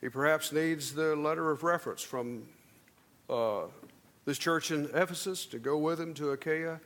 He 0.00 0.08
perhaps 0.08 0.50
needs 0.50 0.92
the 0.92 1.14
letter 1.14 1.52
of 1.52 1.62
reference 1.62 2.02
from 2.02 2.48
uh, 3.30 3.66
this 4.24 4.36
church 4.36 4.72
in 4.72 4.86
Ephesus 4.86 5.46
to 5.46 5.60
go 5.60 5.78
with 5.78 6.00
him 6.00 6.14
to 6.14 6.30
Achaia, 6.30 6.80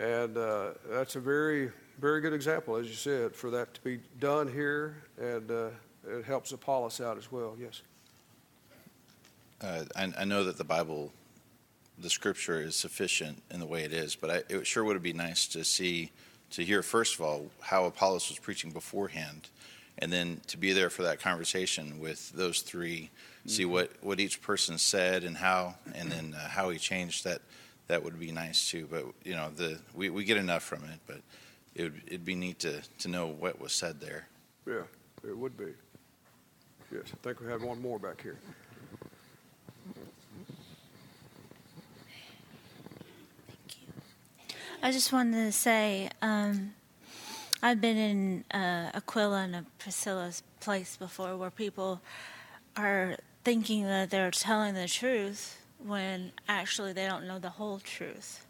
and 0.00 0.34
uh, 0.38 0.70
that's 0.88 1.16
a 1.16 1.20
very 1.20 1.70
very 2.00 2.22
good 2.22 2.32
example, 2.32 2.76
as 2.76 2.88
you 2.88 2.94
said, 2.94 3.36
for 3.36 3.50
that 3.50 3.74
to 3.74 3.82
be 3.82 4.00
done 4.18 4.50
here, 4.50 5.04
and 5.20 5.50
uh, 5.50 5.68
it 6.08 6.24
helps 6.24 6.52
Apollos 6.52 7.02
out 7.02 7.18
as 7.18 7.30
well. 7.30 7.54
Yes. 7.60 7.82
Uh, 9.64 9.84
I, 9.96 10.12
I, 10.18 10.24
know 10.24 10.44
that 10.44 10.58
the 10.58 10.64
Bible, 10.64 11.10
the 11.98 12.10
Scripture 12.10 12.60
is 12.60 12.76
sufficient 12.76 13.42
in 13.50 13.60
the 13.60 13.66
way 13.66 13.84
it 13.84 13.94
is, 13.94 14.14
but 14.14 14.30
I, 14.30 14.42
it 14.50 14.66
sure 14.66 14.84
would 14.84 15.02
be 15.02 15.14
nice 15.14 15.46
to 15.48 15.64
see, 15.64 16.10
to 16.50 16.62
hear 16.62 16.82
first 16.82 17.14
of 17.14 17.22
all 17.22 17.46
how 17.60 17.86
Apollos 17.86 18.28
was 18.28 18.38
preaching 18.38 18.72
beforehand, 18.72 19.48
and 19.98 20.12
then 20.12 20.42
to 20.48 20.58
be 20.58 20.72
there 20.72 20.90
for 20.90 21.02
that 21.04 21.18
conversation 21.18 21.98
with 21.98 22.30
those 22.32 22.60
3 22.60 23.04
mm-hmm. 23.04 23.48
see 23.48 23.64
what, 23.64 23.90
what 24.02 24.20
each 24.20 24.42
person 24.42 24.76
said 24.76 25.24
and 25.24 25.38
how, 25.38 25.76
and 25.94 26.12
then 26.12 26.34
uh, 26.34 26.48
how 26.48 26.68
he 26.68 26.78
changed 26.78 27.24
that. 27.24 27.40
That 27.86 28.02
would 28.02 28.18
be 28.18 28.32
nice 28.32 28.70
too. 28.70 28.86
But 28.90 29.04
you 29.24 29.34
know, 29.34 29.50
the 29.54 29.78
we, 29.94 30.08
we 30.08 30.24
get 30.24 30.38
enough 30.38 30.62
from 30.62 30.84
it, 30.84 31.00
but 31.06 31.20
it 31.74 31.82
would 31.82 32.02
it'd 32.06 32.24
be 32.24 32.34
neat 32.34 32.60
to 32.60 32.80
to 33.00 33.08
know 33.08 33.26
what 33.26 33.60
was 33.60 33.74
said 33.74 34.00
there. 34.00 34.26
Yeah, 34.66 34.84
it 35.22 35.36
would 35.36 35.54
be. 35.58 35.74
Yes, 36.90 37.04
I 37.12 37.16
think 37.22 37.40
we 37.40 37.46
have 37.48 37.62
one 37.62 37.82
more 37.82 37.98
back 37.98 38.22
here. 38.22 38.38
I 44.84 44.92
just 44.92 45.14
wanted 45.14 45.46
to 45.46 45.50
say 45.50 46.10
um, 46.20 46.74
I've 47.62 47.80
been 47.80 47.96
in 47.96 48.44
uh, 48.50 48.90
Aquila 48.92 49.44
and 49.44 49.78
Priscilla's 49.78 50.42
place 50.60 50.98
before 50.98 51.38
where 51.38 51.50
people 51.50 52.02
are 52.76 53.16
thinking 53.44 53.84
that 53.84 54.10
they're 54.10 54.30
telling 54.30 54.74
the 54.74 54.86
truth 54.86 55.58
when 55.82 56.32
actually 56.50 56.92
they 56.92 57.06
don't 57.06 57.26
know 57.26 57.38
the 57.38 57.48
whole 57.48 57.78
truth. 57.78 58.44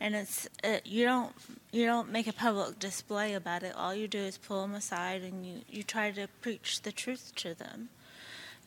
And 0.00 0.14
it's 0.14 0.48
it, 0.64 0.86
you 0.86 1.04
don't 1.04 1.34
you 1.70 1.84
don't 1.84 2.10
make 2.10 2.26
a 2.26 2.32
public 2.32 2.78
display 2.78 3.34
about 3.34 3.62
it. 3.62 3.74
All 3.76 3.94
you 3.94 4.08
do 4.08 4.20
is 4.20 4.38
pull 4.38 4.62
them 4.62 4.74
aside 4.74 5.20
and 5.20 5.44
you, 5.44 5.60
you 5.68 5.82
try 5.82 6.12
to 6.12 6.28
preach 6.40 6.80
the 6.80 6.92
truth 6.92 7.32
to 7.36 7.52
them. 7.52 7.90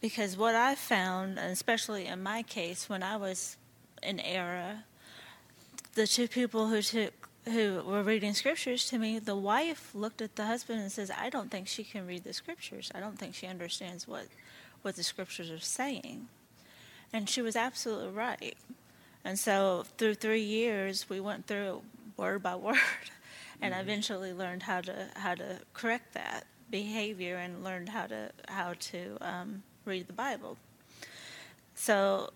Because 0.01 0.37
what 0.37 0.53
I 0.53 0.75
found, 0.75 1.39
especially 1.39 2.05
in 2.05 2.21
my 2.21 2.43
case, 2.43 2.87
when 2.87 3.01
I 3.01 3.17
was 3.17 3.57
in 4.03 4.19
error, 4.19 4.83
the 5.93 6.07
two 6.07 6.27
people 6.27 6.67
who 6.67 6.81
took 6.81 7.29
who 7.45 7.81
were 7.83 8.03
reading 8.03 8.35
scriptures 8.35 8.87
to 8.87 8.99
me, 8.99 9.17
the 9.17 9.35
wife 9.35 9.95
looked 9.95 10.21
at 10.21 10.35
the 10.35 10.45
husband 10.45 10.79
and 10.79 10.91
says, 10.91 11.09
"I 11.09 11.29
don't 11.29 11.49
think 11.49 11.67
she 11.67 11.83
can 11.83 12.05
read 12.05 12.23
the 12.23 12.33
scriptures. 12.33 12.91
I 12.93 12.99
don't 12.99 13.17
think 13.17 13.33
she 13.33 13.47
understands 13.47 14.07
what 14.07 14.27
what 14.83 14.95
the 14.95 15.03
scriptures 15.03 15.49
are 15.49 15.59
saying." 15.59 16.27
And 17.13 17.29
she 17.29 17.41
was 17.41 17.55
absolutely 17.55 18.09
right. 18.09 18.57
And 19.23 19.37
so 19.37 19.85
through 19.97 20.15
3 20.15 20.41
years, 20.41 21.09
we 21.09 21.19
went 21.19 21.45
through 21.45 21.81
word 22.15 22.41
by 22.43 22.55
word 22.67 22.77
and 23.61 23.73
mm-hmm. 23.73 23.81
eventually 23.81 24.33
learned 24.33 24.63
how 24.63 24.81
to 24.81 25.07
how 25.15 25.35
to 25.35 25.59
correct 25.73 26.13
that 26.13 26.45
behavior 26.69 27.37
and 27.37 27.63
learned 27.63 27.89
how 27.89 28.07
to 28.07 28.31
how 28.47 28.73
to 28.79 29.17
um, 29.21 29.63
read 29.85 30.07
the 30.07 30.13
Bible. 30.13 30.57
So 31.75 32.31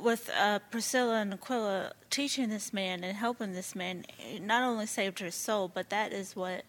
with 0.00 0.30
uh, 0.36 0.58
Priscilla 0.70 1.20
and 1.20 1.34
Aquila 1.34 1.92
teaching 2.10 2.48
this 2.48 2.72
man 2.72 3.04
and 3.04 3.16
helping 3.16 3.52
this 3.52 3.74
man, 3.74 4.04
not 4.40 4.62
only 4.62 4.86
saved 4.86 5.18
her 5.20 5.30
soul, 5.30 5.68
but 5.72 5.90
that 5.90 6.12
is 6.12 6.34
what 6.36 6.64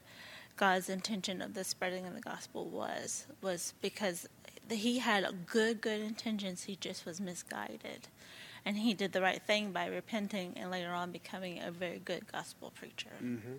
God's 0.57 0.89
intention 0.89 1.41
of 1.41 1.53
the 1.53 1.63
spreading 1.63 2.05
of 2.05 2.13
the 2.13 2.21
gospel 2.21 2.65
was. 2.65 3.25
Was 3.41 3.73
because 3.81 4.27
he 4.69 4.99
had 4.99 5.25
good, 5.45 5.81
good 5.81 6.01
intentions. 6.01 6.63
He 6.63 6.75
just 6.75 7.05
was 7.05 7.19
misguided, 7.19 8.07
and 8.65 8.77
he 8.77 8.93
did 8.93 9.13
the 9.13 9.21
right 9.21 9.41
thing 9.41 9.71
by 9.71 9.87
repenting 9.87 10.53
and 10.55 10.69
later 10.71 10.91
on 10.91 11.11
becoming 11.11 11.59
a 11.61 11.71
very 11.71 12.01
good 12.03 12.31
gospel 12.31 12.71
preacher. 12.75 13.11
Mm-hmm. 13.21 13.53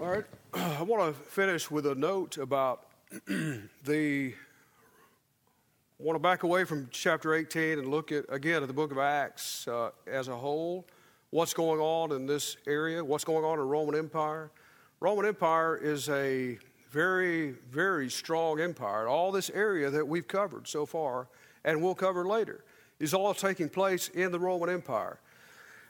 All 0.00 0.08
right, 0.08 0.24
I 0.54 0.82
want 0.82 1.14
to 1.14 1.22
finish 1.22 1.70
with 1.70 1.86
a 1.86 1.94
note 1.94 2.38
about 2.38 2.86
the 3.84 4.34
I 6.00 6.02
want 6.02 6.16
to 6.16 6.20
back 6.20 6.44
away 6.44 6.64
from 6.64 6.88
chapter 6.90 7.34
18 7.34 7.78
and 7.78 7.88
look 7.88 8.10
at, 8.10 8.24
again, 8.30 8.62
at 8.62 8.68
the 8.68 8.72
book 8.72 8.90
of 8.90 8.96
Acts 8.96 9.68
uh, 9.68 9.90
as 10.06 10.28
a 10.28 10.34
whole. 10.34 10.86
What's 11.28 11.52
going 11.52 11.78
on 11.78 12.12
in 12.12 12.24
this 12.24 12.56
area? 12.66 13.04
What's 13.04 13.24
going 13.24 13.44
on 13.44 13.54
in 13.54 13.58
the 13.58 13.66
Roman 13.66 13.94
Empire? 13.94 14.50
Roman 15.00 15.26
Empire 15.26 15.76
is 15.76 16.08
a 16.08 16.58
very, 16.90 17.50
very 17.70 18.08
strong 18.08 18.62
empire. 18.62 19.08
All 19.08 19.30
this 19.30 19.50
area 19.50 19.90
that 19.90 20.08
we've 20.08 20.26
covered 20.26 20.66
so 20.66 20.86
far 20.86 21.28
and 21.66 21.82
we'll 21.82 21.94
cover 21.94 22.26
later 22.26 22.64
is 22.98 23.12
all 23.12 23.34
taking 23.34 23.68
place 23.68 24.08
in 24.08 24.32
the 24.32 24.40
Roman 24.40 24.70
Empire. 24.70 25.20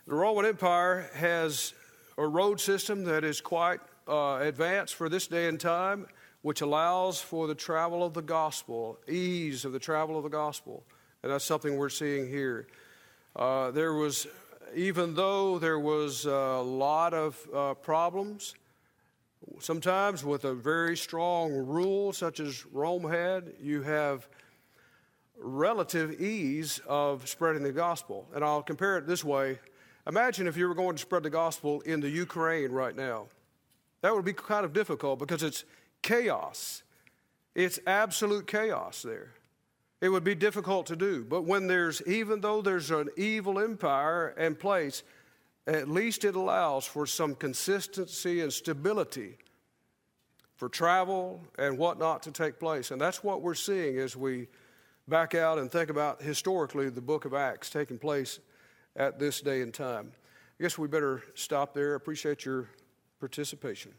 The 0.09 0.17
Roman 0.17 0.45
Empire 0.45 1.09
has 1.15 1.73
a 2.19 2.27
road 2.27 2.61
system 2.61 3.05
that 3.05 3.23
is 3.23 3.41
quite 3.41 3.79
uh, 4.09 4.39
advanced 4.43 4.97
for 4.97 5.09
this 5.09 5.29
day 5.29 5.47
and 5.47 5.61
time 5.61 6.09
which 6.43 6.61
allows 6.61 7.21
for 7.21 7.47
the 7.47 7.55
travel 7.55 8.05
of 8.05 8.15
the 8.15 8.23
gospel, 8.23 8.99
ease 9.09 9.65
of 9.65 9.73
the 9.73 9.79
travel 9.79 10.17
of 10.17 10.23
the 10.23 10.31
gospel. 10.31 10.85
And 11.23 11.33
that's 11.33 11.45
something 11.45 11.77
we're 11.77 11.89
seeing 11.89 12.29
here. 12.29 12.67
Uh, 13.37 13.71
there 13.71 13.93
was, 13.93 14.27
even 14.75 15.15
though 15.15 15.59
there 15.59 15.79
was 15.79 16.25
a 16.25 16.63
lot 16.63 17.15
of 17.15 17.49
uh, 17.55 17.75
problems, 17.75 18.55
sometimes 19.59 20.25
with 20.25 20.45
a 20.45 20.55
very 20.55 20.97
strong 20.97 21.53
rule 21.53 22.13
such 22.13 22.41
as 22.41 22.65
Rome 22.67 23.09
had, 23.09 23.53
you 23.61 23.83
have 23.83 24.29
relative 25.39 26.21
ease 26.21 26.81
of 26.87 27.29
spreading 27.29 27.63
the 27.63 27.73
gospel. 27.73 28.29
And 28.35 28.45
I'll 28.45 28.63
compare 28.63 28.99
it 28.99 29.07
this 29.07 29.25
way 29.25 29.59
Imagine 30.07 30.47
if 30.47 30.57
you 30.57 30.67
were 30.67 30.75
going 30.75 30.97
to 30.97 31.01
spread 31.01 31.23
the 31.23 31.31
gospel 31.31 31.83
in 31.83 32.01
the 32.01 32.09
Ukraine 32.09 32.73
right 32.73 32.97
now. 32.97 33.27
That 34.01 34.15
would 34.15 34.25
be 34.25 34.33
kind 34.33 34.65
of 34.65 34.73
difficult 34.73 35.19
because 35.19 35.43
it's 35.43 35.65
chaos. 36.03 36.83
It's 37.55 37.79
absolute 37.87 38.47
chaos 38.47 39.03
there. 39.03 39.33
It 40.01 40.09
would 40.09 40.25
be 40.25 40.35
difficult 40.35 40.87
to 40.87 40.97
do. 40.97 41.25
But 41.25 41.43
when 41.43 41.67
there's, 41.67 42.01
even 42.07 42.41
though 42.41 42.63
there's 42.63 42.91
an 42.91 43.11
evil 43.17 43.59
empire 43.59 44.29
and 44.39 44.59
place, 44.59 45.03
at 45.67 45.89
least 45.89 46.25
it 46.25 46.35
allows 46.35 46.87
for 46.87 47.07
some 47.07 47.35
consistency 47.35 48.41
and 48.41 48.53
stability 48.53 49.37
for 50.57 50.69
travel 50.69 51.43
and 51.59 51.77
whatnot 51.79 52.23
to 52.23 52.31
take 52.31 52.59
place. 52.59 52.91
And 52.91 53.01
that's 53.01 53.23
what 53.23 53.43
we're 53.43 53.55
seeing 53.55 53.99
as 53.99 54.17
we 54.17 54.49
back 55.09 55.35
out 55.35 55.59
and 55.59 55.71
think 55.71 55.91
about 55.91 56.23
historically 56.23 56.89
the 56.89 57.01
book 57.01 57.25
of 57.25 57.35
Acts 57.35 57.69
taking 57.71 57.99
place 57.99 58.41
at 58.97 59.19
this 59.19 59.41
day 59.41 59.61
and 59.61 59.73
time. 59.73 60.13
I 60.59 60.63
guess 60.63 60.79
we 60.79 60.89
better 60.89 61.23
stop 61.35 61.75
there. 61.75 61.95
Appreciate 61.95 62.45
your 62.45 62.69
participation. 63.19 63.93